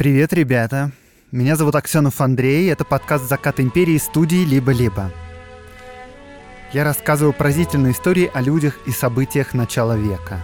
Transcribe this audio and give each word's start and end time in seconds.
Привет, 0.00 0.32
ребята. 0.32 0.92
Меня 1.30 1.56
зовут 1.56 1.74
Аксенов 1.74 2.22
Андрей. 2.22 2.72
Это 2.72 2.86
подкаст 2.86 3.28
«Закат 3.28 3.60
империи» 3.60 3.98
студии 3.98 4.46
«Либо-либо». 4.46 5.12
Я 6.72 6.84
рассказываю 6.84 7.34
поразительные 7.34 7.92
истории 7.92 8.30
о 8.32 8.40
людях 8.40 8.78
и 8.86 8.92
событиях 8.92 9.52
начала 9.52 9.98
века. 9.98 10.40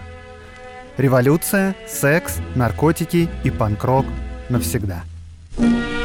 Революция, 0.98 1.74
секс, 1.88 2.36
наркотики 2.54 3.30
и 3.44 3.50
панк-рок 3.50 4.04
навсегда. 4.50 5.04
thank 5.56 5.95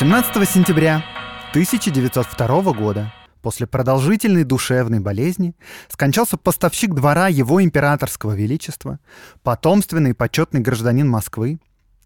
18 0.00 0.48
сентября 0.48 1.04
1902 1.50 2.72
года 2.72 3.12
после 3.42 3.66
продолжительной 3.66 4.44
душевной 4.44 5.00
болезни 5.00 5.56
скончался 5.88 6.36
поставщик 6.36 6.94
двора 6.94 7.26
его 7.26 7.60
императорского 7.60 8.36
величества, 8.36 9.00
потомственный 9.42 10.10
и 10.10 10.12
почетный 10.12 10.60
гражданин 10.60 11.08
Москвы, 11.08 11.58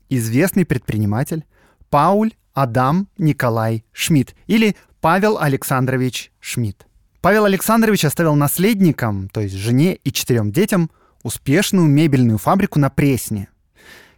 известный 0.08 0.64
предприниматель 0.64 1.44
Пауль 1.90 2.32
Адам 2.54 3.08
Николай 3.18 3.84
Шмидт 3.92 4.36
или 4.46 4.74
Павел 5.02 5.36
Александрович 5.38 6.32
Шмидт. 6.40 6.86
Павел 7.20 7.44
Александрович 7.44 8.06
оставил 8.06 8.34
наследникам, 8.36 9.28
то 9.28 9.42
есть 9.42 9.54
жене 9.54 9.96
и 9.96 10.10
четырем 10.10 10.50
детям, 10.50 10.90
успешную 11.22 11.88
мебельную 11.88 12.38
фабрику 12.38 12.78
на 12.78 12.88
Пресне, 12.88 13.48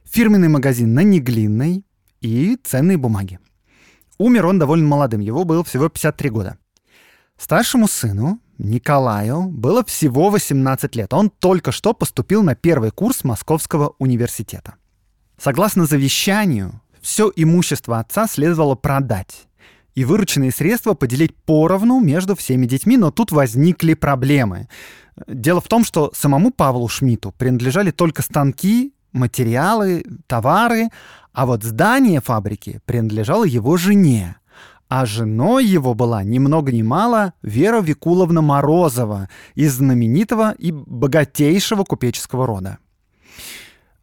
фирменный 0.05 0.48
магазин 0.48 0.95
на 0.95 1.00
Неглинной 1.00 1.84
и 2.20 2.56
ценные 2.62 2.98
бумаги. 2.98 3.41
Умер 4.19 4.47
он 4.47 4.59
довольно 4.59 4.87
молодым, 4.87 5.20
его 5.20 5.45
было 5.45 5.65
всего 5.65 5.89
53 5.89 6.31
года. 6.31 6.59
Старшему 7.37 7.89
сыну, 7.89 8.39
Николаю, 8.59 9.48
было 9.48 9.84
всего 9.84 10.31
18 10.31 10.95
лет. 10.95 11.12
Он 11.12 11.31
только 11.31 11.73
что 11.73 11.93
поступил 11.93 12.43
на 12.43 12.55
первый 12.55 12.91
курс 12.91 13.25
Московского 13.25 13.95
университета. 13.98 14.75
Согласно 15.37 15.87
завещанию, 15.87 16.81
все 17.01 17.31
имущество 17.34 17.98
отца 17.98 18.29
следовало 18.29 18.77
продать 18.77 19.48
и 19.95 20.05
вырученные 20.05 20.51
средства 20.51 20.95
поделить 20.95 21.37
поровну 21.37 22.01
между 22.01 22.34
всеми 22.34 22.67
детьми, 22.67 22.97
но 22.97 23.11
тут 23.11 23.33
возникли 23.33 23.95
проблемы. 23.95 24.69
Дело 25.27 25.61
в 25.61 25.69
том, 25.69 25.84
что 25.84 26.11
самому 26.15 26.51
Павлу 26.51 26.89
Шмидту 26.89 27.33
принадлежали 27.33 27.91
только 27.91 28.23
станки, 28.23 28.93
материалы, 29.12 30.05
товары, 30.27 30.89
а 31.35 31.47
вот 31.47 31.65
здание 31.65 32.21
фабрики 32.21 32.81
принадлежало 32.87 33.45
его 33.45 33.77
жене. 33.77 34.37
А 34.89 35.05
женой 35.05 35.67
его 35.67 35.95
была 35.95 36.23
ни 36.23 36.39
много 36.39 36.71
ни 36.71 36.83
мало 36.83 37.33
Вера 37.43 37.81
Викуловна 37.81 38.41
Морозова 38.41 39.29
из 39.57 39.73
знаменитого 39.75 40.53
и 40.53 40.71
богатейшего 40.71 41.83
купеческого 41.83 42.47
рода. 42.47 42.79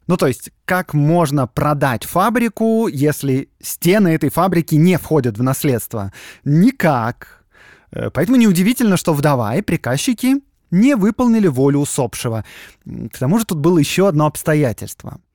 Ну, 0.06 0.18
то 0.18 0.26
есть, 0.26 0.50
как 0.66 0.92
можно 0.92 1.46
продать 1.46 2.04
фабрику, 2.04 2.88
если 2.88 3.48
стены 3.62 4.08
этой 4.08 4.28
фабрики 4.28 4.74
не 4.74 4.98
входят 4.98 5.38
в 5.38 5.42
наследство? 5.42 6.12
Никак. 6.44 7.44
Э, 7.92 8.10
поэтому 8.10 8.36
неудивительно, 8.36 8.98
что 8.98 9.14
вдова 9.14 9.54
и 9.54 9.62
приказчики 9.62 10.42
не 10.70 10.96
выполнили 10.96 11.46
волю 11.46 11.78
усопшего. 11.78 12.44
К 12.84 13.18
тому 13.18 13.38
же 13.38 13.46
тут 13.46 13.58
было 13.58 13.78
еще 13.78 14.08
одно 14.08 14.26
обстоятельство— 14.26 15.18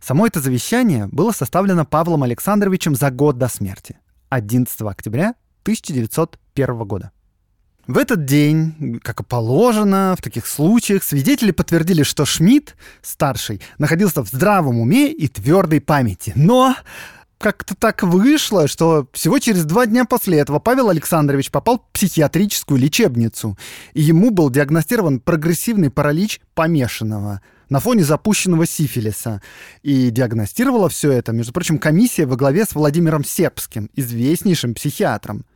Само 0.00 0.26
это 0.26 0.40
завещание 0.40 1.06
было 1.06 1.30
составлено 1.30 1.84
Павлом 1.84 2.22
Александровичем 2.22 2.94
за 2.94 3.10
год 3.10 3.36
до 3.36 3.48
смерти, 3.48 3.98
11 4.30 4.80
октября 4.82 5.34
1901 5.62 6.78
года. 6.84 7.10
В 7.86 7.98
этот 7.98 8.24
день, 8.24 9.00
как 9.02 9.20
и 9.20 9.24
положено, 9.24 10.14
в 10.16 10.22
таких 10.22 10.46
случаях 10.46 11.02
свидетели 11.02 11.50
подтвердили, 11.50 12.02
что 12.02 12.24
Шмидт, 12.24 12.76
старший, 13.02 13.60
находился 13.78 14.22
в 14.22 14.28
здравом 14.28 14.78
уме 14.78 15.12
и 15.12 15.28
твердой 15.28 15.80
памяти. 15.80 16.32
Но 16.34 16.76
как-то 17.36 17.74
так 17.74 18.02
вышло, 18.02 18.68
что 18.68 19.08
всего 19.12 19.38
через 19.38 19.64
два 19.64 19.86
дня 19.86 20.04
после 20.04 20.38
этого 20.38 20.60
Павел 20.60 20.88
Александрович 20.88 21.50
попал 21.50 21.78
в 21.78 21.92
психиатрическую 21.92 22.78
лечебницу, 22.78 23.58
и 23.92 24.02
ему 24.02 24.30
был 24.30 24.50
диагностирован 24.50 25.20
прогрессивный 25.20 25.90
паралич 25.90 26.40
помешанного– 26.54 27.42
на 27.70 27.80
фоне 27.80 28.04
запущенного 28.04 28.66
сифилиса. 28.66 29.40
И 29.82 30.10
диагностировала 30.10 30.90
все 30.90 31.12
это, 31.12 31.32
между 31.32 31.52
прочим, 31.52 31.78
комиссия 31.78 32.26
во 32.26 32.36
главе 32.36 32.66
с 32.66 32.74
Владимиром 32.74 33.24
Сербским, 33.24 33.88
известнейшим 33.96 34.74
психиатром. 34.74 35.46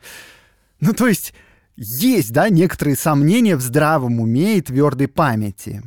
Ну, 0.81 0.95
то 0.95 1.07
есть 1.07 1.35
есть, 1.77 2.33
да, 2.33 2.49
некоторые 2.49 2.97
сомнения 2.97 3.57
в 3.57 3.61
здравом 3.61 4.21
уме 4.21 4.59
и 4.59 4.63
твердой 4.63 5.09
памяти. 5.09 5.83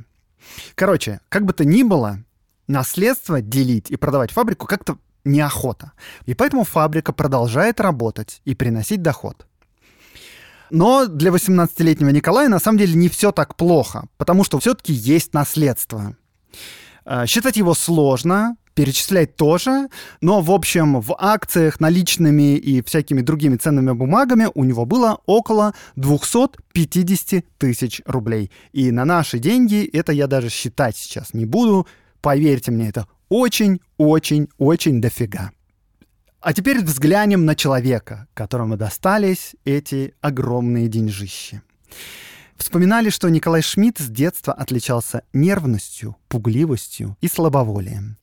Короче, 0.75 1.21
как 1.29 1.45
бы 1.45 1.53
то 1.53 1.65
ни 1.65 1.83
было, 1.83 2.19
наследство 2.67 3.41
делить 3.41 3.89
и 3.89 3.95
продавать 3.95 4.31
фабрику 4.31 4.67
как-то 4.67 4.97
неохота. 5.23 5.93
И 6.25 6.33
поэтому 6.33 6.63
фабрика 6.63 7.13
продолжает 7.13 7.79
работать 7.79 8.41
и 8.45 8.53
приносить 8.55 9.01
доход. 9.01 9.47
Но 10.69 11.07
для 11.07 11.31
18-летнего 11.31 12.09
Николая 12.09 12.49
на 12.49 12.59
самом 12.59 12.77
деле 12.77 12.93
не 12.93 13.09
все 13.09 13.31
так 13.31 13.55
плохо, 13.55 14.07
потому 14.17 14.43
что 14.43 14.59
все-таки 14.59 14.93
есть 14.93 15.33
наследство. 15.33 16.15
А, 17.05 17.25
считать 17.25 17.57
его 17.57 17.73
сложно, 17.73 18.57
перечислять 18.77 19.35
тоже, 19.35 19.89
но, 20.21 20.41
в 20.41 20.51
общем, 20.51 21.01
в 21.01 21.15
акциях 21.17 21.79
наличными 21.79 22.57
и 22.57 22.83
всякими 22.83 23.21
другими 23.21 23.55
ценными 23.55 23.91
бумагами 23.93 24.49
у 24.53 24.63
него 24.63 24.85
было 24.85 25.19
около 25.25 25.73
250 25.95 27.43
тысяч 27.57 28.01
рублей. 28.05 28.51
И 28.73 28.91
на 28.91 29.03
наши 29.03 29.39
деньги 29.39 29.83
это 29.91 30.11
я 30.11 30.27
даже 30.27 30.49
считать 30.49 30.95
сейчас 30.95 31.33
не 31.33 31.45
буду. 31.45 31.87
Поверьте 32.21 32.71
мне, 32.71 32.89
это 32.89 33.07
очень-очень-очень 33.29 35.01
дофига. 35.01 35.51
А 36.39 36.53
теперь 36.53 36.83
взглянем 36.83 37.45
на 37.45 37.55
человека, 37.55 38.27
которому 38.33 38.77
достались 38.77 39.55
эти 39.65 40.13
огромные 40.21 40.87
деньжищи. 40.87 41.61
Вспоминали, 42.55 43.09
что 43.09 43.29
Николай 43.29 43.61
Шмидт 43.61 43.99
с 43.99 44.07
детства 44.07 44.53
отличался 44.53 45.23
нервностью, 45.33 46.15
пугливостью 46.27 47.17
и 47.21 47.27
слабоволием. 47.27 48.17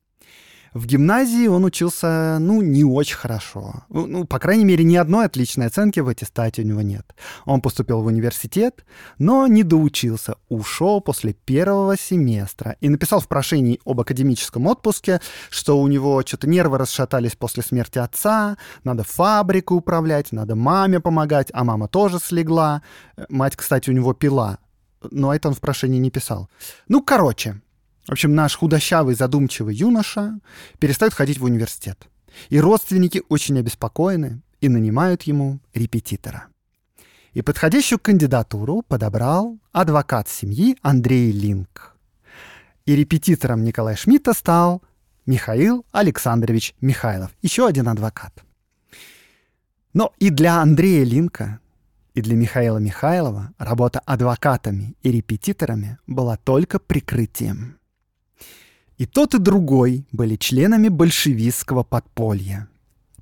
В 0.74 0.86
гимназии 0.86 1.46
он 1.46 1.64
учился, 1.64 2.38
ну, 2.40 2.60
не 2.60 2.82
очень 2.82 3.14
хорошо. 3.14 3.84
Ну, 3.88 4.06
ну, 4.08 4.24
по 4.24 4.40
крайней 4.40 4.64
мере, 4.64 4.82
ни 4.82 4.96
одной 4.96 5.26
отличной 5.26 5.66
оценки 5.66 6.00
в 6.00 6.08
аттестате 6.08 6.62
у 6.62 6.64
него 6.64 6.82
нет. 6.82 7.14
Он 7.44 7.60
поступил 7.60 8.02
в 8.02 8.06
университет, 8.06 8.84
но 9.18 9.46
не 9.46 9.62
доучился, 9.62 10.34
ушел 10.48 11.00
после 11.00 11.32
первого 11.32 11.96
семестра 11.96 12.76
и 12.80 12.88
написал 12.88 13.20
в 13.20 13.28
прошении 13.28 13.80
об 13.84 14.00
академическом 14.00 14.66
отпуске, 14.66 15.20
что 15.48 15.80
у 15.80 15.86
него 15.86 16.22
что-то 16.26 16.48
нервы 16.48 16.76
расшатались 16.78 17.36
после 17.36 17.62
смерти 17.62 18.00
отца, 18.00 18.56
надо 18.82 19.04
фабрику 19.04 19.76
управлять, 19.76 20.32
надо 20.32 20.56
маме 20.56 20.98
помогать, 20.98 21.50
а 21.52 21.62
мама 21.62 21.86
тоже 21.86 22.18
слегла. 22.18 22.82
Мать, 23.28 23.54
кстати, 23.54 23.90
у 23.90 23.92
него 23.92 24.12
пила, 24.12 24.58
но 25.12 25.32
это 25.32 25.46
он 25.46 25.54
в 25.54 25.60
прошении 25.60 25.98
не 26.00 26.10
писал. 26.10 26.48
Ну, 26.88 27.00
короче, 27.00 27.60
в 28.06 28.12
общем, 28.12 28.34
наш 28.34 28.56
худощавый, 28.56 29.14
задумчивый 29.14 29.74
юноша 29.74 30.38
перестает 30.78 31.14
ходить 31.14 31.38
в 31.38 31.44
университет. 31.44 32.06
И 32.50 32.60
родственники 32.60 33.22
очень 33.28 33.58
обеспокоены 33.58 34.42
и 34.60 34.68
нанимают 34.68 35.22
ему 35.22 35.60
репетитора. 35.72 36.48
И 37.32 37.42
подходящую 37.42 37.98
кандидатуру 37.98 38.82
подобрал 38.82 39.58
адвокат 39.72 40.28
семьи 40.28 40.76
Андрей 40.82 41.32
Линк. 41.32 41.96
И 42.84 42.94
репетитором 42.94 43.64
Николая 43.64 43.96
Шмидта 43.96 44.34
стал 44.34 44.82
Михаил 45.26 45.86
Александрович 45.90 46.74
Михайлов, 46.80 47.30
еще 47.40 47.66
один 47.66 47.88
адвокат. 47.88 48.44
Но 49.94 50.12
и 50.18 50.28
для 50.28 50.60
Андрея 50.60 51.04
Линка, 51.04 51.60
и 52.12 52.20
для 52.20 52.36
Михаила 52.36 52.78
Михайлова 52.78 53.52
работа 53.58 54.00
адвокатами 54.00 54.94
и 55.02 55.10
репетиторами 55.10 55.98
была 56.06 56.36
только 56.36 56.78
прикрытием. 56.78 57.78
И 58.98 59.06
тот, 59.06 59.34
и 59.34 59.38
другой 59.38 60.06
были 60.12 60.36
членами 60.36 60.88
большевистского 60.88 61.82
подполья. 61.82 62.68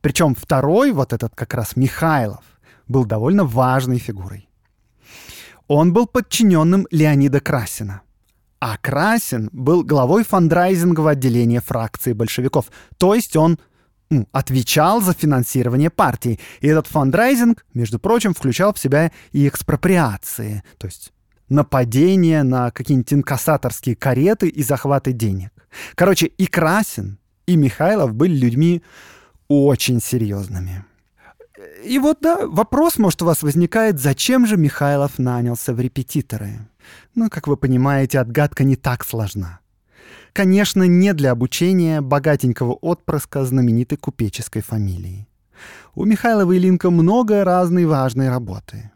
Причем 0.00 0.34
второй, 0.34 0.92
вот 0.92 1.12
этот 1.12 1.34
как 1.34 1.54
раз 1.54 1.76
Михайлов, 1.76 2.44
был 2.88 3.04
довольно 3.04 3.44
важной 3.44 3.98
фигурой. 3.98 4.48
Он 5.69 5.92
был 5.92 6.06
подчиненным 6.06 6.86
Леонида 6.90 7.40
Красина. 7.40 8.02
А 8.60 8.76
Красин 8.76 9.48
был 9.52 9.82
главой 9.82 10.24
фандрайзингового 10.24 11.12
отделения 11.12 11.60
фракции 11.60 12.12
большевиков. 12.12 12.66
То 12.98 13.14
есть 13.14 13.34
он 13.36 13.58
ну, 14.10 14.28
отвечал 14.32 15.00
за 15.00 15.14
финансирование 15.14 15.90
партии. 15.90 16.38
И 16.60 16.69
этот 16.69 16.86
фандрайзинг, 16.86 17.64
между 17.74 17.98
прочим, 17.98 18.34
включал 18.34 18.74
в 18.74 18.78
себя 18.78 19.10
и 19.32 19.48
экспроприации. 19.48 20.62
То 20.78 20.86
есть 20.86 21.12
нападения 21.48 22.42
на 22.42 22.70
какие-нибудь 22.70 23.12
инкассаторские 23.12 23.96
кареты 23.96 24.48
и 24.48 24.62
захваты 24.62 25.12
денег. 25.12 25.51
Короче, 25.94 26.26
и 26.26 26.46
Красин, 26.46 27.19
и 27.46 27.56
Михайлов 27.56 28.14
были 28.14 28.34
людьми 28.36 28.82
очень 29.48 30.00
серьезными. 30.00 30.84
И 31.84 31.98
вот, 31.98 32.19
да, 32.20 32.46
вопрос, 32.46 32.98
может, 32.98 33.22
у 33.22 33.26
вас 33.26 33.42
возникает, 33.42 34.00
зачем 34.00 34.46
же 34.46 34.56
Михайлов 34.56 35.19
нанялся 35.19 35.74
в 35.74 35.80
репетиторы? 35.80 36.69
Ну, 37.14 37.28
как 37.30 37.46
вы 37.46 37.56
понимаете, 37.56 38.19
отгадка 38.19 38.64
не 38.64 38.76
так 38.76 39.04
сложна. 39.04 39.60
Конечно, 40.32 40.84
не 40.84 41.12
для 41.12 41.32
обучения 41.32 42.00
богатенького 42.00 42.72
отпрыска 42.72 43.44
знаменитой 43.44 43.98
купеческой 43.98 44.62
фамилии. 44.62 45.28
У 45.94 46.04
Михайлова 46.04 46.52
и 46.52 46.58
Линка 46.58 46.90
много 46.90 47.44
разной 47.44 47.84
важной 47.84 48.30
работы. 48.30 48.90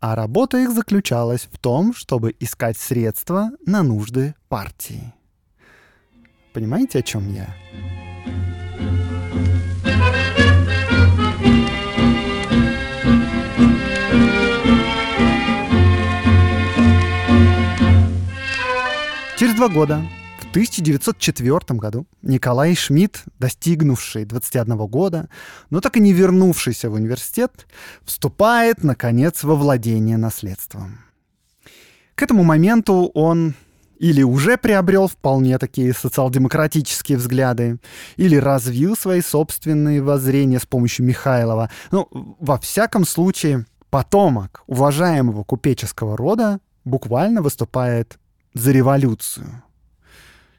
А 0.00 0.16
работа 0.16 0.58
их 0.58 0.72
заключалась 0.72 1.48
в 1.50 1.58
том, 1.58 1.94
чтобы 1.94 2.34
искать 2.40 2.76
средства 2.76 3.50
на 3.64 3.82
нужды 3.82 4.34
партии. 4.48 5.14
Понимаете, 6.52 6.98
о 6.98 7.02
чем 7.02 7.32
я? 7.32 7.54
Через 19.40 19.54
два 19.54 19.68
года, 19.68 20.02
в 20.40 20.50
1904 20.50 21.78
году, 21.78 22.06
Николай 22.20 22.74
Шмидт, 22.74 23.22
достигнувший 23.38 24.24
21 24.24 24.76
года, 24.86 25.30
но 25.70 25.80
так 25.80 25.96
и 25.96 26.00
не 26.00 26.12
вернувшийся 26.12 26.90
в 26.90 26.94
университет, 26.94 27.66
вступает, 28.04 28.82
наконец, 28.82 29.42
во 29.44 29.54
владение 29.54 30.18
наследством. 30.18 30.98
К 32.16 32.22
этому 32.24 32.42
моменту 32.42 33.10
он 33.14 33.54
или 34.00 34.22
уже 34.22 34.56
приобрел 34.56 35.08
вполне 35.08 35.58
такие 35.58 35.92
социал-демократические 35.92 37.18
взгляды, 37.18 37.78
или 38.16 38.34
развил 38.36 38.96
свои 38.96 39.20
собственные 39.20 40.02
воззрения 40.02 40.58
с 40.58 40.64
помощью 40.64 41.04
Михайлова. 41.04 41.70
Ну, 41.90 42.08
во 42.40 42.58
всяком 42.58 43.04
случае, 43.04 43.66
потомок 43.90 44.62
уважаемого 44.66 45.44
купеческого 45.44 46.16
рода 46.16 46.60
буквально 46.84 47.42
выступает 47.42 48.18
за 48.54 48.72
революцию. 48.72 49.62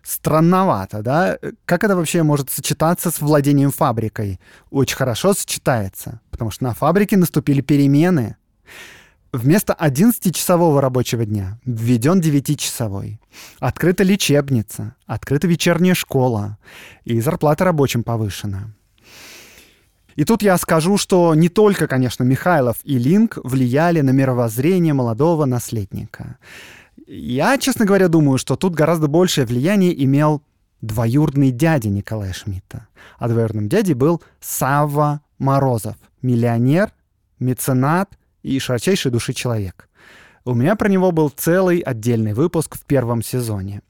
Странновато, 0.04 1.02
да? 1.02 1.40
Как 1.66 1.84
это 1.84 1.96
вообще 1.96 2.22
может 2.22 2.52
сочетаться 2.52 3.10
с 3.10 3.22
владением 3.22 3.72
фабрикой? 3.72 4.40
Очень 4.70 4.98
хорошо 4.98 5.34
сочетается, 5.34 6.22
потому 6.30 6.52
что 6.52 6.64
на 6.66 6.76
фабрике 6.76 7.18
наступили 7.18 7.62
перемены. 7.62 8.36
Вместо 9.34 9.74
11-часового 9.80 10.82
рабочего 10.82 11.26
дня 11.26 11.58
введен 11.66 12.20
9-часовой. 12.20 13.22
Открыта 13.60 14.04
лечебница, 14.04 14.96
открыта 15.06 15.48
вечерняя 15.48 15.94
школа, 15.94 16.58
и 17.06 17.22
зарплата 17.22 17.64
рабочим 17.64 18.04
повышена. 18.04 18.74
И 20.18 20.26
тут 20.26 20.44
я 20.44 20.58
скажу, 20.58 20.98
что 20.98 21.34
не 21.34 21.48
только, 21.48 21.88
конечно, 21.88 22.26
Михайлов 22.26 22.78
и 22.84 22.98
Линк 22.98 23.38
влияли 23.42 24.02
на 24.02 24.10
мировоззрение 24.10 24.94
молодого 24.94 25.46
наследника. 25.46 26.38
Я, 27.08 27.58
честно 27.58 27.86
говоря, 27.86 28.10
думаю, 28.10 28.38
что 28.38 28.58
тут 28.58 28.74
гораздо 28.74 29.08
большее 29.08 29.46
влияние 29.46 30.04
имел 30.04 30.44
двоюродный 30.82 31.52
дядя 31.52 31.88
Николая 31.88 32.34
Шмидта. 32.34 32.88
А 33.18 33.30
двоюродным 33.30 33.70
дядей 33.70 33.94
был 33.94 34.22
Савва 34.42 35.22
Морозов, 35.38 35.96
миллионер, 36.22 36.92
меценат 37.40 38.18
и 38.44 38.60
широчайшей 38.60 39.12
души 39.12 39.34
человек. 39.34 39.90
У 40.44 40.54
меня 40.54 40.76
про 40.76 40.90
него 40.90 41.12
был 41.12 41.30
целый 41.30 41.80
отдельный 41.80 42.34
выпуск 42.34 42.76
в 42.76 42.86
первом 42.86 43.22
сезоне. 43.22 43.82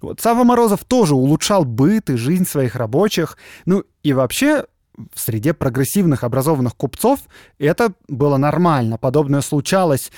Вот 0.00 0.20
Сава 0.20 0.44
Морозов 0.44 0.84
тоже 0.84 1.14
улучшал 1.14 1.64
быт 1.64 2.08
и 2.08 2.16
жизнь 2.16 2.46
своих 2.46 2.74
рабочих. 2.74 3.36
Ну 3.66 3.84
и 4.02 4.12
вообще 4.14 4.64
в 5.14 5.20
среде 5.20 5.52
прогрессивных 5.52 6.24
образованных 6.24 6.74
купцов 6.74 7.20
это 7.58 7.92
было 8.08 8.38
нормально. 8.38 8.96
Подобное 8.96 9.42
случалось, 9.42 10.10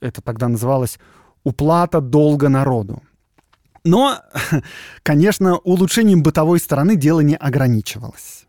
это 0.00 0.20
тогда 0.20 0.48
называлось 0.48 0.98
уплата 1.42 2.00
долга 2.00 2.48
народу. 2.48 3.02
Но, 3.84 4.18
конечно, 5.02 5.56
улучшением 5.58 6.22
бытовой 6.22 6.58
стороны 6.58 6.96
дело 6.96 7.20
не 7.20 7.36
ограничивалось. 7.36 8.46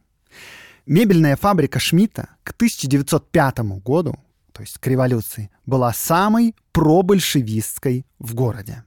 Мебельная 0.86 1.36
фабрика 1.36 1.80
Шмидта 1.80 2.30
к 2.44 2.51
1905 2.51 3.60
году, 3.83 4.19
то 4.56 4.62
есть 4.62 4.78
к 4.78 4.88
революции, 4.88 5.52
была 5.66 5.92
самой 5.92 6.56
пробольшевистской 6.72 8.06
в 8.19 8.34
городе. 8.34 8.86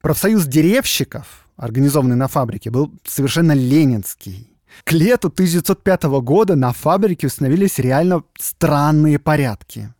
Профсоюз 0.00 0.46
деревщиков, 0.46 1.46
организованный 1.56 2.16
на 2.16 2.26
фабрике, 2.26 2.70
был 2.70 2.92
совершенно 3.06 3.52
ленинский. 3.52 4.58
К 4.82 4.92
лету 4.92 5.28
1905 5.28 6.02
года 6.22 6.56
на 6.56 6.72
фабрике 6.72 7.28
установились 7.28 7.78
реально 7.78 8.24
странные 8.36 9.20
порядки. 9.20 9.94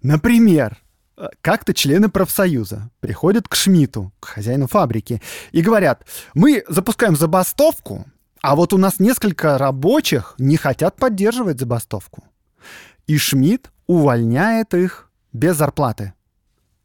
Например, 0.00 0.78
как-то 1.40 1.74
члены 1.74 2.08
профсоюза 2.08 2.90
приходят 3.00 3.48
к 3.48 3.56
Шмиту, 3.56 4.12
к 4.20 4.26
хозяину 4.26 4.68
фабрики, 4.68 5.20
и 5.50 5.60
говорят, 5.60 6.06
мы 6.34 6.62
запускаем 6.68 7.16
забастовку, 7.16 8.06
а 8.42 8.54
вот 8.54 8.72
у 8.72 8.78
нас 8.78 9.00
несколько 9.00 9.58
рабочих 9.58 10.36
не 10.38 10.56
хотят 10.56 10.94
поддерживать 10.94 11.58
забастовку. 11.58 12.22
И 13.08 13.18
Шмидт 13.18 13.72
увольняет 13.88 14.74
их 14.74 15.10
без 15.32 15.56
зарплаты. 15.56 16.12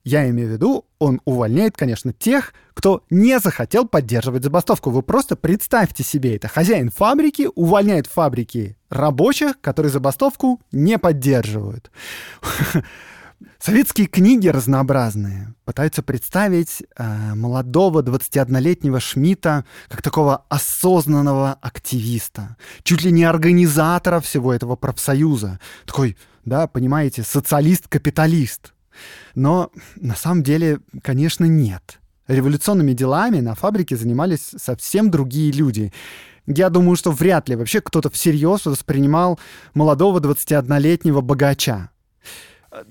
Я 0.03 0.27
имею 0.29 0.49
в 0.49 0.51
виду, 0.51 0.85
он 0.99 1.21
увольняет, 1.23 1.77
конечно, 1.77 2.11
тех, 2.11 2.53
кто 2.73 3.03
не 3.09 3.39
захотел 3.39 3.87
поддерживать 3.87 4.43
забастовку. 4.43 4.89
Вы 4.89 5.01
просто 5.01 5.35
представьте 5.37 6.03
себе 6.03 6.35
это. 6.35 6.49
Хозяин 6.49 6.89
фабрики 6.89 7.47
увольняет 7.55 8.07
фабрики 8.07 8.75
рабочих, 8.89 9.61
которые 9.61 9.91
забастовку 9.91 10.59
не 10.71 10.97
поддерживают. 10.97 11.91
Советские 13.59 14.07
книги 14.07 14.47
разнообразные 14.47 15.53
пытаются 15.65 16.03
представить 16.03 16.83
э, 16.97 17.35
молодого 17.35 18.01
21-летнего 18.01 18.99
Шмидта 18.99 19.65
как 19.87 20.01
такого 20.01 20.45
осознанного 20.49 21.53
активиста, 21.61 22.57
чуть 22.83 23.03
ли 23.03 23.11
не 23.11 23.23
организатора 23.23 24.19
всего 24.19 24.53
этого 24.53 24.75
профсоюза. 24.75 25.59
Такой, 25.85 26.17
да, 26.45 26.67
понимаете, 26.67 27.23
социалист-капиталист. 27.23 28.73
Но 29.35 29.71
на 29.95 30.15
самом 30.15 30.43
деле, 30.43 30.79
конечно, 31.01 31.45
нет. 31.45 31.99
Революционными 32.27 32.93
делами 32.93 33.39
на 33.39 33.55
фабрике 33.55 33.97
занимались 33.97 34.51
совсем 34.57 35.11
другие 35.11 35.51
люди. 35.51 35.91
Я 36.45 36.69
думаю, 36.69 36.95
что 36.95 37.11
вряд 37.11 37.47
ли 37.49 37.55
вообще 37.55 37.81
кто-то 37.81 38.09
всерьез 38.09 38.65
воспринимал 38.65 39.39
молодого 39.73 40.19
21-летнего 40.19 41.21
богача. 41.21 41.89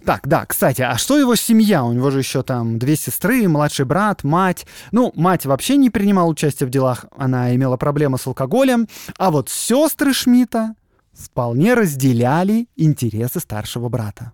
Так, 0.05 0.29
да, 0.29 0.47
кстати, 0.47 0.83
а 0.83 0.97
что 0.97 1.19
его 1.19 1.35
семья? 1.35 1.85
У 1.85 1.93
него 1.93 2.11
же 2.11 2.19
еще 2.19 2.43
там 2.43 2.79
две 2.79 2.97
сестры, 2.97 3.49
младший 3.49 3.85
брат, 3.85 4.23
мать. 4.23 4.67
Ну, 4.93 5.13
мать 5.17 5.45
вообще 5.45 5.77
не 5.77 5.91
принимала 5.91 6.29
участия 6.29 6.67
в 6.67 6.71
делах, 6.71 7.07
она 7.17 7.55
имела 7.55 7.77
проблемы 7.77 8.19
с 8.19 8.27
алкоголем. 8.27 8.87
А 9.19 9.31
вот 9.31 9.49
сестры 9.49 10.13
Шмидта 10.13 10.75
вполне 11.13 11.75
разделяли 11.75 12.69
интересы 12.77 13.41
старшего 13.41 13.89
брата. 13.89 14.33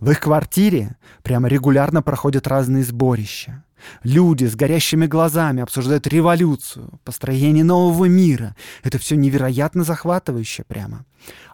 В 0.00 0.10
их 0.10 0.20
квартире 0.20 0.96
прямо 1.22 1.48
регулярно 1.48 2.02
проходят 2.02 2.46
разные 2.46 2.82
сборища. 2.82 3.64
Люди 4.02 4.44
с 4.44 4.56
горящими 4.56 5.06
глазами 5.06 5.62
обсуждают 5.62 6.06
революцию, 6.06 7.00
построение 7.04 7.64
нового 7.64 8.06
мира. 8.06 8.56
Это 8.82 8.98
все 8.98 9.14
невероятно 9.14 9.84
захватывающе 9.84 10.64
прямо. 10.64 11.04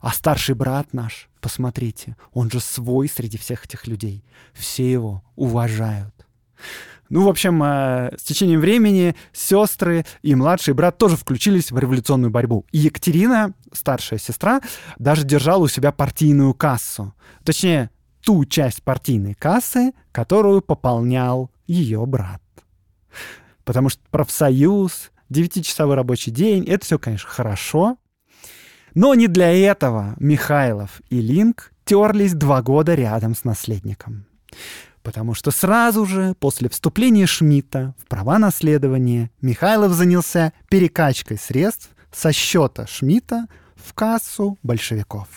А 0.01 0.11
старший 0.13 0.55
брат 0.55 0.93
наш, 0.93 1.29
посмотрите, 1.45 2.17
он 2.33 2.51
же 2.51 2.59
свой 2.59 3.07
среди 3.07 3.37
всех 3.37 3.67
этих 3.67 3.87
людей. 3.87 4.25
Все 4.55 4.91
его 4.91 5.23
уважают. 5.37 6.15
Ну, 7.11 7.25
в 7.25 7.29
общем, 7.29 7.63
э, 7.63 8.17
с 8.17 8.23
течением 8.23 8.61
времени 8.61 9.15
сестры 9.35 10.07
и 10.23 10.35
младший 10.35 10.73
брат 10.73 10.97
тоже 10.97 11.17
включились 11.19 11.71
в 11.71 11.79
революционную 11.79 12.31
борьбу. 12.31 12.65
И 12.73 12.79
Екатерина, 12.79 13.53
старшая 13.73 14.19
сестра, 14.19 14.63
даже 14.99 15.25
держала 15.25 15.65
у 15.65 15.69
себя 15.69 15.93
партийную 15.93 16.55
кассу. 16.55 17.13
Точнее, 17.45 17.91
ту 18.23 18.47
часть 18.47 18.83
партийной 18.83 19.35
кассы, 19.35 19.93
которую 20.13 20.63
пополнял 20.63 21.51
ее 21.67 22.07
брат. 22.07 22.41
Потому 23.65 23.91
что 23.91 24.01
профсоюз, 24.11 25.13
девятичасовой 25.29 25.95
рабочий 25.95 26.31
день, 26.31 26.65
это 26.65 26.87
все, 26.87 26.99
конечно, 26.99 27.29
хорошо. 27.29 27.99
Но 28.95 29.15
не 29.15 29.27
для 29.27 29.53
этого 29.53 30.15
Михайлов 30.19 31.03
и 31.11 31.21
Линк 31.21 31.73
терлись 31.85 32.35
два 32.35 32.63
года 32.63 32.95
рядом 32.95 33.35
с 33.35 33.45
наследником. 33.45 34.27
Потому 35.03 35.35
что 35.35 35.51
сразу 35.51 36.07
же 36.07 36.35
после 36.39 36.69
вступления 36.69 37.27
Шмидта 37.27 37.95
в 38.03 38.07
права 38.07 38.39
наследования 38.39 39.31
Михайлов 39.41 39.93
занялся 39.93 40.53
перекачкой 40.69 41.39
средств 41.39 41.91
со 42.13 42.33
счета 42.33 42.87
Шмидта 42.87 43.47
в 43.77 43.93
кассу 43.93 44.57
большевиков 44.63 45.29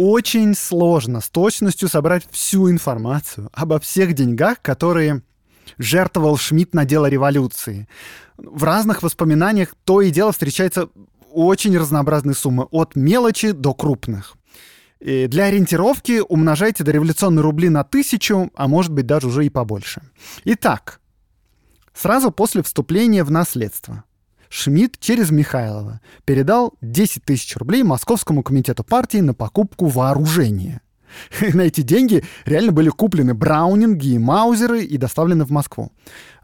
очень 0.00 0.54
сложно 0.54 1.20
с 1.20 1.28
точностью 1.28 1.86
собрать 1.86 2.26
всю 2.30 2.70
информацию 2.70 3.50
обо 3.52 3.78
всех 3.78 4.14
деньгах, 4.14 4.62
которые 4.62 5.22
жертвовал 5.76 6.38
Шмидт 6.38 6.72
на 6.72 6.86
дело 6.86 7.04
революции. 7.04 7.86
В 8.38 8.64
разных 8.64 9.02
воспоминаниях 9.02 9.74
то 9.84 10.00
и 10.00 10.10
дело 10.10 10.32
встречается 10.32 10.88
очень 11.32 11.76
разнообразные 11.76 12.34
суммы, 12.34 12.64
от 12.70 12.96
мелочи 12.96 13.52
до 13.52 13.74
крупных. 13.74 14.36
И 15.00 15.26
для 15.28 15.44
ориентировки 15.44 16.20
умножайте 16.26 16.84
дореволюционные 16.84 17.42
рубли 17.42 17.70
на 17.70 17.84
тысячу, 17.84 18.50
а 18.54 18.68
может 18.68 18.92
быть 18.92 19.06
даже 19.06 19.28
уже 19.28 19.46
и 19.46 19.48
побольше. 19.48 20.02
Итак, 20.44 21.00
сразу 21.94 22.30
после 22.30 22.62
вступления 22.62 23.24
в 23.24 23.30
наследство 23.30 24.04
Шмидт 24.50 24.98
через 24.98 25.30
Михайлова 25.30 26.00
передал 26.24 26.74
10 26.82 27.24
тысяч 27.24 27.56
рублей 27.56 27.82
Московскому 27.82 28.42
комитету 28.42 28.84
партии 28.84 29.18
на 29.18 29.32
покупку 29.32 29.86
вооружения. 29.86 30.82
На 31.54 31.62
эти 31.62 31.80
деньги 31.80 32.22
реально 32.44 32.72
были 32.72 32.88
куплены 32.88 33.34
браунинги 33.34 34.08
и 34.08 34.18
маузеры 34.18 34.82
и 34.82 34.96
доставлены 34.96 35.44
в 35.44 35.50
Москву. 35.50 35.92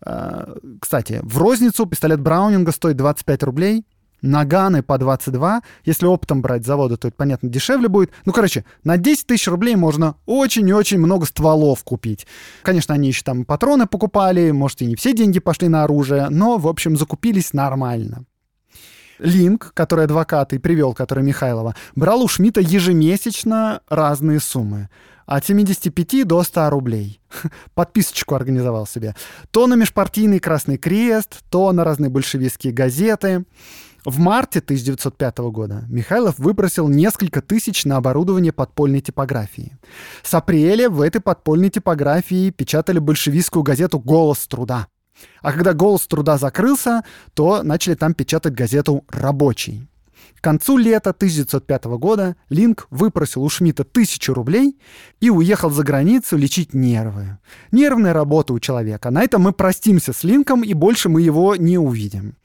А, 0.00 0.56
кстати, 0.80 1.20
в 1.22 1.36
розницу 1.38 1.86
пистолет 1.86 2.20
Браунинга 2.20 2.72
стоит 2.72 2.96
25 2.96 3.42
рублей, 3.42 3.84
Наганы 4.22 4.82
по 4.82 4.98
22. 4.98 5.62
Если 5.84 6.06
оптом 6.06 6.42
брать 6.42 6.64
завода, 6.64 6.96
то 6.96 7.08
это, 7.08 7.16
понятно, 7.16 7.48
дешевле 7.48 7.88
будет. 7.88 8.10
Ну, 8.24 8.32
короче, 8.32 8.64
на 8.84 8.96
10 8.96 9.26
тысяч 9.26 9.46
рублей 9.48 9.76
можно 9.76 10.16
очень 10.26 10.68
и 10.68 10.72
очень 10.72 10.98
много 10.98 11.26
стволов 11.26 11.84
купить. 11.84 12.26
Конечно, 12.62 12.94
они 12.94 13.08
еще 13.08 13.22
там 13.22 13.44
патроны 13.44 13.86
покупали, 13.86 14.50
может, 14.50 14.82
и 14.82 14.86
не 14.86 14.96
все 14.96 15.12
деньги 15.12 15.38
пошли 15.38 15.68
на 15.68 15.84
оружие, 15.84 16.28
но, 16.30 16.58
в 16.58 16.66
общем, 16.66 16.96
закупились 16.96 17.52
нормально. 17.52 18.24
Линк, 19.18 19.72
который 19.74 20.04
адвокат 20.04 20.52
и 20.52 20.58
привел, 20.58 20.92
который 20.94 21.24
Михайлова, 21.24 21.74
брал 21.94 22.22
у 22.22 22.28
Шмидта 22.28 22.60
ежемесячно 22.60 23.80
разные 23.88 24.40
суммы. 24.40 24.88
От 25.26 25.44
75 25.44 26.26
до 26.26 26.42
100 26.44 26.70
рублей. 26.70 27.20
Подписочку 27.74 28.36
организовал 28.36 28.86
себе. 28.86 29.16
То 29.50 29.66
на 29.66 29.74
межпартийный 29.74 30.38
Красный 30.38 30.78
Крест, 30.78 31.40
то 31.50 31.72
на 31.72 31.82
разные 31.82 32.10
большевистские 32.10 32.72
газеты. 32.72 33.44
В 34.06 34.20
марте 34.20 34.60
1905 34.60 35.38
года 35.50 35.84
Михайлов 35.88 36.38
выбросил 36.38 36.86
несколько 36.86 37.42
тысяч 37.42 37.84
на 37.84 37.96
оборудование 37.96 38.52
подпольной 38.52 39.00
типографии. 39.00 39.76
С 40.22 40.32
апреля 40.32 40.88
в 40.88 41.00
этой 41.00 41.20
подпольной 41.20 41.70
типографии 41.70 42.50
печатали 42.50 43.00
большевистскую 43.00 43.64
газету 43.64 43.98
«Голос 43.98 44.46
труда». 44.46 44.86
А 45.42 45.50
когда 45.50 45.72
«Голос 45.72 46.06
труда» 46.06 46.38
закрылся, 46.38 47.02
то 47.34 47.64
начали 47.64 47.96
там 47.96 48.14
печатать 48.14 48.54
газету 48.54 49.04
«Рабочий». 49.08 49.88
К 50.36 50.40
концу 50.40 50.76
лета 50.76 51.10
1905 51.10 51.84
года 51.98 52.36
Линк 52.48 52.86
выпросил 52.90 53.42
у 53.42 53.48
Шмидта 53.48 53.82
тысячу 53.82 54.34
рублей 54.34 54.78
и 55.18 55.30
уехал 55.30 55.70
за 55.70 55.82
границу 55.82 56.36
лечить 56.36 56.74
нервы. 56.74 57.38
Нервная 57.72 58.12
работа 58.12 58.52
у 58.52 58.60
человека. 58.60 59.10
На 59.10 59.24
этом 59.24 59.42
мы 59.42 59.52
простимся 59.52 60.12
с 60.12 60.22
Линком 60.22 60.62
и 60.62 60.74
больше 60.74 61.08
мы 61.08 61.22
его 61.22 61.56
не 61.56 61.76
увидим. 61.76 62.36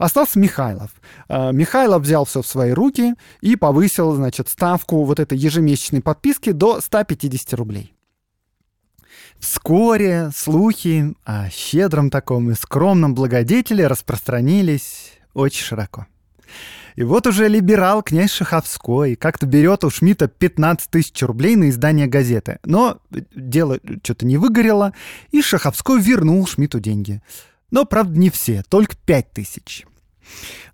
Остался 0.00 0.38
Михайлов. 0.38 0.90
А, 1.28 1.52
Михайлов 1.52 2.02
взял 2.02 2.24
все 2.24 2.40
в 2.40 2.46
свои 2.46 2.70
руки 2.70 3.14
и 3.42 3.54
повысил, 3.54 4.14
значит, 4.14 4.48
ставку 4.48 5.04
вот 5.04 5.20
этой 5.20 5.36
ежемесячной 5.36 6.00
подписки 6.00 6.52
до 6.52 6.80
150 6.80 7.52
рублей. 7.52 7.92
Вскоре 9.38 10.30
слухи 10.34 11.14
о 11.24 11.50
щедром 11.50 12.08
таком 12.08 12.50
и 12.50 12.54
скромном 12.54 13.14
благодетеле 13.14 13.86
распространились 13.88 15.18
очень 15.34 15.64
широко. 15.64 16.06
И 16.96 17.02
вот 17.02 17.26
уже 17.26 17.46
либерал 17.46 18.02
князь 18.02 18.30
Шаховской 18.30 19.16
как-то 19.16 19.44
берет 19.44 19.84
у 19.84 19.90
Шмидта 19.90 20.28
15 20.28 20.88
тысяч 20.88 21.22
рублей 21.22 21.56
на 21.56 21.68
издание 21.68 22.06
газеты. 22.06 22.58
Но 22.64 23.00
дело 23.10 23.78
что-то 24.02 24.24
не 24.24 24.38
выгорело, 24.38 24.94
и 25.30 25.42
Шаховской 25.42 26.00
вернул 26.00 26.46
Шмидту 26.46 26.80
деньги. 26.80 27.20
Но, 27.70 27.84
правда, 27.84 28.18
не 28.18 28.30
все, 28.30 28.62
только 28.68 28.96
5 28.96 29.32
тысяч. 29.32 29.86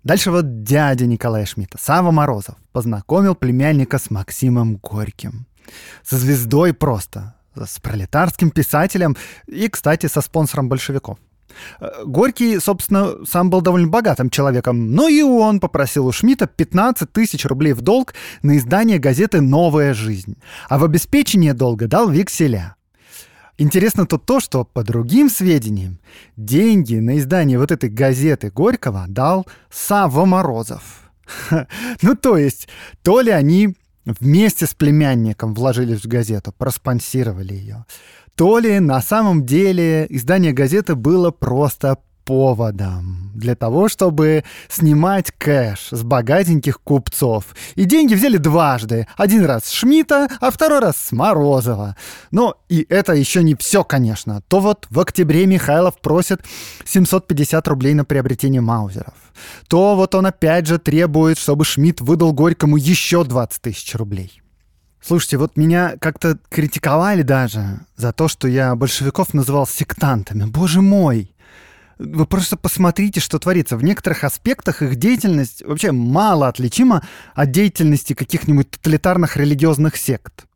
Дальше 0.03 0.31
вот 0.31 0.63
дядя 0.63 1.05
Николая 1.05 1.45
Шмидта, 1.45 1.77
Сава 1.81 2.11
Морозов, 2.11 2.55
познакомил 2.71 3.35
племянника 3.35 3.97
с 3.97 4.09
Максимом 4.09 4.77
Горьким. 4.77 5.45
Со 6.03 6.17
звездой 6.17 6.73
просто, 6.73 7.35
с 7.55 7.79
пролетарским 7.79 8.51
писателем 8.51 9.17
и, 9.47 9.67
кстати, 9.67 10.07
со 10.07 10.21
спонсором 10.21 10.69
большевиков. 10.69 11.17
Э, 11.79 12.03
Горький, 12.05 12.59
собственно, 12.59 13.25
сам 13.25 13.49
был 13.49 13.61
довольно 13.61 13.87
богатым 13.87 14.29
человеком, 14.29 14.91
но 14.91 15.07
и 15.07 15.21
он 15.21 15.59
попросил 15.59 16.07
у 16.07 16.11
Шмидта 16.11 16.47
15 16.47 17.11
тысяч 17.11 17.45
рублей 17.45 17.73
в 17.73 17.81
долг 17.81 18.13
на 18.41 18.57
издание 18.57 18.99
газеты 18.99 19.41
«Новая 19.41 19.93
жизнь», 19.93 20.37
а 20.69 20.77
в 20.77 20.83
обеспечение 20.83 21.53
долга 21.53 21.87
дал 21.87 22.09
векселя. 22.09 22.75
Интересно 23.59 24.05
тут 24.05 24.25
то, 24.25 24.39
что, 24.39 24.65
по 24.65 24.83
другим 24.83 25.29
сведениям, 25.29 25.99
деньги 26.35 26.95
на 26.95 27.17
издание 27.17 27.57
вот 27.57 27.71
этой 27.71 27.89
газеты 27.89 28.51
Горького 28.51 29.05
дал 29.07 29.47
Савва 29.71 30.25
Морозов. 30.25 31.09
Ну, 32.01 32.15
то 32.15 32.37
есть, 32.37 32.69
то 33.01 33.19
ли 33.19 33.31
они 33.31 33.75
вместе 34.05 34.65
с 34.65 34.73
племянником 34.73 35.53
вложились 35.53 36.01
в 36.01 36.07
газету, 36.07 36.53
проспонсировали 36.57 37.53
ее, 37.53 37.85
то 38.35 38.59
ли 38.59 38.79
на 38.79 39.01
самом 39.01 39.45
деле 39.45 40.05
издание 40.09 40.53
газеты 40.53 40.95
было 40.95 41.31
просто 41.31 41.97
поводом 42.27 43.31
для 43.33 43.55
того, 43.55 43.87
чтобы 43.87 44.43
снимать 44.67 45.31
кэш 45.31 45.87
с 45.91 46.03
богатеньких 46.03 46.81
купцов. 46.81 47.55
И 47.75 47.85
деньги 47.85 48.15
взяли 48.15 48.35
дважды. 48.37 49.07
Один 49.15 49.45
раз 49.45 49.65
с 49.65 49.71
Шмидта, 49.71 50.27
а 50.41 50.51
второй 50.51 50.79
раз 50.79 50.97
с 50.97 51.11
Морозова. 51.13 51.95
Но 52.31 52.57
и 52.67 52.85
это 52.89 53.13
еще 53.13 53.43
не 53.43 53.55
все, 53.55 53.85
конечно. 53.85 54.41
То 54.49 54.59
вот 54.59 54.87
в 54.89 54.99
октябре 54.99 55.45
Михайлов 55.45 56.01
просит 56.01 56.41
750 56.85 57.65
рублей 57.69 57.93
на 57.93 58.03
приобретение 58.03 58.59
маузеров. 58.61 59.13
То 59.69 59.95
вот 59.95 60.13
он 60.13 60.25
опять 60.25 60.67
же 60.67 60.79
требует, 60.79 61.37
чтобы 61.37 61.63
Шмидт 61.63 62.01
выдал 62.01 62.33
Горькому 62.33 62.75
еще 62.75 63.23
20 63.23 63.61
тысяч 63.61 63.95
рублей. 63.95 64.41
Слушайте, 65.01 65.37
вот 65.37 65.55
меня 65.55 65.93
как-то 66.01 66.37
критиковали 66.49 67.21
даже 67.21 67.85
за 67.95 68.11
то, 68.11 68.27
что 68.27 68.49
я 68.49 68.75
большевиков 68.75 69.33
называл 69.33 69.65
сектантами. 69.65 70.43
Боже 70.43 70.81
мой! 70.81 71.31
Вы 71.99 72.25
просто 72.25 72.57
посмотрите, 72.57 73.19
что 73.19 73.39
творится. 73.39 73.77
В 73.77 73.83
некоторых 73.83 74.23
аспектах 74.23 74.81
их 74.81 74.95
деятельность 74.95 75.63
вообще 75.63 75.91
мало 75.91 76.47
отличима 76.47 77.03
от 77.35 77.51
деятельности 77.51 78.13
каких-нибудь 78.13 78.69
тоталитарных 78.71 79.37
религиозных 79.37 79.95
сект. 79.97 80.46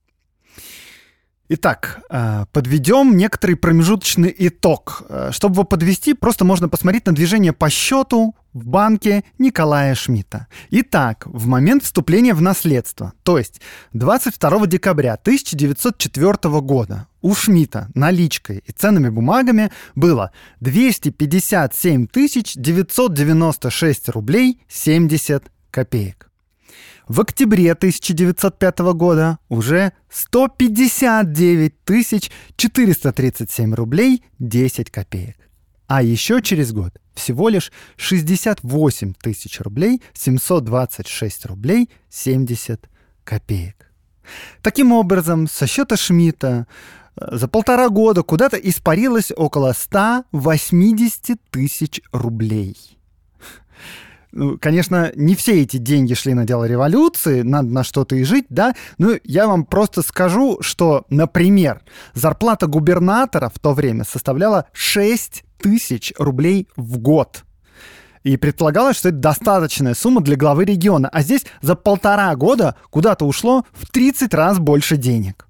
Итак, 1.54 2.00
э, 2.10 2.46
подведем 2.54 3.18
некоторый 3.18 3.56
промежуточный 3.56 4.34
итог. 4.38 5.04
Э, 5.10 5.32
чтобы 5.34 5.56
его 5.56 5.64
подвести, 5.66 6.14
просто 6.14 6.46
можно 6.46 6.70
посмотреть 6.70 7.08
на 7.08 7.12
движение 7.12 7.52
по 7.52 7.70
счету 7.70 8.38
в 8.54 8.66
банке 8.66 9.26
Николая 9.38 9.94
Шмидта. 9.94 10.48
Итак, 10.70 11.26
в 11.26 11.48
момент 11.48 11.84
вступления 11.84 12.34
в 12.34 12.42
наследство, 12.42 13.12
то 13.24 13.38
есть 13.38 13.60
22 13.92 14.66
декабря 14.68 15.16
1904 15.16 16.62
года, 16.62 17.08
у 17.22 17.36
Шмидта 17.36 17.90
наличкой 17.96 18.64
и 18.66 18.72
ценными 18.72 19.10
бумагами 19.10 19.72
было 19.94 20.32
257 20.62 22.08
996 22.56 24.08
рублей 24.08 24.62
70 24.70 25.52
копеек. 25.70 26.31
В 27.12 27.20
октябре 27.20 27.74
1905 27.74 28.80
года 28.94 29.38
уже 29.50 29.92
159 30.10 31.74
437 32.56 33.74
рублей 33.74 34.24
10 34.40 34.90
копеек. 34.90 35.36
А 35.88 36.02
еще 36.02 36.42
через 36.42 36.72
год 36.72 36.94
всего 37.14 37.50
лишь 37.50 37.74
68 37.98 39.14
тысяч 39.22 39.60
рублей 39.60 40.02
726 40.14 41.48
рублей 41.48 41.90
70 42.10 42.90
копеек. 43.26 43.92
Таким 44.62 44.94
образом, 44.94 45.50
со 45.50 45.68
счета 45.68 45.98
Шмидта 45.98 46.66
э, 47.18 47.36
за 47.36 47.50
полтора 47.50 47.90
года 47.90 48.24
куда-то 48.24 48.56
испарилось 48.56 49.34
около 49.36 49.74
180 49.74 51.42
тысяч 51.50 52.00
рублей. 52.14 52.78
Ну, 54.32 54.58
конечно, 54.58 55.12
не 55.16 55.36
все 55.36 55.62
эти 55.62 55.78
деньги 55.78 56.14
шли 56.14 56.34
на 56.34 56.46
дело 56.46 56.64
революции, 56.64 57.42
надо 57.42 57.68
на 57.70 57.84
что-то 57.84 58.16
и 58.16 58.24
жить, 58.24 58.46
да, 58.50 58.76
но 58.98 59.12
я 59.26 59.48
вам 59.48 59.66
просто 59.66 60.02
скажу, 60.02 60.60
что, 60.62 61.06
например, 61.10 61.82
зарплата 62.14 62.68
губернатора 62.68 63.52
в 63.54 63.60
то 63.60 63.74
время 63.74 64.06
составляла 64.06 64.68
6 64.72 65.44
тысяч 65.58 66.14
рублей 66.18 66.68
в 66.78 66.98
год. 66.98 67.44
И 68.24 68.38
предполагалось, 68.38 68.98
что 68.98 69.10
это 69.10 69.18
достаточная 69.18 69.96
сумма 69.96 70.22
для 70.22 70.36
главы 70.36 70.66
региона. 70.66 71.10
А 71.12 71.24
здесь 71.24 71.46
за 71.62 71.76
полтора 71.76 72.34
года 72.36 72.76
куда-то 72.90 73.26
ушло 73.26 73.66
в 73.74 73.88
30 73.92 74.34
раз 74.34 74.60
больше 74.60 74.96
денег. 74.96 75.48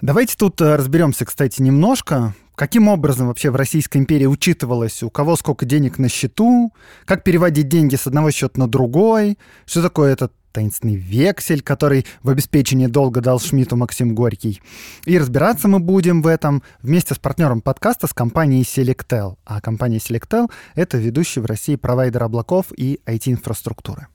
Давайте 0.00 0.34
тут 0.36 0.60
э, 0.62 0.76
разберемся, 0.76 1.26
кстати, 1.26 1.60
немножко, 1.60 2.34
каким 2.60 2.88
образом 2.88 3.28
вообще 3.28 3.50
в 3.50 3.56
Российской 3.56 3.96
империи 3.96 4.26
учитывалось, 4.26 5.02
у 5.02 5.08
кого 5.08 5.34
сколько 5.36 5.64
денег 5.64 5.98
на 5.98 6.10
счету, 6.10 6.74
как 7.06 7.24
переводить 7.24 7.68
деньги 7.68 7.96
с 7.96 8.06
одного 8.06 8.30
счета 8.30 8.60
на 8.60 8.68
другой, 8.68 9.38
что 9.64 9.80
такое 9.80 10.12
этот 10.12 10.34
таинственный 10.52 10.96
вексель, 10.96 11.62
который 11.62 12.04
в 12.22 12.28
обеспечении 12.28 12.86
долга 12.86 13.22
дал 13.22 13.40
Шмидту 13.40 13.76
Максим 13.76 14.14
Горький. 14.14 14.60
И 15.06 15.18
разбираться 15.18 15.68
мы 15.68 15.78
будем 15.78 16.20
в 16.20 16.26
этом 16.26 16.62
вместе 16.82 17.14
с 17.14 17.18
партнером 17.18 17.62
подкаста 17.62 18.06
с 18.06 18.12
компанией 18.12 18.64
Selectel. 18.64 19.36
А 19.46 19.62
компания 19.62 19.96
Selectel— 19.96 20.50
это 20.74 20.98
ведущий 20.98 21.40
в 21.40 21.46
России 21.46 21.76
провайдер 21.76 22.24
облаков 22.24 22.66
и 22.76 23.00
IT-инфраструктуры. 23.06 24.08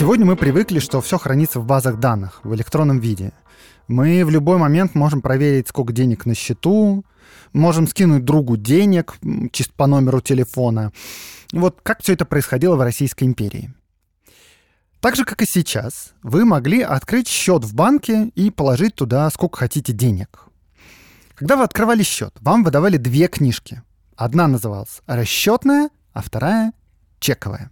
Сегодня 0.00 0.24
мы 0.24 0.34
привыкли, 0.34 0.78
что 0.78 1.02
все 1.02 1.18
хранится 1.18 1.60
в 1.60 1.66
базах 1.66 2.00
данных, 2.00 2.40
в 2.42 2.54
электронном 2.54 3.00
виде. 3.00 3.34
Мы 3.86 4.24
в 4.24 4.30
любой 4.30 4.56
момент 4.56 4.94
можем 4.94 5.20
проверить, 5.20 5.68
сколько 5.68 5.92
денег 5.92 6.24
на 6.24 6.34
счету, 6.34 7.04
можем 7.52 7.86
скинуть 7.86 8.24
другу 8.24 8.56
денег 8.56 9.16
чисто 9.52 9.74
по 9.76 9.86
номеру 9.86 10.22
телефона. 10.22 10.90
Вот 11.52 11.80
как 11.82 12.00
все 12.00 12.14
это 12.14 12.24
происходило 12.24 12.76
в 12.76 12.80
Российской 12.80 13.24
империи. 13.24 13.74
Так 15.00 15.16
же, 15.16 15.26
как 15.26 15.42
и 15.42 15.46
сейчас, 15.46 16.14
вы 16.22 16.46
могли 16.46 16.80
открыть 16.80 17.28
счет 17.28 17.62
в 17.64 17.74
банке 17.74 18.32
и 18.34 18.50
положить 18.50 18.94
туда 18.94 19.28
сколько 19.28 19.58
хотите 19.58 19.92
денег. 19.92 20.46
Когда 21.34 21.56
вы 21.56 21.64
открывали 21.64 22.02
счет, 22.02 22.32
вам 22.40 22.64
выдавали 22.64 22.96
две 22.96 23.28
книжки. 23.28 23.82
Одна 24.16 24.48
называлась 24.48 25.02
расчетная, 25.04 25.90
а 26.14 26.22
вторая 26.22 26.72
чековая. 27.18 27.70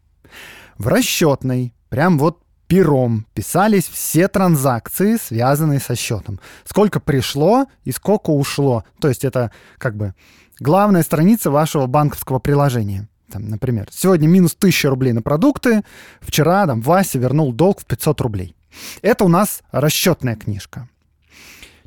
В 0.76 0.88
расчетной 0.88 1.73
прям 1.88 2.18
вот 2.18 2.42
пером 2.68 3.26
писались 3.35 3.88
все 3.88 4.28
транзакции, 4.28 5.16
связанные 5.16 5.80
со 5.80 5.97
счетом. 5.97 6.38
Сколько 6.64 7.00
пришло 7.00 7.66
и 7.85 7.92
сколько 7.92 8.30
ушло. 8.30 8.85
То 9.00 9.09
есть 9.09 9.25
это 9.25 9.50
как 9.78 9.97
бы 9.97 10.14
главная 10.61 11.02
страница 11.02 11.50
вашего 11.50 11.87
банковского 11.87 12.38
приложения. 12.38 13.09
Там, 13.30 13.49
например, 13.49 13.88
сегодня 13.90 14.26
минус 14.28 14.54
1000 14.54 14.88
рублей 14.88 15.12
на 15.12 15.23
продукты, 15.23 15.83
вчера 16.21 16.66
там, 16.66 16.80
Вася 16.80 17.18
вернул 17.18 17.52
долг 17.52 17.80
в 17.80 17.87
500 17.87 18.21
рублей. 18.21 18.57
Это 19.02 19.25
у 19.25 19.28
нас 19.28 19.62
расчетная 19.71 20.37
книжка. 20.37 20.88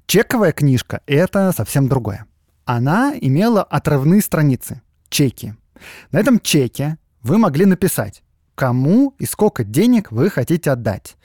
Чековая 0.05 0.51
книжка— 0.51 1.01
это 1.05 1.51
совсем 1.55 1.87
другое. 1.87 2.25
Она 2.65 3.13
имела 3.19 3.63
отрывные 3.63 4.21
страницы, 4.21 4.81
чеки. 5.09 5.55
На 6.11 6.19
этом 6.19 6.39
чеке 6.39 6.97
вы 7.23 7.37
могли 7.37 7.65
написать 7.65 8.23
кому 8.55 9.13
и 9.19 9.25
сколько 9.25 9.63
денег 9.63 10.11
вы 10.11 10.29
хотите 10.29 10.71
отдать. 10.71 11.15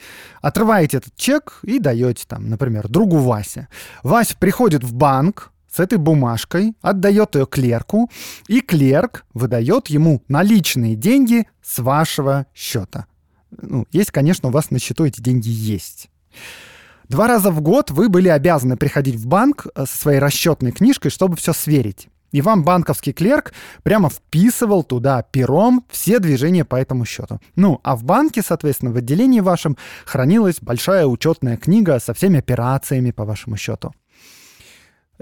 Отрываете 0.40 0.98
этот 0.98 1.16
чек 1.16 1.60
и 1.62 1.78
даете 1.78 2.24
там, 2.26 2.48
например, 2.48 2.88
другу 2.88 3.18
Васе. 3.18 3.68
Вася 4.02 4.36
приходит 4.38 4.84
в 4.84 4.94
банк, 4.94 5.52
с 5.70 5.80
этой 5.80 5.98
бумажкой, 5.98 6.74
отдает 6.80 7.34
ее 7.34 7.46
клерку, 7.46 8.10
и 8.48 8.60
клерк 8.60 9.26
выдает 9.34 9.88
ему 9.88 10.22
наличные 10.28 10.96
деньги 10.96 11.46
с 11.62 11.78
вашего 11.78 12.46
счета. 12.54 13.06
Ну, 13.50 13.86
есть, 13.92 14.10
конечно, 14.10 14.48
у 14.48 14.52
вас 14.52 14.70
на 14.70 14.78
счету 14.78 15.04
эти 15.04 15.20
деньги 15.20 15.48
есть. 15.48 16.08
Два 17.08 17.28
раза 17.28 17.50
в 17.50 17.60
год 17.60 17.90
вы 17.90 18.08
были 18.08 18.28
обязаны 18.28 18.76
приходить 18.76 19.16
в 19.16 19.26
банк 19.26 19.66
э, 19.74 19.84
со 19.86 19.96
своей 19.96 20.18
расчетной 20.18 20.72
книжкой, 20.72 21.10
чтобы 21.10 21.36
все 21.36 21.52
сверить. 21.52 22.08
И 22.36 22.42
вам 22.42 22.64
банковский 22.64 23.14
клерк 23.14 23.54
прямо 23.82 24.10
вписывал 24.10 24.84
туда 24.84 25.22
пером 25.22 25.86
все 25.88 26.18
движения 26.18 26.66
по 26.66 26.76
этому 26.76 27.06
счету. 27.06 27.40
Ну, 27.54 27.80
а 27.82 27.96
в 27.96 28.04
банке, 28.04 28.42
соответственно, 28.42 28.92
в 28.92 28.96
отделении 28.98 29.40
вашем 29.40 29.78
хранилась 30.04 30.58
большая 30.60 31.06
учетная 31.06 31.56
книга 31.56 31.98
со 31.98 32.12
всеми 32.12 32.40
операциями 32.40 33.10
по 33.10 33.24
вашему 33.24 33.56
счету. 33.56 33.94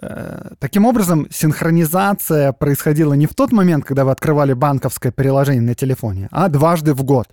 Э, 0.00 0.50
таким 0.58 0.86
образом, 0.86 1.28
синхронизация 1.30 2.52
происходила 2.52 3.14
не 3.14 3.26
в 3.26 3.34
тот 3.34 3.52
момент, 3.52 3.84
когда 3.84 4.04
вы 4.04 4.10
открывали 4.10 4.52
банковское 4.52 5.12
приложение 5.12 5.62
на 5.62 5.74
телефоне, 5.74 6.28
а 6.32 6.48
дважды 6.48 6.94
в 6.94 7.04
год. 7.04 7.28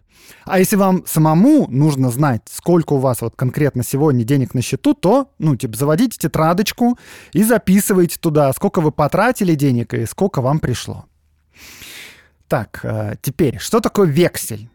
А 0.45 0.59
если 0.59 0.75
вам 0.75 1.03
самому 1.05 1.67
нужно 1.67 2.11
знать, 2.11 2.43
сколько 2.51 2.93
у 2.93 2.97
вас 2.97 3.21
вот 3.21 3.35
конкретно 3.35 3.83
сегодня 3.83 4.23
денег 4.23 4.53
на 4.53 4.61
счету, 4.61 4.93
то, 4.93 5.31
ну, 5.39 5.55
типа, 5.55 5.75
заводите 5.75 6.17
тетрадочку 6.17 6.97
и 7.33 7.43
записывайте 7.43 8.17
туда, 8.19 8.53
сколько 8.53 8.81
вы 8.81 8.91
потратили 8.91 9.55
денег 9.55 9.93
и 9.93 10.05
сколько 10.05 10.41
вам 10.41 10.59
пришло. 10.59 11.05
Так, 12.47 12.81
э, 12.83 13.15
теперь, 13.21 13.57
что 13.57 13.79
такое 13.79 14.07
вексель? 14.07 14.69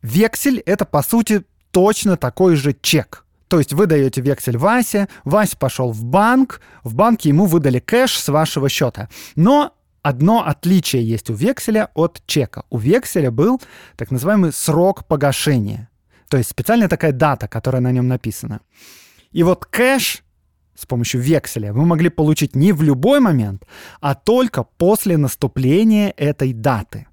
Вексель— 0.00 0.60
это, 0.66 0.86
по 0.86 1.02
сути, 1.02 1.44
точно 1.70 2.16
такой 2.16 2.56
же 2.56 2.74
чек— 2.80 3.26
то 3.50 3.58
есть 3.58 3.72
вы 3.72 3.86
даете 3.86 4.20
вексель 4.20 4.56
Васе, 4.56 5.08
Вася 5.24 5.56
пошел 5.56 5.90
в 5.90 6.04
банк, 6.04 6.60
в 6.84 6.94
банке 6.94 7.30
ему 7.30 7.46
выдали 7.46 7.80
кэш 7.80 8.16
с 8.16 8.28
вашего 8.28 8.68
счета. 8.68 9.08
Но 9.34 9.74
одно 10.02 10.46
отличие 10.46 11.02
есть 11.02 11.30
у 11.30 11.34
векселя 11.34 11.90
от 11.94 12.22
чека. 12.26 12.62
У 12.70 12.78
векселя 12.78 13.32
был 13.32 13.60
так 13.96 14.12
называемый 14.12 14.52
срок 14.52 15.04
погашения. 15.04 15.90
То 16.28 16.36
есть 16.36 16.50
специальная 16.50 16.86
такая 16.86 17.10
дата, 17.10 17.48
которая 17.48 17.82
на 17.82 17.90
нем 17.90 18.06
написана. 18.06 18.60
И 19.32 19.42
вот 19.42 19.66
кэш 19.66 20.22
с 20.76 20.86
помощью 20.86 21.20
векселя 21.20 21.72
вы 21.72 21.84
могли 21.84 22.08
получить 22.08 22.54
не 22.54 22.70
в 22.72 22.82
любой 22.82 23.18
момент, 23.18 23.64
а 24.00 24.14
только 24.14 24.62
после 24.62 25.16
наступления 25.16 26.14
этой 26.16 26.52
даты. 26.52 27.08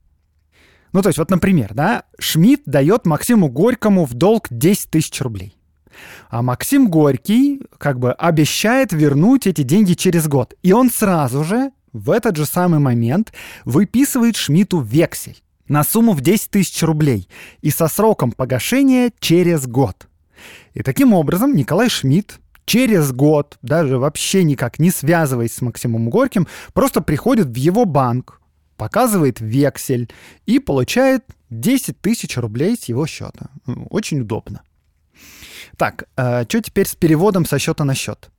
Ну, 0.93 1.01
то 1.01 1.09
есть, 1.09 1.17
вот, 1.17 1.31
например, 1.31 1.73
да, 1.73 2.03
Шмидт 2.19 2.61
дает 2.67 3.07
Максиму 3.07 3.49
Горькому 3.49 4.05
в 4.05 4.13
долг 4.13 4.47
10 4.51 4.91
тысяч 4.91 5.19
рублей. 5.19 5.56
А 6.29 6.41
Максим 6.41 6.89
Горький 6.89 7.61
как 7.77 7.99
бы 7.99 8.11
обещает 8.11 8.91
вернуть 8.91 9.47
эти 9.47 9.61
деньги 9.63 9.93
через 9.93 10.27
год. 10.27 10.53
И 10.63 10.71
он 10.71 10.89
сразу 10.89 11.43
же 11.43 11.71
в 11.93 12.11
этот 12.11 12.35
же 12.35 12.45
самый 12.45 12.79
момент 12.79 13.33
выписывает 13.65 14.35
Шмидту 14.35 14.79
вексель 14.79 15.41
на 15.67 15.83
сумму 15.83 16.13
в 16.13 16.21
10 16.21 16.49
тысяч 16.49 16.81
рублей 16.83 17.27
и 17.61 17.69
со 17.71 17.87
сроком 17.87 18.31
погашения 18.31 19.11
через 19.19 19.67
год. 19.67 20.07
И 20.73 20.83
таким 20.83 21.13
образом 21.13 21.55
Николай 21.55 21.89
Шмидт 21.89 22.39
через 22.65 23.11
год, 23.11 23.57
даже 23.61 23.97
вообще 23.97 24.43
никак 24.43 24.79
не 24.79 24.91
связываясь 24.91 25.53
с 25.53 25.61
Максимом 25.61 26.09
Горьким, 26.09 26.47
просто 26.73 27.01
приходит 27.01 27.47
в 27.47 27.55
его 27.55 27.85
банк, 27.85 28.41
показывает 28.75 29.41
вексель 29.41 30.09
и 30.45 30.59
получает 30.59 31.23
10 31.49 31.99
тысяч 31.99 32.37
рублей 32.37 32.77
с 32.77 32.85
его 32.85 33.07
счета. 33.07 33.49
Очень 33.89 34.21
удобно. 34.21 34.61
Так, 35.77 36.05
э, 36.17 36.43
что 36.49 36.61
теперь 36.61 36.87
с 36.87 36.95
переводом 36.95 37.45
со 37.45 37.59
счета 37.59 37.83
на 37.83 37.93
счет? 37.93 38.29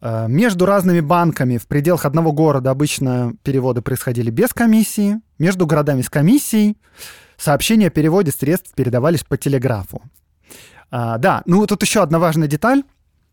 Э, 0.00 0.26
между 0.28 0.66
разными 0.66 1.00
банками 1.00 1.58
в 1.58 1.66
пределах 1.66 2.04
одного 2.04 2.32
города 2.32 2.70
обычно 2.70 3.34
переводы 3.42 3.82
происходили 3.82 4.30
без 4.30 4.50
комиссии. 4.50 5.20
Между 5.38 5.66
городами 5.66 6.02
с 6.02 6.08
комиссией 6.08 6.78
сообщения 7.36 7.88
о 7.88 7.90
переводе 7.90 8.30
средств 8.30 8.72
передавались 8.74 9.24
по 9.24 9.36
телеграфу. 9.36 10.02
А, 10.90 11.18
да, 11.18 11.42
ну 11.46 11.66
тут 11.66 11.82
еще 11.82 12.02
одна 12.02 12.18
важная 12.18 12.48
деталь. 12.48 12.84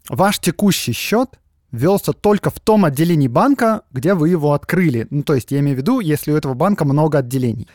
Ваш 0.10 0.40
текущий 0.40 0.94
счет 0.94 1.40
велся 1.72 2.14
только 2.14 2.50
в 2.50 2.60
том 2.60 2.86
отделении 2.86 3.28
банка, 3.28 3.82
где 3.92 4.14
вы 4.14 4.30
его 4.30 4.54
открыли. 4.54 5.08
Ну, 5.10 5.24
то 5.24 5.34
есть 5.36 5.52
я 5.52 5.60
имею 5.60 5.76
в 5.76 5.80
виду, 5.80 6.00
если 6.00 6.32
у 6.32 6.38
этого 6.38 6.54
банка 6.54 6.86
много 6.86 7.20
отделений. 7.20 7.68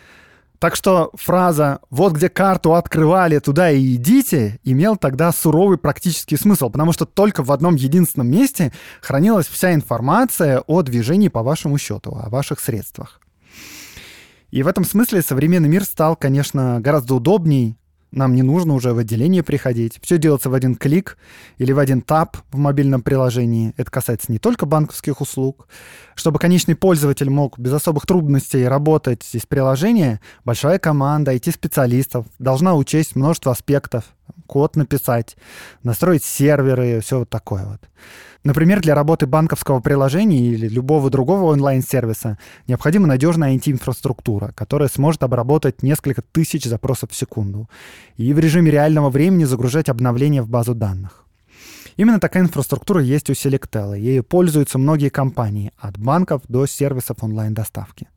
Так 0.62 0.77
что 0.77 1.11
фраза 1.14 1.81
«вот 1.90 2.12
где 2.12 2.29
карту 2.29 2.77
открывали, 2.77 3.40
туда 3.40 3.72
и 3.72 3.96
идите» 3.96 4.61
имел 4.62 4.94
тогда 4.94 5.33
суровый 5.33 5.77
практический 5.77 6.37
смысл, 6.37 6.70
потому 6.70 6.92
что 6.92 7.05
только 7.05 7.42
в 7.42 7.51
одном 7.51 7.75
единственном 7.75 8.31
месте 8.31 8.72
хранилась 9.01 9.48
вся 9.48 9.75
информация 9.75 10.61
о 10.61 10.83
движении 10.83 11.27
по 11.27 11.42
вашему 11.42 11.79
счету, 11.79 12.16
о 12.16 12.31
ваших 12.31 12.61
средствах. 12.61 13.20
И 14.53 14.62
в 14.62 14.68
этом 14.68 14.85
смысле 14.85 15.22
современный 15.22 15.68
мир 15.68 15.83
стал, 15.83 16.14
конечно, 16.14 16.81
гораздо 16.81 17.16
удобней, 17.16 17.77
нам 18.12 18.35
не 18.35 18.42
нужно 18.42 18.75
уже 18.75 18.92
в 18.92 18.98
отделение 18.98 19.42
приходить. 19.42 19.98
Все 20.03 20.18
делается 20.18 20.51
в 20.51 20.55
один 20.55 20.77
клик 20.77 21.16
или 21.59 21.72
в 21.72 21.79
один 21.79 22.03
тап 22.03 22.37
в 22.53 22.59
мобильном 22.59 23.03
приложении. 23.03 23.72
Это 23.77 23.90
касается 23.90 24.31
не 24.31 24.38
только 24.38 24.66
банковских 24.66 25.20
услуг. 25.20 25.66
Чтобы 26.14 26.38
конечный 26.38 26.77
пользователь 26.77 27.31
мог 27.31 27.59
без 27.59 27.72
особых 27.72 28.07
трудностей 28.07 28.68
работать 28.68 29.29
из 29.33 29.46
приложения, 29.46 30.20
большая 30.44 30.79
команда 30.79 31.35
IT-специалистов 31.35 32.27
должна 32.38 32.75
учесть 32.75 33.16
множество 33.16 33.53
аспектов. 33.53 34.05
Код 34.46 34.76
написать, 34.76 35.37
настроить 35.82 36.24
серверы, 36.24 37.00
все 37.00 37.20
вот 37.20 37.30
такое 37.30 37.64
вот. 37.64 37.80
Например, 38.44 38.80
для 38.80 38.96
работы 38.96 39.26
банковского 39.26 39.80
приложения 39.80 40.40
или 40.40 40.66
любого 40.66 41.11
другого 41.11 41.52
онлайн-сервиса 41.52 42.38
необходима 42.66 43.06
надежная 43.06 43.54
IT-инфраструктура, 43.54 44.52
которая 44.56 44.88
сможет 44.88 45.22
обработать 45.22 45.82
несколько 45.82 46.22
тысяч 46.22 46.64
запросов 46.64 47.12
в 47.12 47.16
секунду 47.16 47.70
и 48.16 48.32
в 48.32 48.40
режиме 48.40 48.72
реального 48.72 49.11
времени 49.11 49.44
загружать 49.44 49.88
обновления 49.88 50.42
в 50.42 50.48
базу 50.48 50.74
данных. 50.74 51.24
Именно 51.96 52.18
такая 52.18 52.42
инфраструктура 52.42 53.00
есть 53.00 53.30
у 53.30 53.35
Selectel, 53.35 53.98
ею 53.98 54.24
пользуются 54.24 54.78
многие 54.78 55.11
компании, 55.11 55.72
от 55.78 55.98
банков 55.98 56.42
до 56.48 56.66
сервисов 56.66 57.18
онлайн-доставки. 57.22 58.08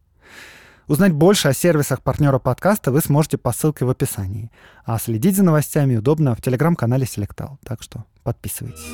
Узнать 0.87 1.13
больше 1.13 1.47
о 1.47 1.53
сервисах 1.53 2.03
партнера 2.03 2.37
подкаста 2.37 2.91
вы 2.91 3.01
сможете 3.01 3.39
по 3.39 3.51
ссылке 3.51 3.85
в 3.85 3.89
описании. 3.89 4.51
А 4.85 4.99
следить 4.99 5.35
за 5.35 5.43
новостями 5.43 5.95
удобно 5.95 6.35
в 6.35 6.41
телеграм-канале 6.43 7.05
Selectal. 7.05 7.57
Так 7.63 7.81
что 7.81 8.05
подписывайтесь. 8.23 8.85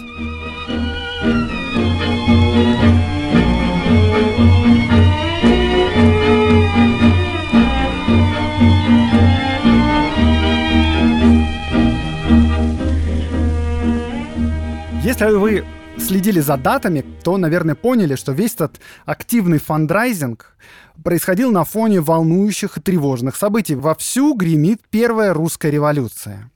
Если 15.04 15.26
вы 15.26 15.66
следили 15.98 16.40
за 16.40 16.56
датами, 16.56 17.04
то, 17.24 17.38
наверное, 17.38 17.76
поняли, 17.76 18.16
что 18.16 18.32
весь 18.32 18.54
этот 18.54 18.80
активный 19.06 19.60
фандрайзинг 19.60 20.56
происходил 21.04 21.52
на 21.52 21.64
фоне 21.64 22.02
волнующих 22.02 22.78
и 22.78 22.82
тревожных 22.82 23.36
событий. 23.36 23.76
Вовсю 23.76 24.34
гремит 24.34 24.82
первая 24.90 25.34
русская 25.34 25.72
революция. 25.72 26.52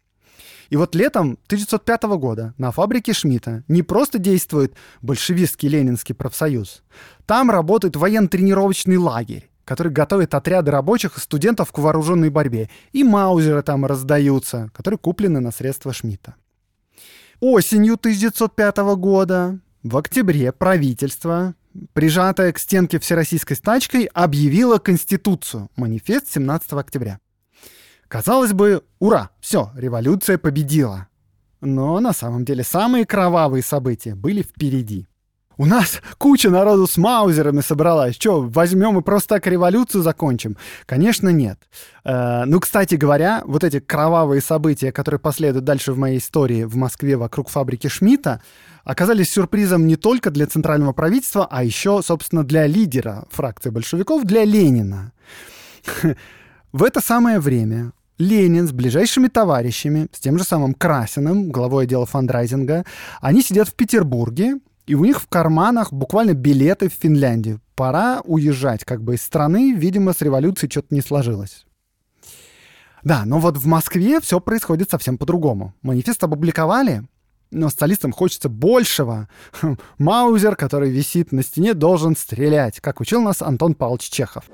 И 0.69 0.77
вот 0.77 0.95
летом 0.95 1.37
1905 1.45 2.03
года 2.17 2.53
на 2.57 2.71
фабрике 2.71 3.13
Шмидта 3.13 3.63
не 3.67 3.83
просто 3.83 4.17
действует 4.17 4.73
большевистский 5.01 5.69
ленинский 5.69 6.15
профсоюз. 6.15 6.83
Там 7.25 7.51
работает 7.51 7.95
военно-тренировочный 7.95 8.97
лагерь 8.97 9.49
который 9.65 9.91
готовит 9.91 10.33
отряды 10.35 10.71
рабочих 10.71 11.17
и 11.17 11.19
студентов 11.19 11.71
к 11.71 11.79
вооруженной 11.79 12.29
борьбе. 12.29 12.69
И 12.93 13.03
маузеры 13.03 13.63
там 13.63 13.85
раздаются, 13.85 14.69
которые 14.73 14.99
куплены 14.99 15.39
на 15.39 15.51
средства 15.51 15.91
Шмидта. 15.91 16.35
Осенью 17.39 17.95
1905 17.95 18.77
года, 18.95 19.59
в 19.83 19.97
октябре, 19.97 20.51
правительство, 20.51 21.55
прижатое 21.93 22.51
к 22.51 22.59
стенке 22.59 22.99
всероссийской 22.99 23.55
стачкой, 23.55 24.05
объявило 24.13 24.77
Конституцию, 24.77 25.69
манифест 25.75 26.31
17 26.31 26.73
октября. 26.73 27.19
Казалось 28.07 28.53
бы, 28.53 28.83
ура, 28.99 29.31
все, 29.39 29.71
революция 29.75 30.37
победила. 30.37 31.07
Но 31.61 31.99
на 31.99 32.13
самом 32.13 32.45
деле 32.45 32.63
самые 32.63 33.05
кровавые 33.05 33.63
события 33.63 34.15
были 34.15 34.41
впереди. 34.41 35.07
У 35.57 35.65
нас 35.65 36.01
куча 36.17 36.49
народу 36.49 36.87
с 36.87 36.97
маузерами 36.97 37.61
собралась. 37.61 38.15
Что, 38.15 38.41
возьмем 38.41 38.99
и 38.99 39.01
просто 39.01 39.35
так 39.35 39.47
революцию 39.47 40.03
закончим? 40.03 40.57
Конечно, 40.85 41.29
нет. 41.29 41.59
Э, 42.03 42.43
ну, 42.45 42.59
кстати 42.59 42.95
говоря, 42.95 43.41
вот 43.45 43.63
эти 43.63 43.79
кровавые 43.79 44.41
события, 44.41 44.91
которые 44.91 45.19
последуют 45.19 45.65
дальше 45.65 45.93
в 45.93 45.97
моей 45.97 46.17
истории 46.17 46.63
в 46.63 46.75
Москве 46.75 47.15
вокруг 47.15 47.49
фабрики 47.49 47.87
Шмидта, 47.87 48.41
оказались 48.83 49.31
сюрпризом 49.31 49.87
не 49.87 49.95
только 49.95 50.29
для 50.29 50.45
центрального 50.45 50.91
правительства, 50.91 51.47
а 51.49 51.63
еще, 51.63 52.01
собственно, 52.03 52.43
для 52.43 52.67
лидера 52.67 53.25
фракции 53.31 53.69
большевиков, 53.69 54.23
для 54.25 54.43
Ленина. 54.43 55.13
В 56.73 56.83
это 56.83 56.99
самое 56.99 57.39
время 57.39 57.93
Ленин 58.17 58.67
с 58.67 58.71
ближайшими 58.71 59.27
товарищами, 59.27 60.07
с 60.11 60.19
тем 60.19 60.37
же 60.37 60.43
самым 60.43 60.73
Красиным, 60.73 61.49
главой 61.49 61.85
отдела 61.85 62.05
фандрайзинга, 62.05 62.85
они 63.21 63.41
сидят 63.41 63.69
в 63.69 63.75
Петербурге, 63.75 64.59
и 64.87 64.95
у 64.95 65.03
них 65.03 65.21
в 65.21 65.27
карманах 65.27 65.91
буквально 65.91 66.33
билеты 66.33 66.89
в 66.89 66.93
Финляндию. 66.93 67.61
Пора 67.75 68.21
уезжать 68.23 68.85
как 68.85 69.03
бы 69.03 69.15
из 69.15 69.21
страны, 69.21 69.73
видимо, 69.73 70.13
с 70.13 70.21
революцией 70.21 70.71
что-то 70.71 70.93
не 70.93 71.01
сложилось. 71.01 71.65
Да, 73.03 73.23
но 73.25 73.39
вот 73.39 73.57
в 73.57 73.65
Москве 73.67 74.19
все 74.19 74.39
происходит 74.39 74.89
совсем 74.89 75.17
по-другому. 75.17 75.73
Манифест 75.81 76.23
опубликовали, 76.23 77.03
но 77.51 77.69
социалистам 77.69 78.11
хочется 78.11 78.49
большего. 78.49 79.29
Маузер, 79.97 80.55
который 80.55 80.89
висит 80.89 81.31
на 81.31 81.43
стене, 81.43 81.73
должен 81.73 82.15
стрелять, 82.15 82.79
как 82.79 83.01
учил 83.01 83.21
нас 83.21 83.41
Антон 83.41 83.75
Павлович 83.75 84.09
Чехов. 84.09 84.45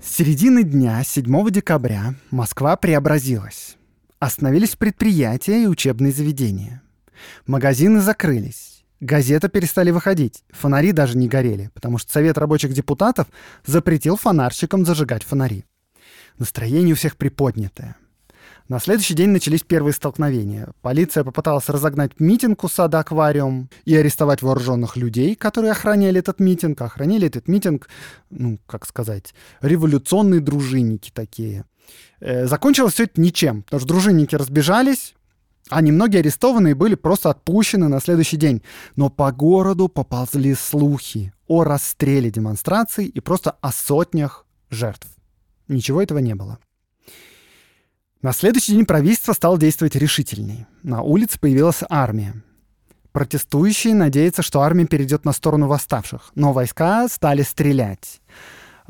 С 0.00 0.16
середины 0.16 0.62
дня, 0.62 1.02
7 1.02 1.50
декабря, 1.50 2.14
Москва 2.30 2.76
преобразилась. 2.76 3.76
Остановились 4.20 4.76
предприятия 4.76 5.62
и 5.62 5.66
учебные 5.66 6.12
заведения. 6.12 6.82
Магазины 7.46 8.02
закрылись. 8.02 8.84
Газеты 9.00 9.48
перестали 9.48 9.90
выходить. 9.90 10.44
Фонари 10.50 10.92
даже 10.92 11.16
не 11.16 11.26
горели, 11.26 11.70
потому 11.72 11.96
что 11.96 12.12
Совет 12.12 12.36
рабочих 12.36 12.74
депутатов 12.74 13.28
запретил 13.64 14.18
фонарщикам 14.18 14.84
зажигать 14.84 15.22
фонари. 15.22 15.64
Настроение 16.38 16.92
у 16.92 16.96
всех 16.96 17.16
приподнятое. 17.16 17.96
На 18.68 18.78
следующий 18.78 19.14
день 19.14 19.30
начались 19.30 19.62
первые 19.62 19.94
столкновения. 19.94 20.68
Полиция 20.82 21.24
попыталась 21.24 21.70
разогнать 21.70 22.20
митинг 22.20 22.62
у 22.62 22.68
сада 22.68 22.98
«Аквариум» 22.98 23.70
и 23.86 23.96
арестовать 23.96 24.42
вооруженных 24.42 24.98
людей, 24.98 25.34
которые 25.34 25.72
охраняли 25.72 26.18
этот 26.18 26.40
митинг. 26.40 26.82
Охраняли 26.82 27.26
этот 27.26 27.48
митинг, 27.48 27.88
ну, 28.28 28.58
как 28.66 28.86
сказать, 28.86 29.34
революционные 29.62 30.40
дружинники 30.40 31.10
такие. 31.10 31.64
Э, 32.20 32.46
закончилось 32.46 32.94
все 32.94 33.04
это 33.04 33.20
ничем, 33.20 33.62
потому 33.62 33.80
что 33.80 33.88
дружинники 33.88 34.34
разбежались, 34.34 35.14
а 35.68 35.80
немногие 35.80 36.20
арестованные 36.20 36.74
были 36.74 36.94
просто 36.94 37.30
отпущены 37.30 37.88
на 37.88 38.00
следующий 38.00 38.36
день. 38.36 38.62
Но 38.96 39.08
по 39.08 39.32
городу 39.32 39.88
поползли 39.88 40.54
слухи 40.54 41.32
о 41.46 41.64
расстреле 41.64 42.30
демонстраций 42.30 43.06
и 43.06 43.20
просто 43.20 43.52
о 43.60 43.72
сотнях 43.72 44.46
жертв. 44.70 45.06
Ничего 45.68 46.02
этого 46.02 46.18
не 46.18 46.34
было. 46.34 46.58
На 48.22 48.32
следующий 48.32 48.72
день 48.72 48.84
правительство 48.84 49.32
стало 49.32 49.58
действовать 49.58 49.94
решительнее. 49.94 50.66
На 50.82 51.02
улице 51.02 51.38
появилась 51.38 51.82
армия. 51.88 52.34
Протестующие 53.12 53.94
надеются, 53.94 54.42
что 54.42 54.60
армия 54.60 54.86
перейдет 54.86 55.24
на 55.24 55.32
сторону 55.32 55.66
восставших, 55.66 56.30
но 56.34 56.52
войска 56.52 57.08
стали 57.08 57.42
стрелять. 57.42 58.20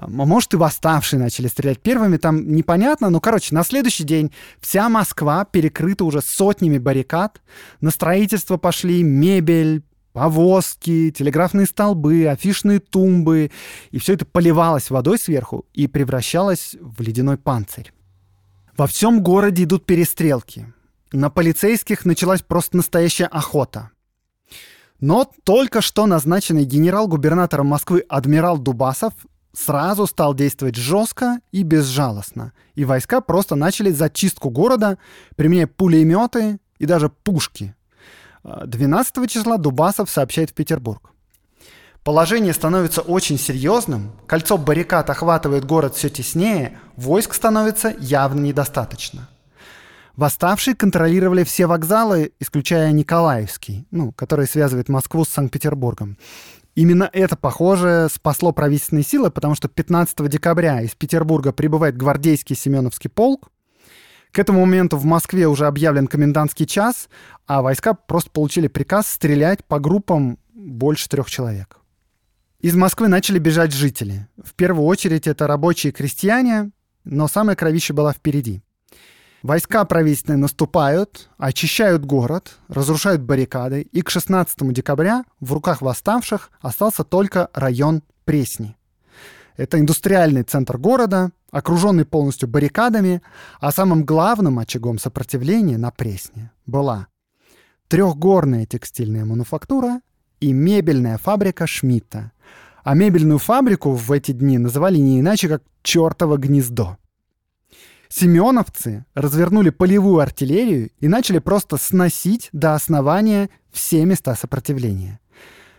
Может, 0.06 0.54
и 0.54 0.56
восставшие 0.56 1.20
начали 1.20 1.48
стрелять 1.48 1.80
первыми, 1.80 2.16
там 2.16 2.52
непонятно, 2.52 3.10
но, 3.10 3.20
короче, 3.20 3.54
на 3.54 3.64
следующий 3.64 4.04
день 4.04 4.32
вся 4.60 4.88
Москва 4.88 5.44
перекрыта 5.44 6.04
уже 6.04 6.20
сотнями 6.22 6.78
баррикад, 6.78 7.40
на 7.80 7.90
строительство 7.90 8.56
пошли 8.56 9.02
мебель, 9.02 9.82
повозки, 10.12 11.10
телеграфные 11.10 11.66
столбы, 11.66 12.26
афишные 12.26 12.80
тумбы, 12.80 13.50
и 13.90 13.98
все 13.98 14.14
это 14.14 14.24
поливалось 14.24 14.90
водой 14.90 15.18
сверху 15.18 15.66
и 15.72 15.86
превращалось 15.86 16.76
в 16.80 17.00
ледяной 17.00 17.36
панцирь. 17.36 17.92
Во 18.76 18.86
всем 18.86 19.22
городе 19.22 19.64
идут 19.64 19.84
перестрелки. 19.84 20.72
На 21.12 21.28
полицейских 21.28 22.04
началась 22.04 22.42
просто 22.42 22.76
настоящая 22.76 23.26
охота. 23.26 23.90
Но 25.00 25.30
только 25.44 25.80
что 25.80 26.06
назначенный 26.06 26.64
генерал-губернатором 26.64 27.66
Москвы 27.66 28.04
адмирал 28.08 28.58
Дубасов 28.58 29.14
сразу 29.52 30.06
стал 30.06 30.34
действовать 30.34 30.76
жестко 30.76 31.40
и 31.52 31.62
безжалостно. 31.62 32.52
И 32.74 32.84
войска 32.84 33.20
просто 33.20 33.54
начали 33.54 33.90
зачистку 33.90 34.50
города, 34.50 34.98
применяя 35.36 35.66
пулеметы 35.66 36.58
и 36.78 36.86
даже 36.86 37.08
пушки. 37.08 37.74
12 38.44 39.30
числа 39.30 39.58
Дубасов 39.58 40.10
сообщает 40.10 40.50
в 40.50 40.54
Петербург. 40.54 41.12
Положение 42.02 42.54
становится 42.54 43.02
очень 43.02 43.38
серьезным, 43.38 44.12
кольцо 44.26 44.56
баррикад 44.56 45.10
охватывает 45.10 45.66
город 45.66 45.94
все 45.94 46.08
теснее, 46.08 46.78
войск 46.96 47.34
становится 47.34 47.94
явно 47.98 48.40
недостаточно. 48.40 49.28
Восставшие 50.16 50.74
контролировали 50.74 51.44
все 51.44 51.66
вокзалы, 51.66 52.32
исключая 52.40 52.90
Николаевский, 52.92 53.86
ну, 53.90 54.12
который 54.12 54.46
связывает 54.46 54.88
Москву 54.88 55.24
с 55.24 55.28
Санкт-Петербургом. 55.28 56.16
Именно 56.74 57.10
это, 57.12 57.36
похоже, 57.36 58.08
спасло 58.12 58.52
правительственные 58.52 59.04
силы, 59.04 59.30
потому 59.30 59.54
что 59.54 59.68
15 59.68 60.28
декабря 60.28 60.80
из 60.82 60.94
Петербурга 60.94 61.52
прибывает 61.52 61.96
гвардейский 61.96 62.56
Семеновский 62.56 63.10
полк. 63.10 63.50
К 64.30 64.38
этому 64.38 64.60
моменту 64.60 64.96
в 64.96 65.04
Москве 65.04 65.48
уже 65.48 65.66
объявлен 65.66 66.06
комендантский 66.06 66.66
час, 66.66 67.08
а 67.46 67.62
войска 67.62 67.94
просто 67.94 68.30
получили 68.30 68.68
приказ 68.68 69.08
стрелять 69.08 69.64
по 69.64 69.80
группам 69.80 70.38
больше 70.54 71.08
трех 71.08 71.28
человек. 71.28 71.78
Из 72.60 72.76
Москвы 72.76 73.08
начали 73.08 73.38
бежать 73.38 73.72
жители. 73.72 74.28
В 74.42 74.54
первую 74.54 74.86
очередь 74.86 75.26
это 75.26 75.46
рабочие 75.46 75.90
и 75.90 75.94
крестьяне, 75.94 76.70
но 77.04 77.26
самая 77.26 77.56
кровища 77.56 77.94
была 77.94 78.12
впереди. 78.12 78.62
Войска 79.42 79.86
правительственные 79.86 80.38
наступают, 80.38 81.30
очищают 81.38 82.04
город, 82.04 82.58
разрушают 82.68 83.22
баррикады, 83.22 83.80
и 83.80 84.02
к 84.02 84.10
16 84.10 84.70
декабря 84.72 85.24
в 85.40 85.52
руках 85.54 85.80
восставших 85.80 86.50
остался 86.60 87.04
только 87.04 87.48
район 87.54 88.02
Пресни. 88.26 88.76
Это 89.56 89.80
индустриальный 89.80 90.42
центр 90.42 90.76
города, 90.76 91.32
окруженный 91.50 92.04
полностью 92.04 92.48
баррикадами, 92.48 93.22
а 93.60 93.72
самым 93.72 94.04
главным 94.04 94.58
очагом 94.58 94.98
сопротивления 94.98 95.78
на 95.78 95.90
Пресне 95.90 96.52
была 96.66 97.08
трехгорная 97.88 98.66
текстильная 98.66 99.24
мануфактура 99.24 100.00
и 100.38 100.52
мебельная 100.52 101.18
фабрика 101.18 101.66
Шмидта. 101.66 102.32
А 102.84 102.94
мебельную 102.94 103.38
фабрику 103.38 103.92
в 103.92 104.12
эти 104.12 104.32
дни 104.32 104.58
называли 104.58 104.98
не 104.98 105.20
иначе, 105.20 105.48
как 105.48 105.62
«чертово 105.82 106.36
гнездо». 106.36 106.99
Семеновцы 108.12 109.06
развернули 109.14 109.70
полевую 109.70 110.18
артиллерию 110.18 110.90
и 110.98 111.06
начали 111.06 111.38
просто 111.38 111.76
сносить 111.76 112.48
до 112.52 112.74
основания 112.74 113.50
все 113.70 114.04
места 114.04 114.34
сопротивления. 114.34 115.20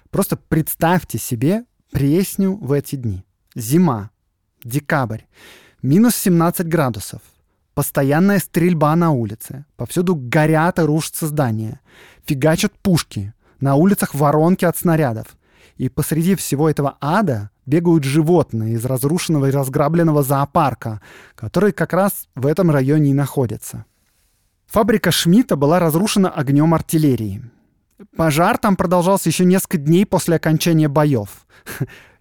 Просто 0.10 0.38
представьте 0.38 1.18
себе 1.20 1.66
Пресню 1.92 2.56
в 2.56 2.72
эти 2.72 2.96
дни. 2.96 3.26
Зима, 3.54 4.12
декабрь, 4.64 5.24
минус 5.82 6.16
17 6.16 6.66
градусов, 6.66 7.22
постоянная 7.74 8.40
стрельба 8.40 8.96
на 8.96 9.12
улице, 9.12 9.66
повсюду 9.76 10.16
горят 10.16 10.80
и 10.80 10.84
рушатся 10.84 11.28
здания, 11.28 11.82
фигачат 12.26 12.72
пушки, 12.80 13.34
на 13.60 13.76
улицах 13.76 14.16
воронки 14.16 14.64
от 14.64 14.78
снарядов. 14.78 15.28
И 15.76 15.90
посреди 15.90 16.36
всего 16.36 16.70
этого 16.70 16.98
ада 17.02 17.51
бегают 17.66 18.04
животные 18.04 18.74
из 18.74 18.86
разрушенного 18.86 19.48
и 19.48 19.52
разграбленного 19.52 20.24
зоопарка, 20.24 21.02
который 21.36 21.72
как 21.72 21.94
раз 21.94 22.28
в 22.36 22.46
этом 22.46 22.72
районе 22.72 23.12
и 23.12 23.16
находится. 23.16 23.86
Фабрика 24.68 25.12
Шмидта 25.12 25.56
была 25.56 25.80
разрушена 25.80 26.30
огнем 26.30 26.74
артиллерии. 26.74 27.44
Пожар 28.16 28.58
там 28.58 28.76
продолжался 28.76 29.30
еще 29.30 29.46
несколько 29.46 29.78
дней 29.78 30.06
после 30.06 30.38
окончания 30.38 30.88
боев. 30.88 31.46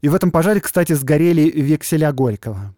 И 0.01 0.09
в 0.09 0.15
этом 0.15 0.31
пожаре, 0.31 0.61
кстати, 0.61 0.93
сгорели 0.93 1.43
векселя 1.43 2.13
Горького. 2.13 2.75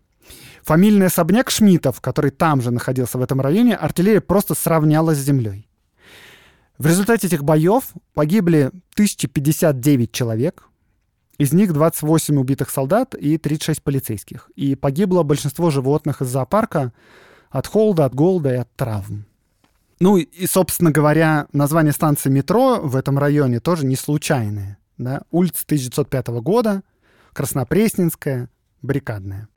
Фамильный 0.62 1.06
особняк 1.06 1.50
Шмидтов, 1.50 2.00
который 2.00 2.30
там 2.30 2.60
же 2.60 2.70
находился 2.70 3.18
в 3.18 3.22
этом 3.22 3.40
районе, 3.40 3.74
артиллерия 3.74 4.20
просто 4.20 4.54
сравняла 4.54 5.14
с 5.14 5.18
землей. 5.18 5.68
В 6.78 6.86
результате 6.86 7.26
этих 7.26 7.42
боев 7.44 7.92
погибли 8.14 8.70
1059 8.94 10.12
человек, 10.12 10.64
из 11.38 11.52
них 11.52 11.72
28 11.72 12.38
убитых 12.38 12.70
солдат 12.70 13.14
и 13.14 13.38
36 13.38 13.82
полицейских. 13.82 14.50
И 14.54 14.74
погибло 14.74 15.22
большинство 15.22 15.70
животных 15.70 16.22
из 16.22 16.28
зоопарка 16.28 16.92
от 17.50 17.66
холода, 17.66 18.04
от 18.04 18.14
голода 18.14 18.54
и 18.54 18.56
от 18.58 18.74
травм. 18.76 19.24
Ну 20.00 20.16
и, 20.16 20.46
собственно 20.46 20.90
говоря, 20.90 21.46
название 21.52 21.92
станции 21.92 22.28
метро 22.28 22.80
в 22.82 22.96
этом 22.96 23.18
районе 23.18 23.60
тоже 23.60 23.86
не 23.86 23.96
случайное. 23.96 24.78
Да? 24.98 25.22
Улица 25.30 25.62
1905 25.64 26.28
года, 26.42 26.82
Краснопресненская, 27.32 28.48
Баррикадная. 28.82 29.48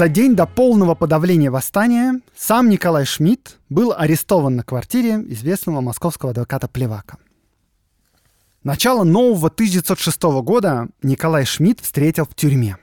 За 0.00 0.08
день 0.08 0.34
до 0.34 0.46
полного 0.46 0.94
подавления 0.94 1.50
восстания 1.50 2.22
сам 2.34 2.70
Николай 2.70 3.04
Шмидт 3.04 3.58
был 3.68 3.92
арестован 3.94 4.56
на 4.56 4.62
квартире 4.62 5.16
известного 5.26 5.82
московского 5.82 6.30
адвоката 6.30 6.68
Плевака. 6.68 7.18
Начало 8.64 9.04
нового 9.04 9.48
1906 9.48 10.22
года 10.42 10.88
Николай 11.02 11.44
Шмидт 11.44 11.82
встретил 11.82 12.24
в 12.24 12.34
тюрьме. 12.34 12.78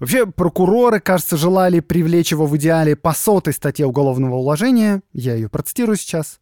Вообще, 0.00 0.26
прокуроры, 0.26 0.98
кажется, 0.98 1.36
желали 1.36 1.78
привлечь 1.78 2.32
его 2.32 2.46
в 2.46 2.56
идеале 2.56 2.96
по 2.96 3.12
сотой 3.12 3.52
статье 3.52 3.86
уголовного 3.86 4.34
уложения, 4.34 5.02
я 5.12 5.34
ее 5.34 5.48
процитирую 5.48 5.96
сейчас, 5.96 6.40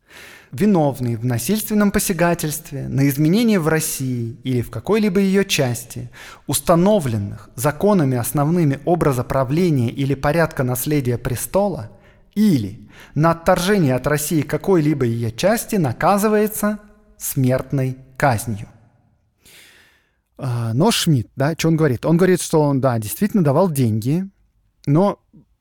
виновный 0.52 1.16
в 1.16 1.24
насильственном 1.24 1.90
посягательстве 1.90 2.88
на 2.88 3.06
изменение 3.08 3.60
в 3.60 3.68
России 3.68 4.38
или 4.42 4.62
в 4.62 4.70
какой-либо 4.70 5.20
ее 5.20 5.44
части, 5.44 6.10
установленных 6.46 7.50
законами 7.54 8.16
основными 8.16 8.80
образа 8.86 9.22
правления 9.22 9.90
или 9.90 10.14
порядка 10.14 10.62
наследия 10.62 11.18
престола, 11.18 11.90
или 12.34 12.88
на 13.14 13.32
отторжение 13.32 13.94
от 13.94 14.06
России 14.06 14.40
какой-либо 14.40 15.04
ее 15.04 15.30
части 15.30 15.76
наказывается 15.76 16.78
смертной 17.18 17.98
казнью. 18.16 18.68
А, 20.38 20.72
но 20.74 20.90
Шмидт, 20.90 21.30
да, 21.36 21.54
что 21.56 21.68
он 21.68 21.76
говорит? 21.76 22.04
Он 22.06 22.16
говорит, 22.16 22.40
что 22.40 22.60
он, 22.60 22.80
да, 22.80 22.98
действительно 22.98 23.44
давал 23.44 23.70
деньги, 23.70 24.28
но 24.86 25.18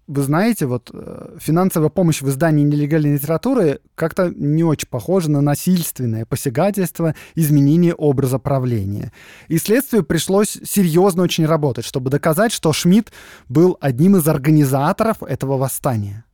вы 0.08 0.24
знаете, 0.24 0.66
вот 0.66 0.90
э, 0.94 1.38
финансовая 1.40 1.90
помощь 1.90 2.22
в 2.22 2.28
издании 2.28 2.66
нелегальной 2.66 3.14
литературы 3.14 3.80
как-то 3.96 4.30
не 4.36 4.64
очень 4.64 4.90
похожа 4.90 5.32
на 5.32 5.40
насильственное 5.40 6.26
посягательство, 6.26 7.16
изменение 7.36 7.94
образа 7.94 8.38
правления. 8.38 9.14
И 9.48 9.58
следствию 9.58 10.04
пришлось 10.04 10.60
серьезно 10.66 11.24
очень 11.24 11.46
работать, 11.46 11.86
чтобы 11.86 12.10
доказать, 12.10 12.52
что 12.52 12.74
Шмидт 12.74 13.14
был 13.48 13.78
одним 13.80 14.18
из 14.18 14.28
организаторов 14.28 15.24
этого 15.24 15.58
восстания. 15.58 16.26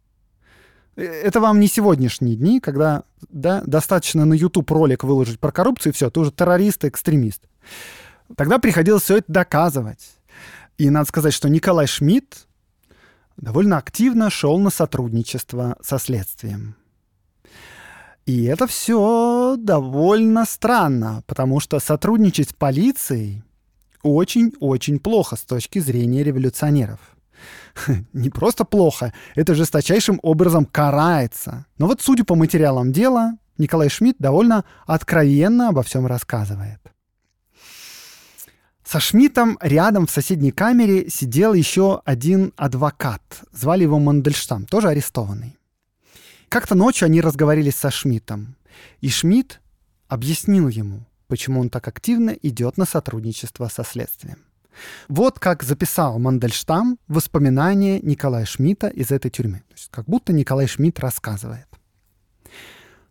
Э, 0.95 1.03
это 1.03 1.39
вам 1.39 1.59
не 1.59 1.67
сегодняшние 1.67 2.35
дни, 2.35 2.59
когда 2.59 3.03
да, 3.29 3.61
достаточно 3.67 4.25
на 4.25 4.33
YouTube 4.33 4.71
ролик 4.71 5.03
выложить 5.03 5.39
про 5.39 5.51
коррупцию, 5.51 5.93
и 5.93 5.95
все, 5.95 6.09
ты 6.09 6.19
уже 6.19 6.31
террорист 6.31 6.83
и 6.83 6.87
экстремист. 6.87 7.43
Тогда 8.35 8.59
приходилось 8.59 9.03
все 9.03 9.17
это 9.17 9.31
доказывать. 9.31 10.17
И 10.77 10.89
надо 10.89 11.07
сказать, 11.07 11.33
что 11.33 11.49
Николай 11.49 11.87
Шмидт 11.87 12.47
довольно 13.37 13.77
активно 13.77 14.29
шел 14.29 14.59
на 14.59 14.69
сотрудничество 14.69 15.77
со 15.81 15.97
следствием. 15.97 16.75
И 18.25 18.43
это 18.43 18.67
все 18.67 19.55
довольно 19.57 20.45
странно, 20.45 21.23
потому 21.27 21.61
что 21.61 21.79
сотрудничать 21.79 22.49
с 22.49 22.53
полицией 22.53 23.43
очень-очень 24.03 24.99
плохо 24.99 25.35
с 25.35 25.43
точки 25.43 25.79
зрения 25.79 26.23
революционеров. 26.23 26.99
Не 28.13 28.29
просто 28.29 28.65
плохо, 28.65 29.13
это 29.35 29.55
жесточайшим 29.55 30.19
образом 30.23 30.65
карается. 30.65 31.65
Но 31.77 31.87
вот 31.87 32.01
судя 32.01 32.25
по 32.25 32.35
материалам 32.35 32.91
дела, 32.91 33.37
Николай 33.57 33.89
Шмидт 33.89 34.17
довольно 34.19 34.65
откровенно 34.85 35.69
обо 35.69 35.81
всем 35.83 36.05
рассказывает. 36.05 36.79
Со 38.87 39.01
Шмидтом 39.01 39.57
рядом 39.59 40.07
в 40.07 40.11
соседней 40.11 40.51
камере 40.51 41.09
сидел 41.09 41.53
еще 41.53 42.01
один 42.05 42.53
адвокат. 42.55 43.21
Звали 43.51 43.83
его 43.83 43.99
Мандельштам, 43.99 44.65
тоже 44.65 44.87
арестованный. 44.87 45.57
Как-то 46.47 46.73
ночью 46.73 47.07
они 47.07 47.19
разговорились 47.19 47.75
со 47.75 47.91
Шмидтом. 47.91 48.55
И 49.01 49.09
Шмидт 49.09 49.59
объяснил 50.07 50.69
ему, 50.69 51.01
почему 51.27 51.59
он 51.59 51.69
так 51.69 51.85
активно 51.89 52.29
идет 52.29 52.77
на 52.77 52.85
сотрудничество 52.85 53.67
со 53.67 53.83
следствием. 53.83 54.37
Вот 55.09 55.37
как 55.37 55.63
записал 55.63 56.17
Мандельштам 56.17 56.97
воспоминания 57.09 57.99
Николая 57.99 58.45
Шмидта 58.45 58.87
из 58.87 59.11
этой 59.11 59.29
тюрьмы. 59.29 59.63
То 59.67 59.73
есть 59.73 59.89
как 59.91 60.05
будто 60.05 60.31
Николай 60.31 60.65
Шмидт 60.65 61.01
рассказывает. 61.01 61.67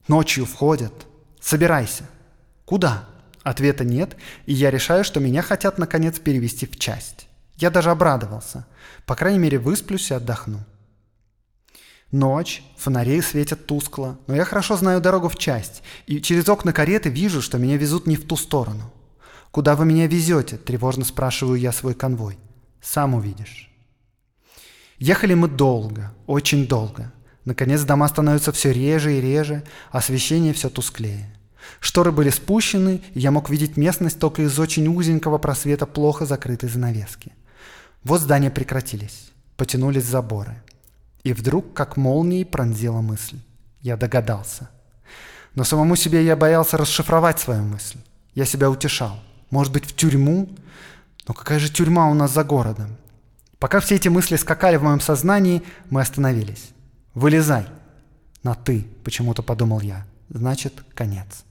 Ночью 0.09 0.47
входят. 0.47 1.07
Собирайся. 1.39 2.05
Куда? 2.65 3.07
Ответа 3.47 3.85
нет, 3.85 4.17
и 4.47 4.53
я 4.53 4.73
решаю, 4.73 5.05
что 5.05 5.21
меня 5.21 5.41
хотят 5.41 5.79
наконец 5.79 6.19
перевести 6.19 6.67
в 6.67 6.77
часть. 6.81 7.29
Я 7.55 7.71
даже 7.71 7.93
обрадовался. 7.93 8.67
По 9.07 9.15
крайней 9.15 9.39
мере, 9.39 9.61
высплюсь 9.61 10.11
и 10.11 10.15
отдохну. 10.15 10.65
Ночь, 12.11 12.65
фонари 12.77 13.21
светят 13.21 13.65
тускло, 13.67 14.19
но 14.27 14.35
я 14.35 14.45
хорошо 14.45 14.77
знаю 14.77 15.01
дорогу 15.01 15.29
в 15.29 15.39
часть, 15.39 15.85
и 16.09 16.21
через 16.21 16.49
окна 16.49 16.73
кареты 16.73 17.09
вижу, 17.09 17.41
что 17.41 17.57
меня 17.57 17.77
везут 17.77 18.09
не 18.09 18.17
в 18.17 18.27
ту 18.27 18.35
сторону. 18.35 18.93
«Куда 19.53 19.77
вы 19.77 19.85
меня 19.85 20.09
везете?»– 20.09 20.57
тревожно 20.67 21.05
спрашиваю 21.05 21.57
я 21.57 21.71
свой 21.71 21.95
конвой. 21.95 22.39
«Сам 22.83 23.15
увидишь». 23.15 23.71
Ехали 24.99 25.35
мы 25.35 25.47
долго, 25.47 26.13
очень 26.27 26.67
долго. 26.67 27.13
Наконец 27.45 27.83
дома 27.83 28.09
становятся 28.09 28.51
все 28.51 28.73
реже 28.73 29.19
и 29.19 29.21
реже, 29.21 29.63
освещение 29.93 30.53
все 30.53 30.69
тусклее. 30.69 31.36
Шторы 31.81 32.13
были 32.13 32.31
спущены, 32.31 33.03
и 33.15 33.21
я 33.21 33.31
мог 33.31 33.51
видеть 33.51 33.77
местность 33.77 34.19
только 34.19 34.43
из 34.43 34.59
очень 34.59 34.89
узенького 34.89 35.39
просвета 35.39 35.87
плохо 35.87 36.27
закрытой 36.27 36.69
занавески. 36.69 37.33
Вот 38.03 38.21
здания 38.21 38.51
прекратились, 38.51 39.31
потянулись 39.57 40.05
заборы. 40.05 40.63
И 41.25 41.33
вдруг, 41.33 41.73
как 41.75 41.97
молнией, 41.97 42.45
пронзила 42.45 43.01
мысль. 43.01 43.39
Я 43.81 43.97
догадался. 43.97 44.71
Но 45.55 45.65
самому 45.65 45.97
себе 45.97 46.25
я 46.25 46.37
боялся 46.37 46.77
расшифровать 46.77 47.41
свою 47.41 47.63
мысль. 47.63 47.99
Я 48.35 48.45
себя 48.45 48.71
утешал. 48.71 49.19
Может 49.51 49.73
быть, 49.73 49.87
в 49.87 49.97
тюрьму? 49.97 50.49
Но 51.27 51.35
какая 51.35 51.59
же 51.59 51.71
тюрьма 51.73 52.09
у 52.11 52.15
нас 52.15 52.33
за 52.33 52.45
городом? 52.45 52.97
Пока 53.59 53.81
все 53.81 53.95
эти 53.97 54.09
мысли 54.09 54.37
скакали 54.37 54.77
в 54.77 54.83
моем 54.83 55.01
сознании, 55.01 55.63
мы 55.89 56.01
остановились. 56.03 56.71
«Вылезай!» 57.15 57.67
«На 58.43 58.55
«ты»,— 58.55 58.87
почему-то 59.05 59.43
подумал 59.43 59.81
я. 59.81 60.07
Значит, 60.29 60.85
конец. 60.95 61.45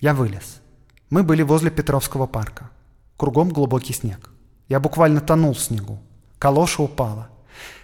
Я 0.00 0.14
вылез. 0.14 0.60
Мы 1.10 1.24
были 1.24 1.42
возле 1.42 1.70
Петровского 1.70 2.26
парка. 2.26 2.70
Кругом 3.16 3.48
глубокий 3.48 3.92
снег. 3.92 4.30
Я 4.68 4.78
буквально 4.78 5.20
тонул 5.20 5.54
в 5.54 5.60
снегу. 5.60 5.98
Калоша 6.38 6.82
упала. 6.82 7.30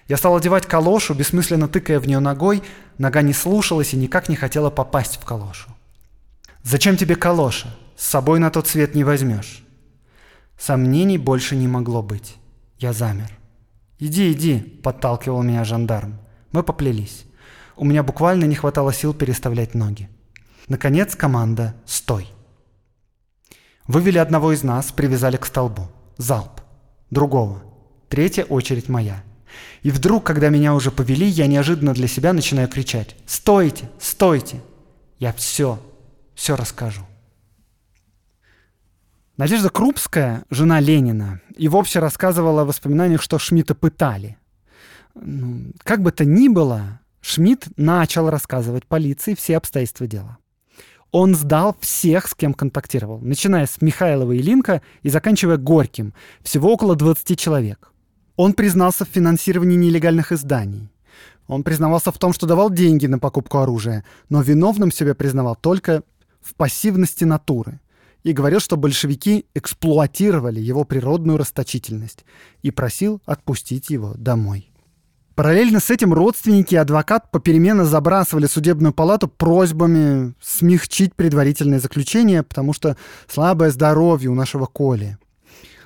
Я 0.06 0.16
стал 0.16 0.36
одевать 0.36 0.66
калошу, 0.66 1.14
бессмысленно 1.14 1.66
тыкая 1.66 1.98
в 1.98 2.06
нее 2.06 2.20
ногой. 2.20 2.62
Нога 2.98 3.22
не 3.22 3.32
слушалась 3.32 3.94
и 3.94 3.96
никак 3.96 4.28
не 4.28 4.36
хотела 4.36 4.70
попасть 4.70 5.16
в 5.16 5.24
калошу. 5.24 5.70
«Зачем 6.62 6.96
тебе 6.96 7.16
калоша? 7.16 7.74
С 7.96 8.06
собой 8.06 8.38
на 8.38 8.50
тот 8.50 8.68
свет 8.68 8.94
не 8.94 9.02
возьмешь». 9.02 9.64
Сомнений 10.58 11.18
больше 11.18 11.56
не 11.56 11.66
могло 11.66 12.02
быть. 12.02 12.36
Я 12.78 12.92
замер. 12.92 13.30
«Иди, 13.98 14.32
иди»,— 14.32 14.58
подталкивал 14.82 15.42
меня 15.42 15.64
жандарм. 15.64 16.18
Мы 16.52 16.62
поплелись. 16.62 17.24
У 17.76 17.84
меня 17.84 18.02
буквально 18.02 18.44
не 18.44 18.54
хватало 18.54 18.92
сил 18.92 19.14
переставлять 19.14 19.74
ноги. 19.74 20.08
Наконец 20.68 21.14
команда 21.14 21.74
«Стой!». 21.86 22.28
Вывели 23.86 24.18
одного 24.18 24.52
из 24.52 24.62
нас, 24.62 24.92
привязали 24.92 25.36
к 25.36 25.44
столбу. 25.44 25.90
Залп. 26.16 26.62
Другого. 27.10 27.62
Третья 28.08 28.44
очередь 28.44 28.88
моя. 28.88 29.22
И 29.82 29.90
вдруг, 29.90 30.24
когда 30.24 30.48
меня 30.48 30.74
уже 30.74 30.90
повели, 30.90 31.26
я 31.26 31.46
неожиданно 31.46 31.92
для 31.92 32.08
себя 32.08 32.32
начинаю 32.32 32.68
кричать 32.68 33.16
«Стойте! 33.26 33.90
Стойте!» 33.98 34.60
Я 35.18 35.32
все, 35.32 35.78
все 36.34 36.56
расскажу. 36.56 37.02
Надежда 39.36 39.68
Крупская, 39.68 40.44
жена 40.48 40.80
Ленина, 40.80 41.40
и 41.56 41.68
вовсе 41.68 41.98
рассказывала 41.98 42.64
в 42.64 42.68
воспоминаниях, 42.68 43.20
что 43.20 43.38
Шмидта 43.38 43.74
пытали. 43.74 44.38
Ну, 45.14 45.72
как 45.78 46.02
бы 46.02 46.12
то 46.12 46.24
ни 46.24 46.48
было, 46.48 47.00
Шмидт 47.20 47.68
начал 47.76 48.30
рассказывать 48.30 48.86
полиции 48.86 49.34
все 49.34 49.56
обстоятельства 49.56 50.06
дела. 50.06 50.38
Он 51.16 51.36
сдал 51.36 51.76
всех, 51.78 52.26
с 52.26 52.34
кем 52.34 52.52
контактировал, 52.52 53.20
начиная 53.20 53.66
с 53.66 53.80
Михайлова 53.80 54.32
и 54.32 54.42
Линка 54.42 54.82
и 55.04 55.08
заканчивая 55.08 55.58
Горьким, 55.58 56.12
всего 56.42 56.72
около 56.72 56.96
20 56.96 57.38
человек. 57.38 57.92
Он 58.34 58.52
признался 58.52 59.04
в 59.04 59.10
финансировании 59.10 59.76
нелегальных 59.76 60.32
изданий. 60.32 60.90
Он 61.46 61.62
признавался 61.62 62.10
в 62.10 62.18
том, 62.18 62.32
что 62.32 62.48
давал 62.48 62.68
деньги 62.68 63.06
на 63.06 63.20
покупку 63.20 63.58
оружия, 63.58 64.04
но 64.28 64.42
виновным 64.42 64.90
себя 64.90 65.14
признавал 65.14 65.54
только 65.54 66.02
в 66.40 66.56
пассивности 66.56 67.22
натуры 67.22 67.78
и 68.24 68.32
говорил, 68.32 68.58
что 68.58 68.76
большевики 68.76 69.46
эксплуатировали 69.54 70.58
его 70.58 70.82
природную 70.82 71.38
расточительность 71.38 72.24
и 72.62 72.72
просил 72.72 73.22
отпустить 73.24 73.88
его 73.88 74.14
домой. 74.16 74.73
Параллельно 75.34 75.80
с 75.80 75.90
этим 75.90 76.14
родственники 76.14 76.74
и 76.74 76.78
адвокат 76.78 77.30
попеременно 77.32 77.84
забрасывали 77.84 78.46
судебную 78.46 78.92
палату 78.92 79.26
просьбами 79.26 80.34
смягчить 80.40 81.14
предварительное 81.14 81.80
заключение, 81.80 82.44
потому 82.44 82.72
что 82.72 82.96
слабое 83.26 83.72
здоровье 83.72 84.30
у 84.30 84.34
нашего 84.34 84.66
Коли. 84.66 85.18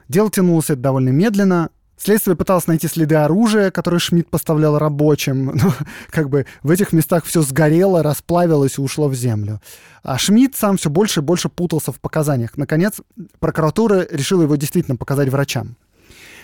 Дело 0.08 0.30
тянулось 0.30 0.68
это 0.68 0.76
довольно 0.76 1.08
медленно. 1.08 1.70
Следствие 1.96 2.36
пыталось 2.36 2.66
найти 2.66 2.88
следы 2.88 3.16
оружия, 3.16 3.70
которое 3.70 3.98
Шмидт 3.98 4.28
поставлял 4.28 4.78
рабочим. 4.78 5.46
Но 5.62 5.72
как 6.10 6.28
бы 6.28 6.44
в 6.62 6.70
этих 6.70 6.92
местах 6.92 7.24
все 7.24 7.40
сгорело, 7.40 8.02
расплавилось 8.02 8.76
и 8.78 8.82
ушло 8.82 9.08
в 9.08 9.14
землю. 9.14 9.62
А 10.02 10.18
Шмидт 10.18 10.56
сам 10.56 10.76
все 10.76 10.90
больше 10.90 11.20
и 11.20 11.22
больше 11.22 11.48
путался 11.48 11.90
в 11.90 12.00
показаниях. 12.00 12.56
Наконец, 12.58 13.00
прокуратура 13.40 14.06
решила 14.10 14.42
его 14.42 14.56
действительно 14.56 14.96
показать 14.96 15.30
врачам. 15.30 15.76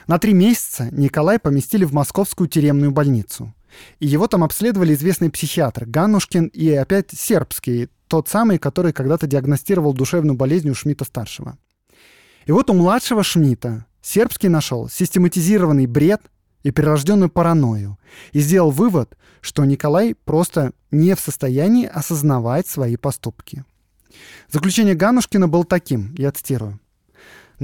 На 0.06 0.18
три 0.18 0.34
месяца 0.34 0.88
Николай 0.92 1.38
поместили 1.38 1.84
в 1.84 1.92
московскую 1.92 2.48
тюремную 2.48 2.90
больницу. 2.90 3.54
И 3.98 4.06
его 4.06 4.26
там 4.28 4.44
обследовали 4.44 4.94
известный 4.94 5.30
психиатр 5.30 5.84
Ганушкин 5.86 6.46
и 6.46 6.70
опять 6.70 7.10
сербский, 7.12 7.88
тот 8.06 8.28
самый, 8.28 8.58
который 8.58 8.92
когда-то 8.92 9.26
диагностировал 9.26 9.94
душевную 9.94 10.36
болезнь 10.36 10.70
у 10.70 10.74
Шмидта-старшего. 10.74 11.58
И 12.46 12.52
вот 12.52 12.70
у 12.70 12.74
младшего 12.74 13.24
Шмидта 13.24 13.86
сербский 14.02 14.48
нашел 14.48 14.88
систематизированный 14.88 15.86
бред 15.86 16.20
и 16.62 16.70
прирожденную 16.70 17.30
паранойю 17.30 17.98
и 18.32 18.40
сделал 18.40 18.70
вывод, 18.70 19.16
что 19.40 19.64
Николай 19.64 20.14
просто 20.14 20.72
не 20.90 21.14
в 21.14 21.20
состоянии 21.20 21.86
осознавать 21.86 22.66
свои 22.66 22.96
поступки. 22.96 23.64
Заключение 24.50 24.94
Ганушкина 24.94 25.48
было 25.48 25.64
таким, 25.64 26.14
я 26.16 26.30
цитирую. 26.30 26.78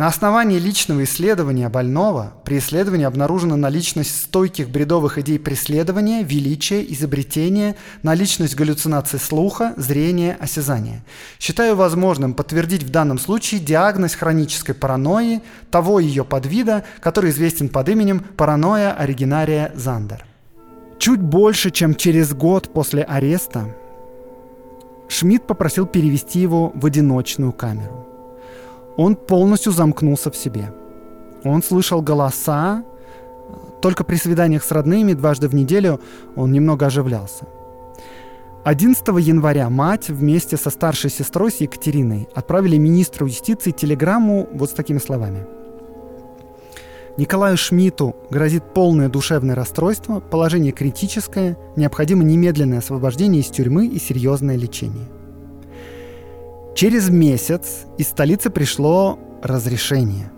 На 0.01 0.07
основании 0.07 0.59
личного 0.59 1.05
исследования 1.05 1.69
больного 1.69 2.33
при 2.47 2.57
исследовании 2.57 3.05
обнаружена 3.05 3.57
наличность 3.57 4.17
стойких 4.25 4.71
бредовых 4.71 5.19
идей 5.19 5.39
преследования, 5.39 6.23
величия, 6.23 6.83
изобретения, 6.95 7.77
наличность 8.03 8.55
галлюцинаций 8.55 9.19
слуха, 9.19 9.75
зрения, 9.77 10.39
осязания. 10.41 11.05
Считаю 11.39 11.77
возможным 11.77 12.33
подтвердить 12.33 12.83
в 12.83 12.89
данном 12.89 13.19
случае 13.19 13.61
диагноз 13.61 14.15
хронической 14.15 14.75
паранойи, 14.75 15.43
того 15.71 16.01
ее 16.01 16.25
подвида, 16.25 16.85
который 17.01 17.31
известен 17.31 17.69
под 17.69 17.91
именем 17.91 18.21
паранойя 18.39 18.95
оригинария 18.95 19.71
Зандер. 19.75 20.25
Чуть 20.99 21.21
больше, 21.21 21.71
чем 21.71 21.95
через 21.95 22.33
год 22.33 22.73
после 22.73 23.03
ареста, 23.03 23.77
Шмидт 25.11 25.47
попросил 25.47 25.85
перевести 25.85 26.41
его 26.41 26.73
в 26.75 26.87
одиночную 26.87 27.53
камеру. 27.53 28.10
Он 28.97 29.17
полностью 29.17 29.73
замкнулся 29.73 30.31
в 30.31 30.37
себе. 30.37 30.73
Он 31.45 31.63
слышал 31.63 32.03
голоса, 32.03 32.85
только 33.81 34.05
при 34.05 34.17
свиданиях 34.17 34.63
с 34.63 34.71
родными 34.71 35.15
дважды 35.15 35.49
в 35.49 35.55
неделю 35.55 36.01
он 36.37 36.53
немного 36.53 36.87
оживлялся. 36.87 37.47
11 38.65 39.09
января 39.21 39.71
мать 39.71 40.11
вместе 40.11 40.59
со 40.59 40.69
старшей 40.69 41.11
сестрой 41.11 41.51
с 41.51 41.57
Екатериной 41.57 42.29
отправили 42.35 42.77
министру 42.77 43.27
юстиции 43.27 43.71
телеграмму 43.71 44.49
вот 44.53 44.71
с 44.71 44.75
такими 44.75 44.99
словами. 44.99 45.47
Николаю 47.17 47.57
Шмидту 47.57 48.15
грозит 48.31 48.63
полное 48.75 49.09
душевное 49.09 49.55
расстройство, 49.55 50.21
положение 50.21 50.73
критическое, 50.73 51.57
необходимо 51.75 52.23
немедленное 52.23 52.79
освобождение 52.79 53.41
из 53.41 53.49
тюрьмы 53.49 53.87
и 53.87 53.99
серьезное 53.99 54.57
лечение. 54.57 55.07
Через 56.81 57.11
месяц 57.11 57.85
из 57.99 58.09
столицы 58.09 58.49
пришло 58.49 59.19
разрешение. 59.43 60.33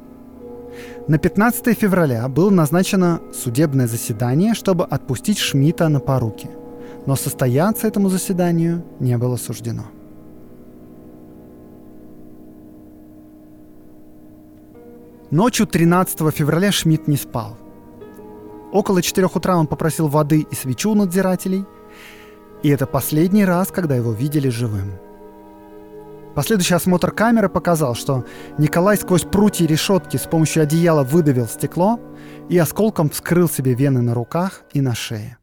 На 1.06 1.16
15 1.16 1.78
февраля 1.78 2.26
было 2.26 2.50
назначено 2.50 3.20
судебное 3.32 3.86
заседание, 3.86 4.54
чтобы 4.54 4.84
отпустить 4.84 5.38
Шмидта 5.38 5.88
на 5.88 6.00
поруки. 6.00 6.50
Но 7.06 7.14
состояться 7.14 7.86
этому 7.86 8.08
заседанию 8.08 8.82
не 8.98 9.16
было 9.18 9.36
суждено. 9.36 9.84
Ночью 15.30 15.68
13 15.68 16.34
февраля 16.34 16.72
Шмидт 16.72 17.06
не 17.06 17.18
спал. 17.18 17.56
Около 18.72 19.00
4 19.00 19.28
утра 19.32 19.56
он 19.56 19.68
попросил 19.68 20.08
воды 20.08 20.44
и 20.50 20.54
свечу 20.56 20.90
у 20.90 20.96
надзирателей, 20.96 21.64
и 22.64 22.68
это 22.68 22.86
последний 22.86 23.44
раз, 23.44 23.68
когда 23.68 23.94
его 23.94 24.10
видели 24.10 24.48
живым– 24.48 24.94
Последующий 26.34 26.76
осмотр 26.76 27.10
камеры 27.10 27.50
показал, 27.50 27.94
что 27.94 28.24
Николай 28.56 28.96
сквозь 28.96 29.22
прутья 29.22 29.66
решетки 29.66 30.16
с 30.16 30.22
помощью 30.22 30.62
одеяла 30.62 31.04
выдавил 31.04 31.46
стекло 31.46 32.00
и 32.48 32.56
осколком 32.56 33.10
вскрыл 33.10 33.50
себе 33.50 33.74
вены 33.74 34.00
на 34.00 34.14
руках 34.14 34.62
и 34.72 34.80
на 34.80 34.94
шее. 34.94 35.36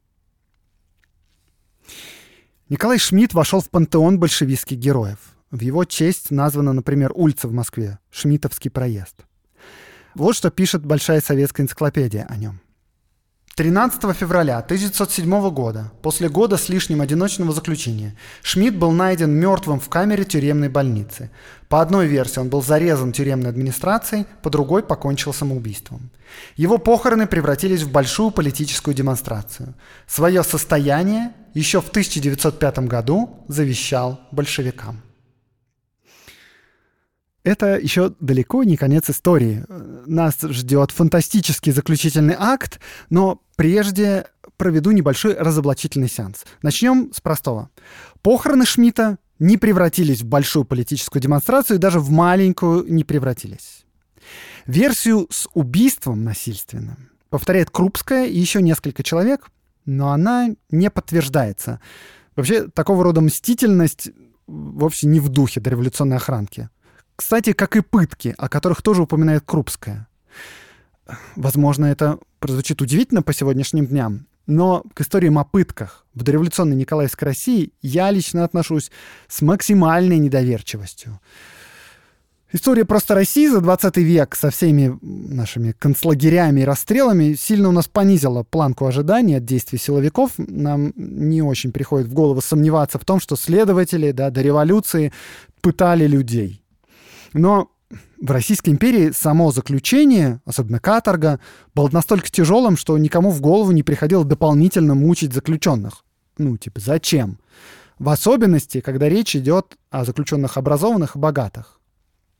Николай 2.68 2.98
Шмидт 2.98 3.34
вошел 3.34 3.60
в 3.60 3.70
пантеон 3.70 4.18
большевистских 4.18 4.78
героев. 4.78 5.18
В 5.52 5.60
его 5.60 5.84
честь 5.84 6.32
названа, 6.32 6.72
например, 6.72 7.12
улица 7.14 7.46
в 7.46 7.52
Москве, 7.52 7.98
Шмитовский 8.10 8.70
проезд. 8.70 9.16
Вот 10.14 10.34
что 10.34 10.50
пишет 10.50 10.84
Большая 10.84 11.20
советская 11.20 11.64
энциклопедия 11.64 12.26
о 12.28 12.36
нем. 12.36 12.60
13 13.60 14.16
февраля 14.16 14.56
1907 14.56 15.50
года, 15.50 15.92
после 16.00 16.30
года 16.30 16.56
с 16.56 16.70
лишним 16.70 17.02
одиночного 17.02 17.52
заключения, 17.52 18.16
Шмидт 18.42 18.74
был 18.74 18.90
найден 18.90 19.32
мертвым 19.32 19.80
в 19.80 19.90
камере 19.90 20.24
тюремной 20.24 20.70
больницы. 20.70 21.30
По 21.68 21.82
одной 21.82 22.06
версии 22.06 22.40
он 22.40 22.48
был 22.48 22.62
зарезан 22.62 23.12
тюремной 23.12 23.50
администрацией, 23.50 24.24
по 24.42 24.48
другой 24.48 24.82
покончил 24.82 25.34
самоубийством. 25.34 26.08
Его 26.56 26.78
похороны 26.78 27.26
превратились 27.26 27.82
в 27.82 27.92
большую 27.92 28.30
политическую 28.30 28.94
демонстрацию. 28.94 29.74
Свое 30.06 30.42
состояние 30.42 31.34
еще 31.52 31.82
в 31.82 31.90
1905 31.90 32.78
году 32.88 33.44
завещал 33.46 34.20
большевикам. 34.32 35.02
Это 37.42 37.78
еще 37.78 38.12
далеко 38.20 38.64
не 38.64 38.76
конец 38.76 39.08
истории. 39.08 39.64
Нас 40.06 40.36
ждет 40.42 40.90
фантастический 40.90 41.72
заключительный 41.72 42.36
акт, 42.38 42.80
но 43.08 43.40
прежде 43.60 44.24
проведу 44.56 44.90
небольшой 44.90 45.34
разоблачительный 45.34 46.08
сеанс. 46.08 46.46
Начнем 46.62 47.12
с 47.12 47.20
простого. 47.20 47.68
Похороны 48.22 48.64
Шмидта 48.64 49.18
не 49.38 49.58
превратились 49.58 50.22
в 50.22 50.24
большую 50.24 50.64
политическую 50.64 51.20
демонстрацию 51.20 51.76
и 51.76 51.78
даже 51.78 52.00
в 52.00 52.08
маленькую 52.10 52.90
не 52.90 53.04
превратились. 53.04 53.84
Версию 54.64 55.26
с 55.30 55.46
убийством 55.52 56.24
насильственным 56.24 57.10
повторяет 57.28 57.68
Крупская 57.68 58.24
и 58.28 58.38
еще 58.38 58.62
несколько 58.62 59.02
человек, 59.02 59.50
но 59.84 60.10
она 60.10 60.48
не 60.70 60.88
подтверждается. 60.88 61.82
Вообще, 62.36 62.66
такого 62.68 63.04
рода 63.04 63.20
мстительность 63.20 64.08
вовсе 64.46 65.06
не 65.06 65.20
в 65.20 65.28
духе 65.28 65.60
дореволюционной 65.60 66.16
охранки. 66.16 66.70
Кстати, 67.14 67.52
как 67.52 67.76
и 67.76 67.82
пытки, 67.82 68.34
о 68.38 68.48
которых 68.48 68.80
тоже 68.80 69.02
упоминает 69.02 69.42
Крупская. 69.44 70.08
Возможно, 71.36 71.86
это 71.86 72.18
прозвучит 72.38 72.80
удивительно 72.82 73.22
по 73.22 73.32
сегодняшним 73.32 73.86
дням, 73.86 74.26
но 74.46 74.84
к 74.94 75.00
историям 75.00 75.38
о 75.38 75.44
пытках 75.44 76.06
в 76.14 76.22
дореволюционной 76.22 76.76
Николаевской 76.76 77.26
России 77.26 77.72
я 77.82 78.10
лично 78.10 78.44
отношусь 78.44 78.90
с 79.28 79.42
максимальной 79.42 80.18
недоверчивостью. 80.18 81.20
История 82.52 82.84
просто 82.84 83.14
России 83.14 83.46
за 83.46 83.60
20 83.60 83.96
век 83.98 84.34
со 84.34 84.50
всеми 84.50 84.98
нашими 85.02 85.70
концлагерями 85.70 86.62
и 86.62 86.64
расстрелами 86.64 87.34
сильно 87.34 87.68
у 87.68 87.72
нас 87.72 87.86
понизила 87.86 88.42
планку 88.42 88.86
ожидания 88.86 89.36
от 89.36 89.44
действий 89.44 89.78
силовиков. 89.78 90.32
Нам 90.36 90.92
не 90.96 91.42
очень 91.42 91.70
приходит 91.70 92.08
в 92.08 92.12
голову 92.12 92.40
сомневаться 92.40 92.98
в 92.98 93.04
том, 93.04 93.20
что 93.20 93.36
следователи 93.36 94.10
да, 94.10 94.30
до 94.30 94.42
революции 94.42 95.12
пытали 95.60 96.08
людей. 96.08 96.64
Но 97.34 97.70
в 98.20 98.30
Российской 98.30 98.70
империи 98.70 99.10
само 99.10 99.50
заключение, 99.50 100.40
особенно 100.44 100.78
каторга, 100.78 101.40
было 101.74 101.88
настолько 101.90 102.30
тяжелым, 102.30 102.76
что 102.76 102.96
никому 102.98 103.30
в 103.30 103.40
голову 103.40 103.72
не 103.72 103.82
приходило 103.82 104.24
дополнительно 104.24 104.94
мучить 104.94 105.32
заключенных. 105.32 106.04
Ну, 106.38 106.56
типа, 106.56 106.80
зачем? 106.80 107.38
В 107.98 108.08
особенности, 108.08 108.80
когда 108.80 109.08
речь 109.08 109.34
идет 109.34 109.76
о 109.90 110.04
заключенных 110.04 110.56
образованных 110.56 111.16
и 111.16 111.18
богатых. 111.18 111.80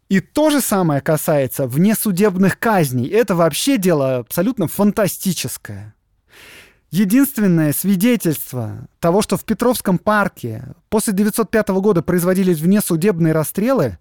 И 0.09 0.21
то 0.21 0.51
же 0.51 0.61
самое 0.61 1.01
касается 1.01 1.67
внесудебных 1.67 2.59
казней. 2.59 3.09
Это 3.09 3.35
вообще 3.35 3.77
дело 3.77 4.19
абсолютно 4.19 4.69
фантастическое. 4.69 5.95
Единственное 6.91 7.73
свидетельство 7.73 8.89
того, 8.99 9.23
что 9.23 9.37
в 9.37 9.45
Петровском 9.45 9.97
парке 9.97 10.75
после 10.89 11.13
905 11.13 11.69
года 11.69 12.03
производились 12.03 12.59
внесудебные 12.59 13.33
расстрелы, 13.33 13.99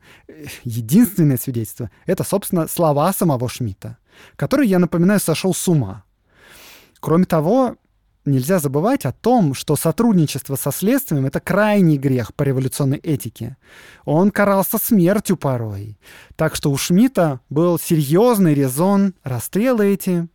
единственное 0.63 1.37
свидетельство, 1.37 1.91
это, 2.07 2.23
собственно, 2.23 2.67
слова 2.67 3.13
самого 3.13 3.47
Шмидта, 3.47 3.97
который, 4.35 4.67
я 4.67 4.79
напоминаю, 4.79 5.19
сошел 5.19 5.53
с 5.53 5.67
ума. 5.67 6.03
Кроме 6.99 7.25
того, 7.25 7.75
нельзя 8.25 8.57
забывать 8.57 9.05
о 9.05 9.11
том, 9.11 9.53
что 9.53 9.75
сотрудничество 9.75 10.55
со 10.55 10.71
следствием— 10.71 11.25
это 11.27 11.39
крайний 11.39 11.97
грех 11.97 12.33
по 12.33 12.41
революционной 12.41 12.97
этике. 12.97 13.57
Он 14.03 14.31
карался 14.31 14.79
смертью 14.79 15.37
порой. 15.37 15.99
Так 16.35 16.55
что 16.55 16.71
у 16.71 16.77
Шмидта 16.77 17.39
был 17.51 17.77
серьезный 17.77 18.55
резон 18.55 19.13
расстрелы 19.23 19.93
эти 19.93 20.27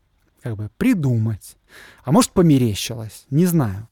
как 0.44 0.56
бы 0.56 0.70
придумать. 0.76 1.56
А 2.04 2.12
может, 2.12 2.32
померещилось, 2.32 3.26
не 3.30 3.46
знаю. 3.46 3.88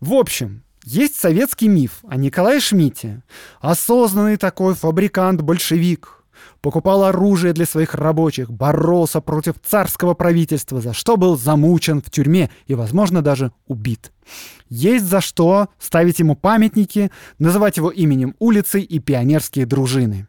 В 0.00 0.14
общем, 0.14 0.62
есть 0.84 1.16
советский 1.16 1.68
миф 1.68 2.04
о 2.08 2.16
Николае 2.16 2.60
Шмидте. 2.60 3.22
Осознанный 3.60 4.36
такой 4.36 4.74
фабрикант-большевик. 4.74 6.24
Покупал 6.60 7.04
оружие 7.04 7.52
для 7.52 7.66
своих 7.66 7.94
рабочих, 7.94 8.50
боролся 8.50 9.20
против 9.20 9.54
царского 9.64 10.14
правительства, 10.14 10.80
за 10.80 10.92
что 10.92 11.16
был 11.16 11.36
замучен 11.36 12.02
в 12.02 12.10
тюрьме 12.10 12.50
и, 12.66 12.74
возможно, 12.74 13.22
даже 13.22 13.52
убит. 13.66 14.12
Есть 14.68 15.06
за 15.06 15.20
что 15.20 15.68
ставить 15.78 16.18
ему 16.18 16.36
памятники, 16.36 17.10
называть 17.38 17.76
его 17.76 17.90
именем 17.90 18.34
улицы 18.38 18.80
и 18.80 18.98
пионерские 18.98 19.66
дружины. 19.66 20.28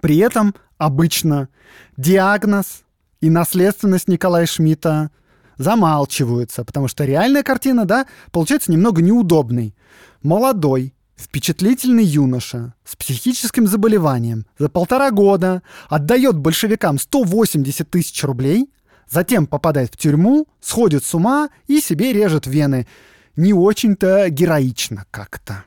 При 0.00 0.18
этом 0.18 0.54
обычно 0.78 1.48
диагноз 1.96 2.84
и 3.20 3.30
наследственность 3.30 4.08
Николая 4.08 4.46
Шмидта 4.46 5.10
замалчиваются, 5.58 6.64
потому 6.64 6.88
что 6.88 7.04
реальная 7.04 7.42
картина, 7.42 7.84
да, 7.84 8.06
получается 8.32 8.72
немного 8.72 9.02
неудобной. 9.02 9.74
Молодой, 10.22 10.94
впечатлительный 11.16 12.04
юноша 12.04 12.74
с 12.84 12.96
психическим 12.96 13.66
заболеванием 13.66 14.46
за 14.58 14.68
полтора 14.68 15.10
года 15.10 15.62
отдает 15.88 16.36
большевикам 16.36 16.98
180 16.98 17.90
тысяч 17.90 18.22
рублей, 18.24 18.70
затем 19.10 19.46
попадает 19.46 19.92
в 19.92 19.96
тюрьму, 19.96 20.46
сходит 20.60 21.04
с 21.04 21.14
ума 21.14 21.50
и 21.66 21.80
себе 21.80 22.12
режет 22.12 22.46
вены. 22.46 22.86
Не 23.36 23.52
очень-то 23.52 24.30
героично 24.30 25.06
как-то. 25.10 25.64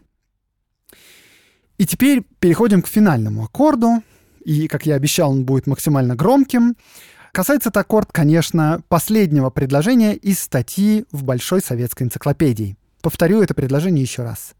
И 1.78 1.86
теперь 1.86 2.24
переходим 2.40 2.82
к 2.82 2.88
финальному 2.88 3.46
аккорду. 3.46 4.04
И, 4.46 4.68
как 4.68 4.86
я 4.86 4.96
обещал, 4.96 5.32
он 5.32 5.46
будет 5.46 5.68
максимально 5.68 6.16
громким. 6.16 6.76
Касается 7.32 7.70
этот 7.70 7.82
аккорд, 7.82 8.12
конечно, 8.12 8.84
последнего 8.90 9.50
предложения 9.50 10.16
из 10.16 10.40
статьи 10.40 11.06
в 11.12 11.24
Большой 11.24 11.62
советской 11.62 12.04
энциклопедии. 12.04 12.78
Повторю 13.02 13.42
это 13.42 13.54
предложение 13.54 14.02
еще 14.02 14.24
раз. 14.24 14.54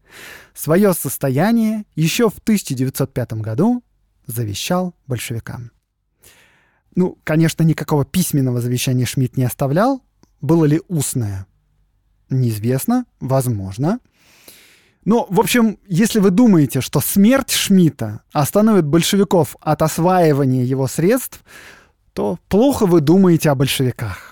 Свое 0.54 0.94
состояние 0.94 1.84
еще 1.94 2.30
в 2.30 2.38
1905 2.38 3.34
году 3.34 3.84
завещал 4.26 4.94
большевикам. 5.06 5.70
Ну, 6.94 7.18
конечно, 7.24 7.62
никакого 7.62 8.04
письменного 8.04 8.60
завещания 8.60 9.06
Шмидт 9.06 9.36
не 9.36 9.44
оставлял. 9.44 10.02
Было 10.40 10.64
ли 10.64 10.80
устное? 10.88 11.46
Неизвестно, 12.30 13.04
возможно. 13.20 14.00
Но, 15.04 15.26
в 15.28 15.40
общем, 15.40 15.78
если 15.86 16.20
вы 16.20 16.30
думаете, 16.30 16.80
что 16.80 17.00
смерть 17.00 17.50
Шмидта 17.50 18.22
остановит 18.32 18.86
большевиков 18.86 19.56
от 19.60 19.82
осваивания 19.82 20.64
его 20.64 20.86
средств, 20.86 21.42
то 22.14 22.38
плохо 22.48 22.86
вы 22.86 23.00
думаете 23.00 23.50
о 23.50 23.54
большевиках. 23.54 24.28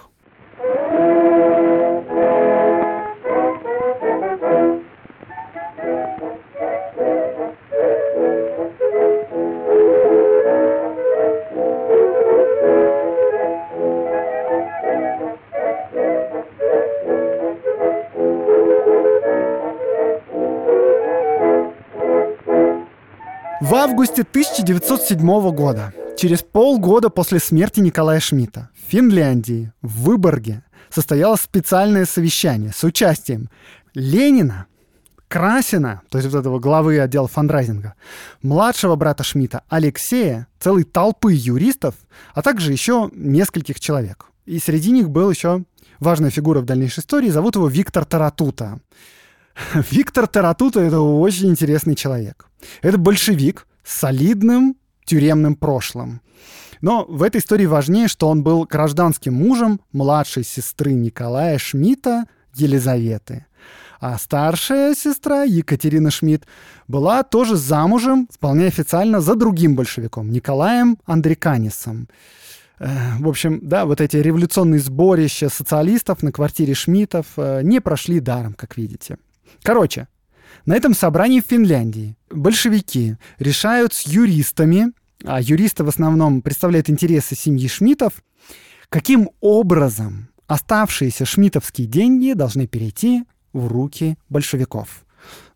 В 23.61 23.75
августе 23.75 24.23
1907 24.23 25.51
года 25.53 25.93
Через 26.21 26.43
полгода 26.43 27.09
после 27.09 27.41
смерти 27.41 27.81
Николая 27.81 28.21
Шмидта 28.21 28.69
в 28.75 28.91
Финляндии, 28.91 29.73
в 29.81 30.03
Выборге, 30.03 30.63
состоялось 30.91 31.41
специальное 31.41 32.05
совещание 32.05 32.73
с 32.77 32.85
участием 32.85 33.49
Ленина, 33.95 34.67
Красина, 35.29 36.03
то 36.11 36.19
есть 36.19 36.31
вот 36.31 36.39
этого 36.39 36.59
главы 36.59 37.01
отдела 37.01 37.27
фандрайзинга, 37.27 37.95
младшего 38.43 38.97
брата 38.97 39.25
Шмидта 39.25 39.63
Алексея, 39.71 40.47
целой 40.59 40.85
толпы 40.85 41.33
юристов, 41.33 41.95
а 42.35 42.43
также 42.43 42.71
еще 42.71 43.11
нескольких 43.15 43.81
человек. 43.81 44.27
И 44.45 44.59
среди 44.59 44.91
них 44.91 45.09
был 45.09 45.31
еще 45.31 45.65
важная 46.01 46.29
фигура 46.29 46.61
в 46.61 46.67
дальнейшей 46.67 47.01
истории, 47.01 47.31
зовут 47.31 47.55
его 47.55 47.67
Виктор 47.67 48.05
Таратута. 48.05 48.79
Виктор 49.91 50.27
Таратута— 50.27 50.81
это 50.83 51.01
очень 51.01 51.49
интересный 51.49 51.95
человек. 51.95 52.47
Это 52.83 52.99
большевик 52.99 53.67
солидным 53.85 54.77
тюремным 55.11 55.57
прошлым. 55.57 56.21
Но 56.81 57.05
в 57.05 57.25
этой 57.25 57.41
истории 57.41 57.67
важнее, 57.67 58.07
что 58.07 58.29
он 58.29 58.45
был 58.45 58.65
гражданским 58.65 59.35
мужем 59.35 59.81
младшей 59.93 60.45
сестры 60.45 60.93
Николая 60.93 61.59
Шмидта 61.59 62.27
Елизаветы. 62.55 63.47
А 64.01 64.17
старшая 64.19 64.95
сестра 64.95 65.43
Екатерина 65.43 66.11
Шмидт 66.11 66.47
была 66.87 67.23
тоже 67.25 67.57
замужем, 67.57 68.29
вполне 68.33 68.67
официально, 68.67 69.21
за 69.21 69.35
другим 69.35 69.75
большевиком, 69.75 70.31
Николаем 70.31 70.97
Андреканисом. 71.05 72.09
Э, 72.79 72.89
в 73.19 73.29
общем, 73.29 73.59
да, 73.63 73.85
вот 73.85 74.01
эти 74.01 74.17
революционные 74.17 74.81
сборища 74.81 75.51
социалистов 75.51 76.23
на 76.23 76.31
квартире 76.31 76.75
Шмидтов 76.75 77.27
э, 77.37 77.61
не 77.63 77.81
прошли 77.81 78.21
даром, 78.21 78.55
как 78.55 78.77
видите. 78.77 79.19
Короче, 79.63 80.07
на 80.67 80.77
этом 80.77 80.95
собрании 80.95 81.41
в 81.41 81.47
Финляндии 81.47 82.17
большевики 82.31 83.17
решают 83.39 83.93
с 83.93 84.07
юристами 84.07 84.93
юристы 85.25 85.85
в 85.85 85.89
основном 85.89 86.43
представляют 86.43 86.91
интересы 86.91 87.35
семьи 87.35 87.69
Шмитов, 87.69 88.23
каким 88.89 89.31
образом 89.41 90.29
оставшиеся 90.47 91.25
шмитовские 91.25 91.87
деньги 91.87 92.33
должны 92.33 92.67
перейти 92.67 93.25
в 93.53 93.67
руки 93.69 94.19
большевиков. 94.29 95.05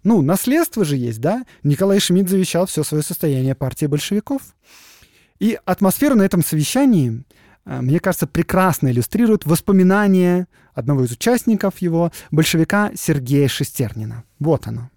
Ну, 0.05 0.21
наследство 0.21 0.85
же 0.85 0.97
есть, 0.97 1.21
да? 1.21 1.45
Николай 1.63 1.99
Шмидт 1.99 2.29
завещал 2.29 2.67
все 2.67 2.85
свое 2.85 3.03
состояние 3.03 3.55
партии 3.55 3.87
большевиков. 3.87 4.43
И 5.41 5.59
атмосферу 5.65 6.15
на 6.15 6.23
этом 6.23 6.45
совещании, 6.45 7.25
а, 7.65 7.83
мне 7.83 7.99
кажется, 7.99 8.27
прекрасно 8.27 8.89
иллюстрирует 8.89 9.47
воспоминания 9.47 10.47
одного 10.75 11.05
из 11.05 11.13
участников 11.13 11.79
его, 11.79 12.13
большевика 12.31 12.93
Сергея 12.95 13.49
Шестернина. 13.49 14.25
Вот 14.39 14.67
оно. 14.67 14.91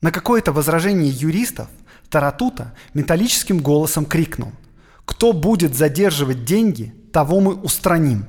На 0.00 0.10
какое-то 0.10 0.52
возражение 0.52 1.10
юристов 1.10 1.68
Таратута 2.10 2.74
металлическим 2.92 3.60
голосом 3.60 4.04
крикнул 4.04 4.52
«Кто 5.04 5.32
будет 5.32 5.76
задерживать 5.76 6.44
деньги, 6.44 6.92
того 7.12 7.40
мы 7.40 7.54
устраним». 7.54 8.26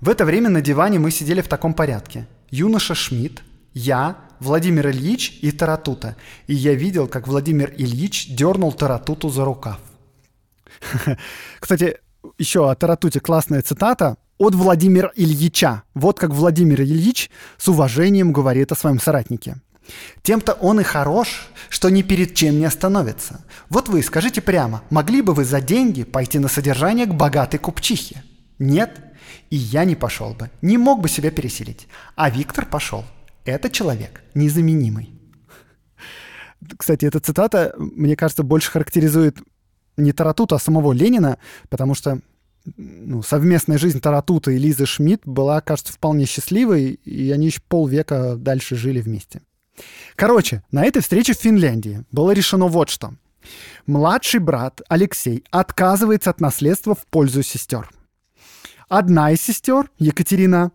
В 0.00 0.08
это 0.08 0.24
время 0.24 0.50
на 0.50 0.60
диване 0.60 0.98
мы 0.98 1.12
сидели 1.12 1.40
в 1.40 1.48
таком 1.48 1.74
порядке. 1.74 2.26
Юноша 2.50 2.94
Шмидт, 2.94 3.42
я, 3.72 4.16
Владимир 4.40 4.90
Ильич 4.90 5.38
и 5.42 5.52
Таратута. 5.52 6.16
И 6.48 6.54
я 6.54 6.74
видел, 6.74 7.06
как 7.06 7.28
Владимир 7.28 7.72
Ильич 7.76 8.26
дернул 8.28 8.72
Таратуту 8.72 9.28
за 9.28 9.44
рукав. 9.44 9.78
Кстати, 11.60 11.98
еще 12.36 12.68
о 12.68 12.74
Таратуте 12.74 13.20
классная 13.20 13.62
цитата 13.62 14.16
от 14.38 14.56
Владимира 14.56 15.12
Ильича. 15.14 15.84
Вот 15.94 16.18
как 16.18 16.30
Владимир 16.30 16.82
Ильич 16.82 17.30
с 17.58 17.68
уважением 17.68 18.32
говорит 18.32 18.72
о 18.72 18.74
своем 18.74 18.98
соратнике. 18.98 19.60
Тем-то 20.22 20.52
он 20.54 20.80
и 20.80 20.84
хорош, 20.84 21.48
что 21.68 21.88
ни 21.88 22.02
перед 22.02 22.34
чем 22.34 22.58
не 22.58 22.64
остановится. 22.64 23.44
Вот 23.68 23.88
вы 23.88 24.02
скажите 24.02 24.40
прямо, 24.40 24.82
могли 24.90 25.22
бы 25.22 25.34
вы 25.34 25.44
за 25.44 25.60
деньги 25.60 26.04
пойти 26.04 26.38
на 26.38 26.48
содержание 26.48 27.06
к 27.06 27.14
богатой 27.14 27.58
купчихе? 27.58 28.22
Нет, 28.58 29.00
и 29.50 29.56
я 29.56 29.84
не 29.84 29.96
пошел 29.96 30.34
бы, 30.34 30.50
не 30.62 30.78
мог 30.78 31.00
бы 31.00 31.08
себя 31.08 31.30
переселить. 31.30 31.88
А 32.14 32.30
Виктор 32.30 32.66
пошел. 32.66 33.04
Это 33.44 33.70
человек 33.70 34.22
незаменимый. 34.34 35.10
Кстати, 36.76 37.04
эта 37.06 37.18
цитата, 37.18 37.74
мне 37.76 38.14
кажется, 38.14 38.44
больше 38.44 38.70
характеризует 38.70 39.38
не 39.96 40.12
Таратута, 40.12 40.54
а 40.54 40.58
самого 40.58 40.92
Ленина, 40.92 41.38
потому 41.68 41.94
что 41.94 42.20
ну, 42.76 43.22
совместная 43.22 43.78
жизнь 43.78 44.00
Таратута 44.00 44.52
и 44.52 44.58
Лизы 44.58 44.86
Шмидт 44.86 45.22
была, 45.26 45.60
кажется, 45.60 45.92
вполне 45.92 46.26
счастливой, 46.26 46.92
и 46.92 47.30
они 47.30 47.46
еще 47.46 47.60
полвека 47.68 48.36
дальше 48.36 48.76
жили 48.76 49.00
вместе. 49.00 49.42
Короче, 50.16 50.62
на 50.70 50.84
этой 50.84 51.02
встрече 51.02 51.34
в 51.34 51.38
Финляндии 51.38 52.04
было 52.10 52.32
решено 52.32 52.66
вот 52.66 52.90
что. 52.90 53.14
Младший 53.86 54.40
брат 54.40 54.80
Алексей 54.88 55.44
отказывается 55.50 56.30
от 56.30 56.40
наследства 56.40 56.94
в 56.94 57.06
пользу 57.06 57.42
сестер. 57.42 57.90
Одна 58.88 59.32
из 59.32 59.42
сестер, 59.42 59.90
Екатерина, 59.98 60.70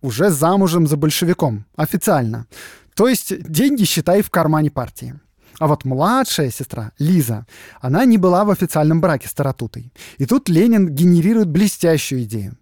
уже 0.00 0.30
замужем 0.30 0.86
за 0.86 0.96
большевиком, 0.96 1.64
официально. 1.76 2.46
То 2.94 3.08
есть 3.08 3.50
деньги, 3.50 3.84
считай, 3.84 4.22
в 4.22 4.30
кармане 4.30 4.70
партии. 4.70 5.18
А 5.58 5.66
вот 5.66 5.84
младшая 5.84 6.50
сестра, 6.50 6.92
Лиза, 6.98 7.46
она 7.80 8.04
не 8.04 8.18
была 8.18 8.44
в 8.44 8.50
официальном 8.50 9.00
браке 9.00 9.28
с 9.28 9.34
Таратутой. 9.34 9.92
И 10.18 10.26
тут 10.26 10.48
Ленин 10.48 10.88
генерирует 10.88 11.48
блестящую 11.48 12.24
идею. 12.24 12.56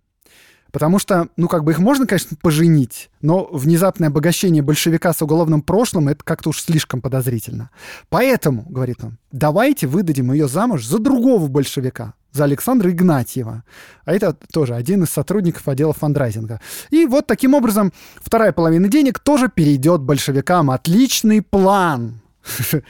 Потому 0.73 0.99
что, 0.99 1.29
ну, 1.37 1.49
как 1.49 1.65
бы 1.65 1.73
их 1.73 1.79
можно, 1.79 2.07
конечно, 2.07 2.37
поженить, 2.41 3.11
но 3.21 3.47
внезапное 3.53 4.09
обогащение 4.09 4.63
большевика 4.63 5.13
с 5.13 5.21
уголовным 5.21 5.61
прошлым— 5.61 6.09
это 6.09 6.25
как-то 6.25 6.49
уж 6.49 6.63
слишком 6.63 7.03
подозрительно. 7.03 7.71
Поэтому, 8.09 8.65
говорит 8.69 9.05
он, 9.05 9.19
давайте 9.31 9.87
выдадим 9.87 10.33
ее 10.33 10.49
замуж 10.49 10.87
за 10.87 10.99
другого 10.99 11.47
большевика, 11.49 12.15
за 12.33 12.45
Александра 12.45 12.91
Игнатьева. 12.91 13.65
А 14.07 14.13
это 14.15 14.35
тоже 14.51 14.75
один 14.75 15.03
из 15.03 15.11
сотрудников 15.11 15.69
отдела 15.69 15.93
фандрайзинга. 15.93 16.59
И 16.91 17.05
вот 17.05 17.27
таким 17.27 17.53
образом 17.53 17.93
вторая 18.23 18.53
половина 18.53 18.89
денег 18.89 19.19
тоже 19.19 19.51
перейдет 19.51 20.01
большевикам. 20.01 20.71
Отличный 20.71 21.43
план. 21.43 22.23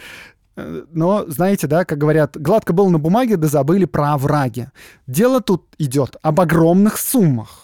Но, 0.56 1.24
знаете, 1.26 1.66
да, 1.66 1.84
как 1.84 1.98
говорят, 1.98 2.36
гладко 2.36 2.72
было 2.72 2.88
на 2.90 2.98
бумаге, 3.00 3.36
да 3.36 3.48
забыли 3.48 3.86
про 3.86 4.12
овраги. 4.12 4.70
Дело 5.08 5.40
тут 5.40 5.66
идет 5.78 6.16
об 6.22 6.40
огромных 6.40 6.98
суммах. 6.98 7.61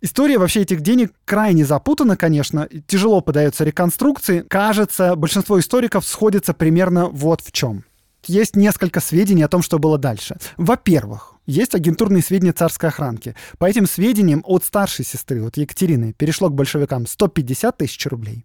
История 0.00 0.38
вообще 0.38 0.62
этих 0.62 0.80
денег 0.80 1.12
крайне 1.24 1.64
запутана, 1.64 2.16
конечно, 2.16 2.68
тяжело 2.86 3.20
подается 3.20 3.64
реконструкции. 3.64 4.40
Кажется, 4.48 5.16
большинство 5.16 5.58
историков 5.58 6.06
сходится 6.06 6.54
примерно 6.54 7.06
вот 7.06 7.40
в 7.40 7.50
чем. 7.50 7.84
Есть 8.26 8.54
несколько 8.54 9.00
сведений 9.00 9.42
о 9.42 9.48
том, 9.48 9.62
что 9.62 9.78
было 9.78 9.98
дальше. 9.98 10.36
Во-первых, 10.56 11.34
есть 11.46 11.74
агентурные 11.74 12.22
сведения 12.22 12.52
царской 12.52 12.90
охранки. 12.90 13.34
По 13.58 13.64
этим 13.64 13.86
сведениям 13.86 14.44
от 14.46 14.64
старшей 14.64 15.04
сестры, 15.04 15.44
от 15.44 15.56
Екатерины, 15.56 16.12
перешло 16.12 16.48
к 16.48 16.54
большевикам 16.54 17.06
150 17.06 17.78
тысяч 17.78 18.06
рублей. 18.06 18.44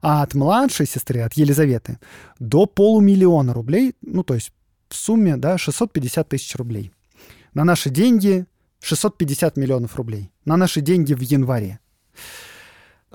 А 0.00 0.22
от 0.22 0.34
младшей 0.34 0.86
сестры, 0.86 1.20
от 1.20 1.34
Елизаветы, 1.34 1.98
до 2.40 2.66
полумиллиона 2.66 3.52
рублей, 3.52 3.94
ну 4.00 4.24
то 4.24 4.34
есть 4.34 4.50
в 4.88 4.96
сумме 4.96 5.36
да, 5.36 5.58
650 5.58 6.28
тысяч 6.28 6.56
рублей. 6.56 6.90
На 7.54 7.64
наши 7.64 7.90
деньги 7.90 8.46
650 8.80 9.56
миллионов 9.56 9.96
рублей. 9.96 10.30
На 10.44 10.56
наши 10.56 10.80
деньги 10.80 11.14
в 11.14 11.20
январе. 11.20 11.80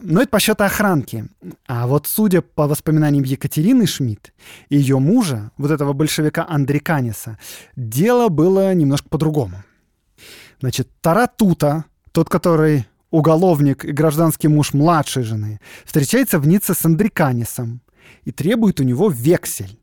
Но 0.01 0.21
это 0.21 0.29
по 0.29 0.39
счету 0.39 0.63
охранки. 0.63 1.25
А 1.67 1.87
вот 1.87 2.07
судя 2.07 2.41
по 2.41 2.67
воспоминаниям 2.67 3.23
Екатерины 3.23 3.85
Шмидт 3.85 4.33
и 4.69 4.77
ее 4.77 4.99
мужа, 4.99 5.51
вот 5.57 5.71
этого 5.71 5.93
большевика 5.93 6.45
Андриканиса, 6.47 7.37
дело 7.75 8.29
было 8.29 8.73
немножко 8.73 9.09
по-другому. 9.09 9.63
Значит, 10.59 10.89
Таратута, 11.01 11.85
тот, 12.11 12.29
который 12.29 12.87
уголовник 13.11 13.85
и 13.85 13.91
гражданский 13.91 14.47
муж 14.47 14.73
младшей 14.73 15.23
жены, 15.23 15.59
встречается 15.85 16.39
в 16.39 16.47
Ницце 16.47 16.73
с 16.73 16.85
Андриканисом 16.85 17.81
и 18.23 18.31
требует 18.31 18.79
у 18.79 18.83
него 18.83 19.09
вексель 19.09 19.79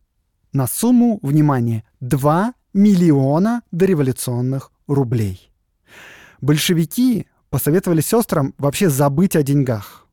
на 0.53 0.67
сумму, 0.67 1.21
внимание, 1.23 1.85
2 2.01 2.55
миллиона 2.73 3.63
дореволюционных 3.71 4.73
рублей 4.89 5.50
большевики 6.41 7.27
посоветовали 7.51 8.01
сестрам 8.01 8.55
вообще 8.59 8.89
забыть 8.89 9.37
о 9.37 9.43
деньгах. 9.43 10.07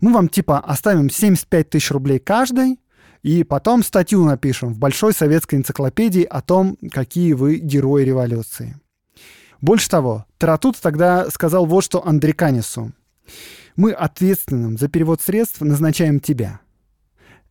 Мы 0.00 0.12
вам 0.12 0.28
типа 0.28 0.60
оставим 0.60 1.10
75 1.10 1.70
тысяч 1.70 1.90
рублей 1.90 2.18
каждой, 2.18 2.78
и 3.22 3.42
потом 3.42 3.82
статью 3.82 4.24
напишем 4.24 4.74
в 4.74 4.78
Большой 4.78 5.14
советской 5.14 5.56
энциклопедии 5.56 6.24
о 6.24 6.42
том, 6.42 6.76
какие 6.92 7.32
вы 7.32 7.56
герои 7.56 8.04
революции. 8.04 8.78
Больше 9.60 9.88
того, 9.88 10.26
Таратут 10.36 10.78
тогда 10.78 11.30
сказал 11.30 11.64
вот 11.64 11.84
что 11.84 12.06
Андриканису. 12.06 12.92
Мы 13.76 13.92
ответственным 13.92 14.76
за 14.76 14.88
перевод 14.88 15.22
средств 15.22 15.62
назначаем 15.62 16.20
тебя. 16.20 16.60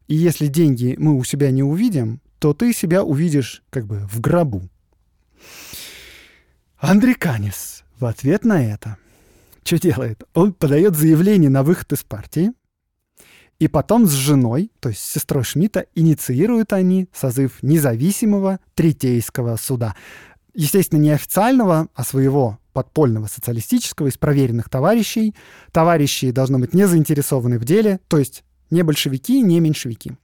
И 0.07 0.15
если 0.15 0.45
деньги 0.47 0.95
мы 0.99 1.17
у 1.17 1.23
себя 1.23 1.49
не 1.49 1.63
увидим, 1.63 2.21
то 2.37 2.53
ты 2.53 2.71
себя 2.71 3.03
увидишь 3.03 3.63
как 3.71 3.87
бы 3.87 4.07
в 4.11 4.21
гробу. 4.21 4.69
Андриканис 6.77 7.82
в 8.03 8.05
ответ 8.05 8.43
на 8.43 8.61
это, 8.61 8.97
что 9.63 9.79
делает? 9.79 10.23
Он 10.33 10.51
подает 10.51 10.93
заявление 10.93 11.49
на 11.49 11.63
выход 11.63 11.93
из 11.93 12.03
партии, 12.03 12.51
и 13.59 13.69
потом 13.69 14.07
с 14.07 14.11
женой, 14.11 14.71
то 14.81 14.89
есть 14.89 14.99
с 14.99 15.13
сестрой 15.13 15.45
Шмидта, 15.45 15.85
инициируют 15.95 16.73
они 16.73 17.07
созыв 17.13 17.63
независимого 17.63 18.59
третейского 18.75 19.55
суда. 19.55 19.95
Естественно, 20.53 20.99
не 20.99 21.11
официального, 21.11 21.87
а 21.95 22.03
своего 22.03 22.59
подпольного 22.73 23.27
социалистического 23.27 24.07
из 24.07 24.17
проверенных 24.17 24.67
товарищей. 24.67 25.33
Товарищи 25.71 26.31
должны 26.31 26.59
быть 26.59 26.73
не 26.73 26.85
заинтересованы 26.85 27.57
в 27.57 27.63
деле, 27.63 28.01
то 28.09 28.17
есть 28.17 28.43
не 28.69 28.83
большевики, 28.83 29.41
не 29.41 29.61
меньшевики. 29.61 30.17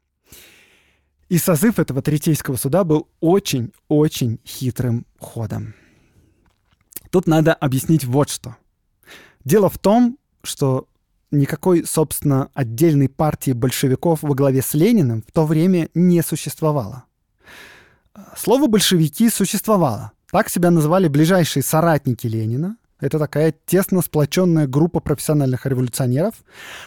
И 1.30 1.38
созыв 1.38 1.80
этого 1.80 2.01
третейского 2.01 2.57
суда 2.57 2.84
был 2.84 3.07
очень-очень 3.21 4.41
хитрым 4.45 5.05
ходом. 5.17 5.75
Тут 7.10 7.28
надо 7.28 7.53
объяснить 7.53 8.05
вот 8.05 8.30
что. 8.30 8.55
Дело 9.43 9.70
в 9.70 9.78
том, 9.78 10.18
что 10.43 10.88
никакой, 11.32 11.86
собственно, 11.86 12.49
отдельной 12.53 13.10
партии 13.10 13.51
большевиков 13.51 14.22
во 14.22 14.34
главе 14.36 14.62
с 14.62 14.74
Лениным 14.74 15.24
в 15.28 15.32
то 15.32 15.45
время 15.45 15.89
не 15.93 16.22
существовало. 16.22 17.05
Слово 18.36 18.68
«большевики» 18.68 19.30
существовало. 19.30 20.12
Так 20.32 20.49
себя 20.49 20.72
называли 20.72 21.07
ближайшие 21.07 21.64
соратники 21.64 22.28
Ленина, 22.28 22.78
это 23.00 23.18
такая 23.18 23.54
тесно 23.66 24.02
сплоченная 24.02 24.68
группа 24.68 25.00
профессиональных 25.00 25.66
революционеров. 25.66 26.36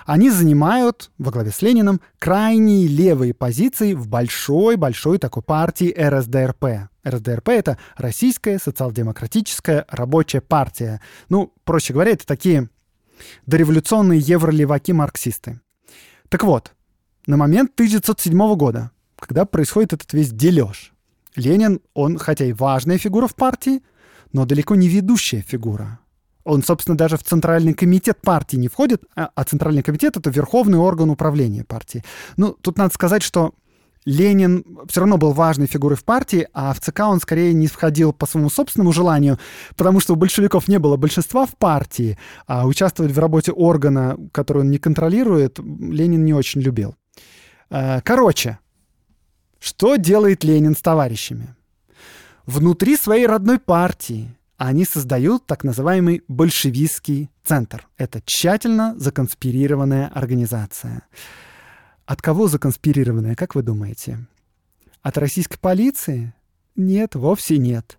Они 0.04 0.30
занимают, 0.30 1.10
во 1.18 1.30
главе 1.30 1.50
с 1.50 1.62
Лениным, 1.62 2.00
крайние 2.18 2.86
левые 2.86 3.32
позиции 3.32 3.94
в 3.94 4.08
большой-большой 4.08 5.18
такой 5.18 5.42
партии 5.42 5.94
РСДРП. 5.96 6.90
РСДРП— 7.06 7.48
это 7.50 7.78
Российская 7.96 8.58
социал-демократическая 8.58 9.86
рабочая 9.88 10.40
партия. 10.42 11.00
Ну, 11.28 11.52
проще 11.64 11.94
говоря, 11.94 12.12
это 12.12 12.26
такие 12.26 12.68
дореволюционные 13.46 14.20
евролеваки-марксисты. 14.20 15.60
Так 16.28 16.44
вот, 16.44 16.72
на 17.26 17.36
момент 17.36 17.72
1907 17.74 18.54
года, 18.56 18.90
когда 19.18 19.44
происходит 19.44 19.94
этот 19.94 20.12
весь 20.12 20.30
дележ, 20.30 20.92
Ленин, 21.36 21.80
он 21.94 22.18
хотя 22.18 22.44
и 22.44 22.52
важная 22.52 22.98
фигура 22.98 23.26
в 23.26 23.34
партии, 23.34 23.82
но 24.32 24.44
далеко 24.44 24.74
не 24.74 24.88
ведущая 24.88 25.40
фигура. 25.40 26.01
Он, 26.44 26.62
собственно, 26.62 26.96
даже 26.96 27.16
в 27.16 27.22
Центральный 27.22 27.74
комитет 27.74 28.20
партии 28.20 28.56
не 28.56 28.68
входит, 28.68 29.02
а, 29.14 29.30
а 29.34 29.44
Центральный 29.44 29.82
комитет— 29.82 30.16
это 30.18 30.30
верховный 30.30 30.78
орган 30.78 31.10
управления 31.10 31.64
партии. 31.64 32.04
Ну, 32.36 32.56
тут 32.60 32.78
надо 32.78 32.92
сказать, 32.92 33.22
что 33.22 33.54
Ленин 34.04 34.64
все 34.88 35.00
равно 35.00 35.16
был 35.16 35.32
важной 35.32 35.66
фигурой 35.66 35.96
в 35.96 36.04
партии, 36.04 36.48
а 36.52 36.72
в 36.74 36.80
ЦК 36.80 37.00
он 37.00 37.20
скорее 37.20 37.52
не 37.52 37.68
входил 37.68 38.12
по 38.12 38.26
своему 38.26 38.50
собственному 38.50 38.92
желанию, 38.92 39.38
потому 39.76 40.00
что 40.00 40.14
у 40.14 40.16
большевиков 40.16 40.66
не 40.66 40.78
было 40.78 40.96
большинства 40.96 41.46
в 41.46 41.56
партии, 41.56 42.18
а 42.46 42.66
участвовать 42.66 43.12
в 43.12 43.18
работе 43.18 43.52
органа, 43.52 44.16
который 44.32 44.62
он 44.62 44.70
не 44.70 44.78
контролирует, 44.78 45.58
Ленин 45.58 46.24
не 46.24 46.34
очень 46.34 46.60
любил. 46.60 46.96
Э, 47.70 48.00
короче, 48.02 48.58
что 49.60 49.94
делает 49.96 50.42
Ленин 50.42 50.74
с 50.74 50.82
товарищами? 50.82 51.54
Внутри 52.44 52.96
своей 52.96 53.26
родной 53.26 53.60
партии 53.60 54.36
они 54.68 54.84
создают 54.84 55.44
так 55.46 55.64
называемый 55.64 56.22
большевистский 56.28 57.30
центр. 57.44 57.88
Это 57.96 58.22
тщательно 58.24 58.94
законспирированная 58.96 60.06
организация. 60.06 61.02
От 62.06 62.22
кого 62.22 62.46
законспирированная, 62.46 63.34
как 63.34 63.56
вы 63.56 63.62
думаете? 63.62 64.24
От 65.02 65.18
российской 65.18 65.58
полиции? 65.58 66.32
Нет, 66.76 67.16
вовсе 67.16 67.58
нет. 67.58 67.98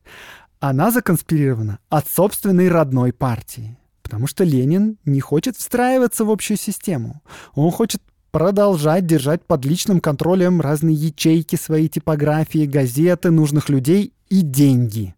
Она 0.61 0.89
законспирирована 0.91 1.79
от 1.89 2.07
собственной 2.07 2.69
родной 2.69 3.11
партии. 3.11 3.77
Потому 4.01 4.27
что 4.27 4.45
Ленин 4.45 4.97
не 5.03 5.19
хочет 5.19 5.57
встраиваться 5.57 6.23
в 6.23 6.31
общую 6.31 6.55
систему. 6.55 7.21
Он 7.55 7.71
хочет 7.71 8.01
продолжать 8.31 9.05
держать 9.05 9.45
под 9.45 9.65
личным 9.65 9.99
контролем 9.99 10.61
разные 10.61 10.95
ячейки, 10.95 11.57
свои 11.57 11.89
типографии, 11.89 12.65
газеты, 12.65 13.31
нужных 13.31 13.67
людей 13.67 14.13
и 14.29 14.41
деньги. 14.41 15.13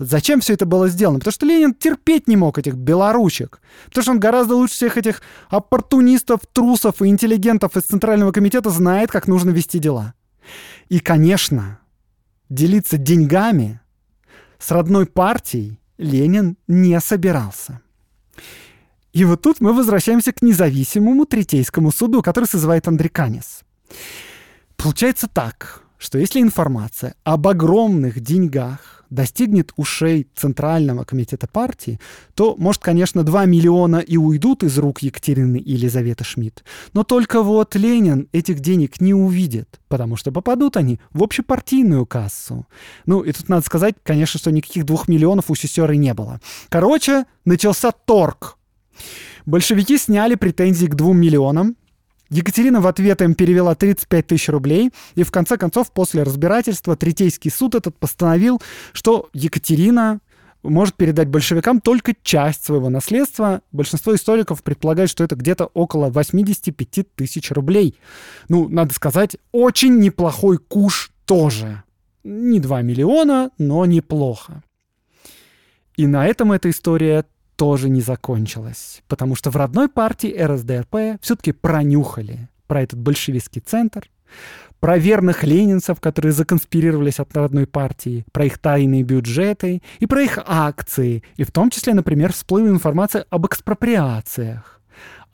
Зачем 0.00 0.40
все 0.40 0.54
это 0.54 0.64
было 0.64 0.88
сделано? 0.88 1.18
Потому 1.18 1.32
что 1.32 1.44
Ленин 1.44 1.74
терпеть 1.74 2.26
не 2.26 2.34
мог 2.34 2.56
этих 2.56 2.74
белоручек. 2.74 3.60
Потому 3.84 4.02
что 4.02 4.12
он 4.12 4.18
гораздо 4.18 4.56
лучше 4.56 4.74
всех 4.74 4.96
этих 4.96 5.20
оппортунистов, 5.50 6.40
трусов 6.50 7.02
и 7.02 7.08
интеллигентов 7.08 7.76
из 7.76 7.82
Центрального 7.82 8.32
комитета 8.32 8.70
знает, 8.70 9.10
как 9.10 9.28
нужно 9.28 9.50
вести 9.50 9.78
дела. 9.78 10.14
И, 10.88 11.00
конечно, 11.00 11.80
делиться 12.48 12.96
деньгами 12.96 13.78
с 14.58 14.70
родной 14.70 15.04
партией 15.04 15.78
Ленин 15.98 16.56
не 16.66 16.98
собирался. 16.98 17.82
И 19.12 19.26
вот 19.26 19.42
тут 19.42 19.60
мы 19.60 19.74
возвращаемся 19.74 20.32
к 20.32 20.40
независимому 20.40 21.26
третейскому 21.26 21.92
суду, 21.92 22.22
который 22.22 22.46
созывает 22.46 22.88
Андриканис. 22.88 23.60
Получается 24.78 25.28
так. 25.28 25.82
что 25.98 26.16
если 26.16 26.40
информация 26.40 27.14
об 27.22 27.46
огромных 27.46 28.20
деньгах 28.20 28.99
достигнет 29.10 29.72
ушей 29.76 30.28
Центрального 30.34 31.04
комитета 31.04 31.46
партии, 31.46 32.00
то, 32.34 32.56
может, 32.56 32.82
конечно, 32.82 33.22
2 33.22 33.44
миллиона 33.44 33.96
и 33.96 34.16
уйдут 34.16 34.62
из 34.62 34.78
рук 34.78 35.02
Екатерины 35.02 35.58
и 35.58 35.72
Елизаветы 35.72 36.24
Шмидт. 36.24 36.64
Но 36.92 37.04
только 37.04 37.42
вот 37.42 37.74
Ленин 37.74 38.28
этих 38.32 38.60
денег 38.60 39.00
не 39.00 39.12
увидит, 39.12 39.80
потому 39.88 40.16
что 40.16 40.32
попадут 40.32 40.76
они 40.76 41.00
в 41.12 41.22
общепартийную 41.22 42.06
кассу. 42.06 42.66
Ну, 43.06 43.20
и 43.22 43.32
тут 43.32 43.48
надо 43.48 43.66
сказать, 43.66 43.96
конечно, 44.02 44.38
что 44.38 44.50
никаких 44.50 44.84
двух 44.84 45.08
миллионов 45.08 45.50
у 45.50 45.54
сестеры 45.54 45.96
не 45.96 46.14
было. 46.14 46.40
Короче, 46.68 47.26
начался 47.44 47.90
торг. 47.90 48.56
Большевики 49.46 49.98
сняли 49.98 50.34
претензии 50.34 50.86
к 50.86 50.94
двум 50.94 51.18
миллионам, 51.18 51.76
Екатерина 52.30 52.80
в 52.80 52.86
ответ 52.86 53.20
им 53.22 53.34
перевела 53.34 53.74
35 53.74 54.26
тысяч 54.26 54.48
рублей, 54.48 54.90
и 55.16 55.24
в 55.24 55.32
конце 55.32 55.56
концов, 55.56 55.90
после 55.90 56.22
разбирательства, 56.22 56.96
Третейский 56.96 57.50
суд 57.50 57.74
этот 57.74 57.98
постановил, 57.98 58.62
что 58.92 59.28
Екатерина 59.32 60.20
может 60.62 60.94
передать 60.94 61.28
большевикам 61.28 61.80
только 61.80 62.14
часть 62.22 62.64
своего 62.64 62.88
наследства. 62.88 63.62
Большинство 63.72 64.14
историков 64.14 64.62
предполагают, 64.62 65.10
что 65.10 65.24
это 65.24 65.34
где-то 65.34 65.66
около 65.74 66.10
85 66.10 67.14
тысяч 67.14 67.50
рублей. 67.50 67.96
Ну, 68.48 68.68
надо 68.68 68.94
сказать, 68.94 69.36
очень 69.52 69.98
неплохой 69.98 70.58
куш 70.58 71.10
тоже. 71.24 71.82
Не 72.22 72.60
2 72.60 72.82
миллиона, 72.82 73.50
но 73.58 73.86
неплохо. 73.86 74.62
И 75.96 76.06
на 76.06 76.26
этом 76.26 76.52
эта 76.52 76.70
история 76.70 77.24
тоже 77.60 77.90
не 77.90 78.00
закончилось, 78.00 79.02
потому 79.06 79.34
что 79.34 79.50
в 79.50 79.56
родной 79.56 79.90
партии 79.90 80.34
РСДРП 80.34 81.20
все-таки 81.20 81.52
пронюхали 81.52 82.48
про 82.66 82.80
этот 82.80 82.98
большевистский 82.98 83.60
центр, 83.60 84.08
про 84.80 84.96
верных 84.96 85.44
ленинцев, 85.44 86.00
которые 86.00 86.32
законспирировались 86.32 87.20
от 87.20 87.36
родной 87.36 87.66
партии, 87.66 88.24
про 88.32 88.46
их 88.46 88.56
тайные 88.56 89.02
бюджеты 89.02 89.82
и 89.98 90.06
про 90.06 90.22
их 90.22 90.38
акции. 90.46 91.22
И 91.36 91.44
в 91.44 91.52
том 91.52 91.68
числе, 91.68 91.92
например, 91.92 92.32
всплыла 92.32 92.70
информация 92.70 93.26
об 93.28 93.44
экспроприациях. 93.44 94.80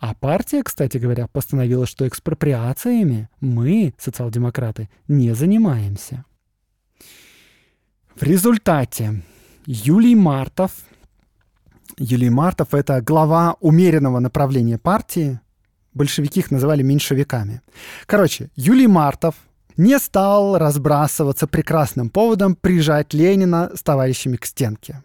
А 0.01 0.13
партия, 0.15 0.65
кстати 0.65 0.99
говоря, 0.99 1.29
постановила, 1.29 1.87
что 1.87 2.09
экспроприациями 2.09 3.29
мы, 3.41 3.95
социал-демократы, 3.99 4.91
не 5.07 5.33
занимаемся. 5.33 6.25
В 8.17 8.25
результате 8.25 9.23
Юлий 9.65 10.17
Мартов 10.17 10.73
Юлий 11.99 12.29
Мартов— 12.29 12.69
это 12.75 13.01
глава 13.01 13.57
умеренного 13.61 14.19
направления 14.19 14.79
партии. 14.79 15.41
Большевики 15.95 16.41
их 16.41 16.51
называли 16.51 16.83
меньшевиками. 16.83 17.63
Короче, 18.05 18.51
Юлий 18.55 18.87
Мартов 18.87 19.35
не 19.79 19.99
стал 19.99 20.59
разбрасываться 20.59 21.47
прекрасным 21.47 22.11
поводом 22.11 22.55
прижать 22.55 23.15
Ленина 23.15 23.71
с 23.75 23.83
товарищами 23.83 24.37
к 24.37 24.45
стенке. 24.45 25.03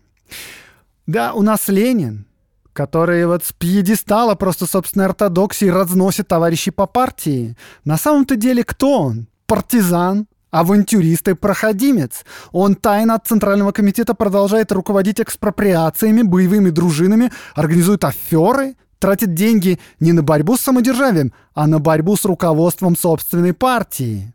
Да, 1.08 1.34
у 1.34 1.42
нас 1.42 1.70
Ленин, 1.70 2.26
который 2.74 3.26
вот 3.26 3.46
с 3.46 3.54
пьедестала 3.54 4.36
просто 4.36 4.66
собственной 4.66 5.06
ортодоксии 5.06 5.66
разносит 5.66 6.28
товарищей 6.28 6.72
по 6.72 6.88
партии. 6.88 7.56
На 7.86 7.98
самом-то 7.98 8.36
деле 8.36 8.66
кто 8.66 9.04
он? 9.04 9.28
Партизан, 9.46 10.28
авантюрист 10.52 11.28
и 11.30 11.34
проходимец. 11.34 12.24
Он 12.52 12.76
тайно 12.76 13.16
от 13.16 13.26
Центрального 13.26 13.72
комитета 13.72 14.14
продолжает 14.14 14.72
руководить 14.72 15.20
экспроприациями, 15.20 16.22
боевыми 16.22 16.70
дружинами, 16.70 17.32
организует 17.56 18.04
аферы, 18.04 18.76
тратит 19.00 19.34
деньги 19.34 19.80
не 20.00 20.12
на 20.12 20.22
борьбу 20.22 20.58
с 20.58 20.62
самодержавием, 20.62 21.34
а 21.56 21.68
на 21.68 21.80
борьбу 21.80 22.16
с 22.16 22.26
руководством 22.26 22.96
собственной 22.96 23.54
партии. 23.54 24.34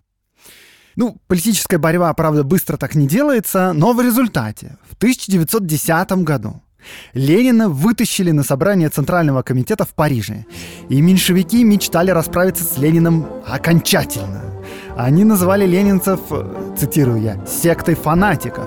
Ну, 0.96 1.18
политическая 1.26 1.78
борьба, 1.78 2.12
правда, 2.14 2.42
быстро 2.42 2.78
так 2.78 2.94
не 2.94 3.06
делается, 3.06 3.74
но 3.74 3.92
в 3.92 4.00
результате 4.00 4.78
в 4.88 4.94
1910 4.94 6.24
году 6.24 6.62
Ленина 7.14 7.68
вытащили 7.68 8.32
на 8.32 8.42
собрание 8.42 8.88
Центрального 8.88 9.42
комитета 9.42 9.84
в 9.84 9.94
Париже. 9.94 10.44
И 10.88 11.00
меньшевики 11.00 11.64
мечтали 11.64 12.10
расправиться 12.10 12.64
с 12.64 12.78
Лениным 12.78 13.26
окончательно. 13.46 14.42
Они 14.96 15.24
называли 15.24 15.66
ленинцев, 15.66 16.20
цитирую 16.76 17.20
я, 17.20 17.44
сектой 17.46 17.94
фанатиков. 17.94 18.66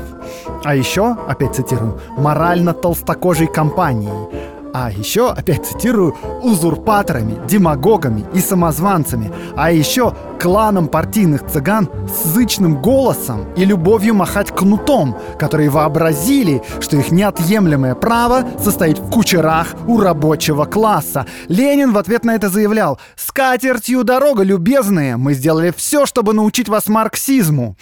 А 0.63 0.75
еще, 0.75 1.17
опять 1.27 1.55
цитирую, 1.55 1.99
морально 2.17 2.73
толстокожей 2.73 3.47
компанией. 3.47 4.58
А 4.73 4.91
еще, 4.91 5.31
опять 5.31 5.65
цитирую, 5.65 6.15
узурпаторами, 6.43 7.35
демагогами 7.47 8.25
и 8.33 8.39
самозванцами, 8.39 9.31
а 9.55 9.71
еще 9.71 10.13
кланом 10.39 10.87
партийных 10.87 11.45
цыган 11.47 11.89
с 12.07 12.27
зычным 12.29 12.81
голосом 12.81 13.51
и 13.55 13.65
любовью 13.65 14.13
махать 14.13 14.51
кнутом, 14.51 15.17
которые 15.37 15.69
вообразили, 15.69 16.61
что 16.79 16.97
их 16.97 17.11
неотъемлемое 17.11 17.95
право 17.95 18.45
состоит 18.59 18.99
в 18.99 19.09
кучерах 19.09 19.73
у 19.87 19.99
рабочего 19.99 20.65
класса. 20.65 21.25
Ленин 21.47 21.91
в 21.91 21.97
ответ 21.97 22.23
на 22.23 22.35
это 22.35 22.49
заявлял 22.49 22.99
«С 23.15 23.31
катертью 23.31 24.03
дорога, 24.03 24.43
любезные! 24.43 25.17
Мы 25.17 25.33
сделали 25.33 25.73
все, 25.75 26.05
чтобы 26.05 26.33
научить 26.33 26.69
вас 26.69 26.87
марксизму!» 26.87 27.75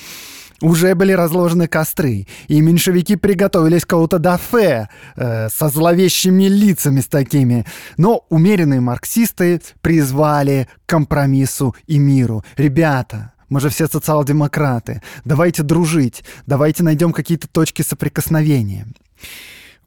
Уже 0.62 0.95
были 0.95 1.12
разложены 1.12 1.68
костры, 1.68 2.26
и 2.47 2.62
меньшевики 2.62 3.16
приготовились 3.16 3.86
к 3.86 3.93
аутодафе 3.93 4.89
э, 5.16 5.49
со 5.49 5.70
зловещими 5.70 6.45
лицами 6.45 6.99
с 6.99 7.08
такими. 7.08 7.66
Но 7.97 8.26
умеренные 8.30 8.82
марксисты 8.82 9.62
призвали 9.82 10.68
к 10.86 10.89
компромиссу 10.89 11.76
и 11.86 11.99
миру. 11.99 12.43
Ребята, 12.55 13.34
мы 13.49 13.60
же 13.60 13.70
все 13.70 13.88
социал-демократы. 13.88 15.03
Давайте 15.26 15.62
дружить, 15.62 16.24
давайте 16.47 16.84
найдем 16.84 17.14
какие-то 17.14 17.47
точки 17.47 17.84
соприкосновения. 17.84 18.88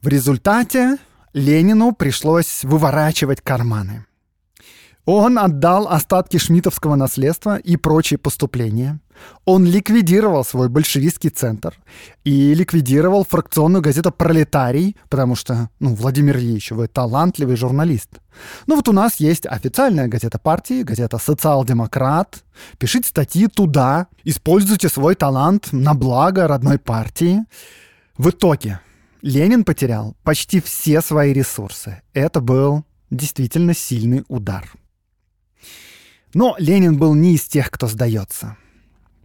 В 0.01 0.07
результате 0.07 0.97
Ленину 1.33 1.91
пришлось 1.93 2.63
выворачивать 2.63 3.41
карманы. 3.41 4.05
Он 5.05 5.37
отдал 5.37 5.87
остатки 5.87 6.37
шмитовского 6.37 6.95
наследства 6.95 7.57
и 7.57 7.75
прочие 7.75 8.17
поступления. 8.17 8.99
Он 9.45 9.65
ликвидировал 9.65 10.45
свой 10.45 10.69
большевистский 10.69 11.29
центр 11.29 11.75
и 12.23 12.53
ликвидировал 12.53 13.25
фракционную 13.25 13.81
газету 13.81 14.11
«Пролетарий», 14.11 14.95
потому 15.09 15.35
что, 15.35 15.69
ну, 15.79 15.95
Владимир 15.95 16.37
Ильич, 16.37 16.71
вы 16.71 16.87
талантливый 16.87 17.55
журналист. 17.55 18.09
Ну 18.67 18.75
вот 18.75 18.87
у 18.87 18.91
нас 18.91 19.19
есть 19.19 19.45
официальная 19.45 20.07
газета 20.07 20.39
партии, 20.39 20.83
газета 20.83 21.17
«Социал-демократ». 21.17 22.43
Пишите 22.77 23.09
статьи 23.09 23.47
туда, 23.47 24.07
используйте 24.23 24.89
свой 24.89 25.15
талант 25.15 25.69
на 25.71 25.93
благо 25.93 26.47
родной 26.47 26.77
партии. 26.77 27.39
В 28.17 28.29
итоге 28.29 28.79
Ленин 29.21 29.63
потерял 29.63 30.15
почти 30.23 30.61
все 30.61 31.01
свои 31.01 31.33
ресурсы. 31.33 32.01
Это 32.13 32.41
был 32.41 32.85
действительно 33.09 33.73
сильный 33.73 34.23
удар. 34.27 34.71
Но 36.33 36.55
Ленин 36.57 36.97
был 36.97 37.13
не 37.13 37.35
из 37.35 37.43
тех, 37.43 37.69
кто 37.69 37.87
сдается. 37.87 38.57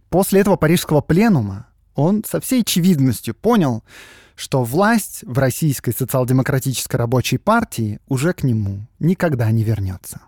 После 0.09 0.41
этого 0.41 0.55
парижского 0.55 1.01
пленума 1.01 1.67
он 1.95 2.23
со 2.23 2.39
всей 2.39 2.61
очевидностью 2.61 3.35
понял, 3.35 3.83
что 4.35 4.63
власть 4.63 5.23
в 5.23 5.37
Российской 5.37 5.91
социал-демократической 5.91 6.95
рабочей 6.95 7.37
партии 7.37 7.99
уже 8.07 8.33
к 8.33 8.43
нему 8.43 8.87
никогда 8.99 9.49
не 9.51 9.63
вернется. 9.63 10.21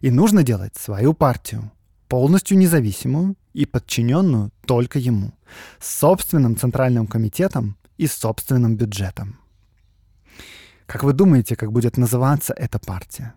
И 0.00 0.10
нужно 0.10 0.42
делать 0.42 0.76
свою 0.76 1.12
партию, 1.12 1.70
полностью 2.08 2.56
независимую 2.56 3.36
и 3.52 3.66
подчиненную 3.66 4.50
только 4.64 4.98
ему, 4.98 5.32
с 5.80 5.98
собственным 5.98 6.56
центральным 6.56 7.06
комитетом 7.06 7.76
и 7.98 8.06
собственным 8.06 8.76
бюджетом. 8.76 9.38
Как 10.86 11.02
вы 11.02 11.12
думаете, 11.12 11.56
как 11.56 11.72
будет 11.72 11.98
называться 11.98 12.54
эта 12.54 12.78
партия? 12.78 13.34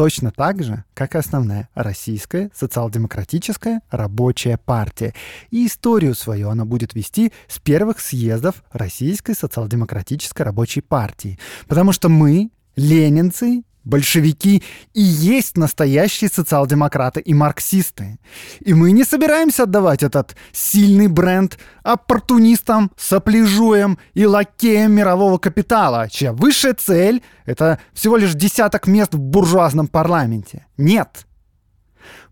Точно 0.00 0.30
так 0.30 0.62
же, 0.62 0.84
как 0.94 1.14
и 1.14 1.18
основная 1.18 1.68
российская 1.74 2.50
социал-демократическая 2.54 3.82
рабочая 3.90 4.56
партия. 4.56 5.12
И 5.50 5.66
историю 5.66 6.14
свою 6.14 6.48
она 6.48 6.64
будет 6.64 6.94
вести 6.94 7.34
с 7.48 7.58
первых 7.58 8.00
съездов 8.00 8.64
Российской 8.72 9.34
социал-демократической 9.34 10.40
рабочей 10.40 10.80
партии. 10.80 11.38
Потому 11.68 11.92
что 11.92 12.08
мы, 12.08 12.48
ленинцы 12.76 13.62
Большевики 13.84 14.62
и 14.92 15.00
есть 15.00 15.56
настоящие 15.56 16.28
социал-демократы 16.28 17.20
и 17.20 17.32
марксисты. 17.32 18.18
И 18.60 18.74
мы 18.74 18.92
не 18.92 19.04
собираемся 19.04 19.62
отдавать 19.62 20.02
этот 20.02 20.36
сильный 20.52 21.08
бренд 21.08 21.58
оппортунистам, 21.82 22.90
сопляжуям 22.96 23.98
и 24.12 24.26
лакеям 24.26 24.92
мирового 24.92 25.38
капитала, 25.38 26.08
чья 26.10 26.32
высшая 26.32 26.74
цель— 26.74 27.22
это 27.46 27.80
всего 27.94 28.16
лишь 28.18 28.34
десяток 28.34 28.86
мест 28.86 29.14
в 29.14 29.18
буржуазном 29.18 29.88
парламенте. 29.88 30.66
Нет. 30.76 31.26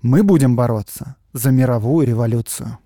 Мы 0.02 0.22
будем 0.22 0.54
бороться 0.54 1.16
за 1.32 1.50
мировую 1.50 2.06
революцию. 2.06 2.78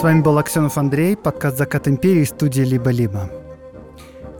С 0.00 0.02
вами 0.02 0.22
был 0.22 0.38
Аксенов 0.38 0.78
Андрей, 0.78 1.14
подкаст 1.14 1.58
«Закат 1.58 1.86
империи» 1.86 2.24
студии 2.24 2.62
«Либо-либо». 2.62 3.30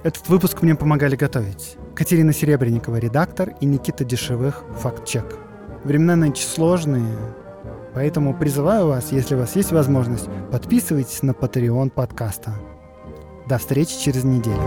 Этот 0.02 0.26
выпуск 0.30 0.62
мне 0.62 0.74
помогали 0.74 1.16
готовить 1.16 1.76
Катерина 1.94 2.32
Серебренникова, 2.32 2.96
редактор, 2.96 3.52
и 3.60 3.66
Никита 3.66 4.02
Дешевых, 4.02 4.64
факт-чек. 4.78 5.36
Времена 5.84 6.16
нынче 6.16 6.46
сложные, 6.46 7.14
поэтому 7.92 8.32
призываю 8.32 8.86
вас, 8.86 9.12
если 9.12 9.34
у 9.34 9.38
вас 9.38 9.54
есть 9.54 9.70
возможность, 9.70 10.30
подписывайтесь 10.50 11.22
на 11.22 11.32
Patreon 11.32 11.90
подкаста. 11.90 12.54
До 13.46 13.58
встречи 13.58 14.00
через 14.00 14.24
неделю. 14.24 14.62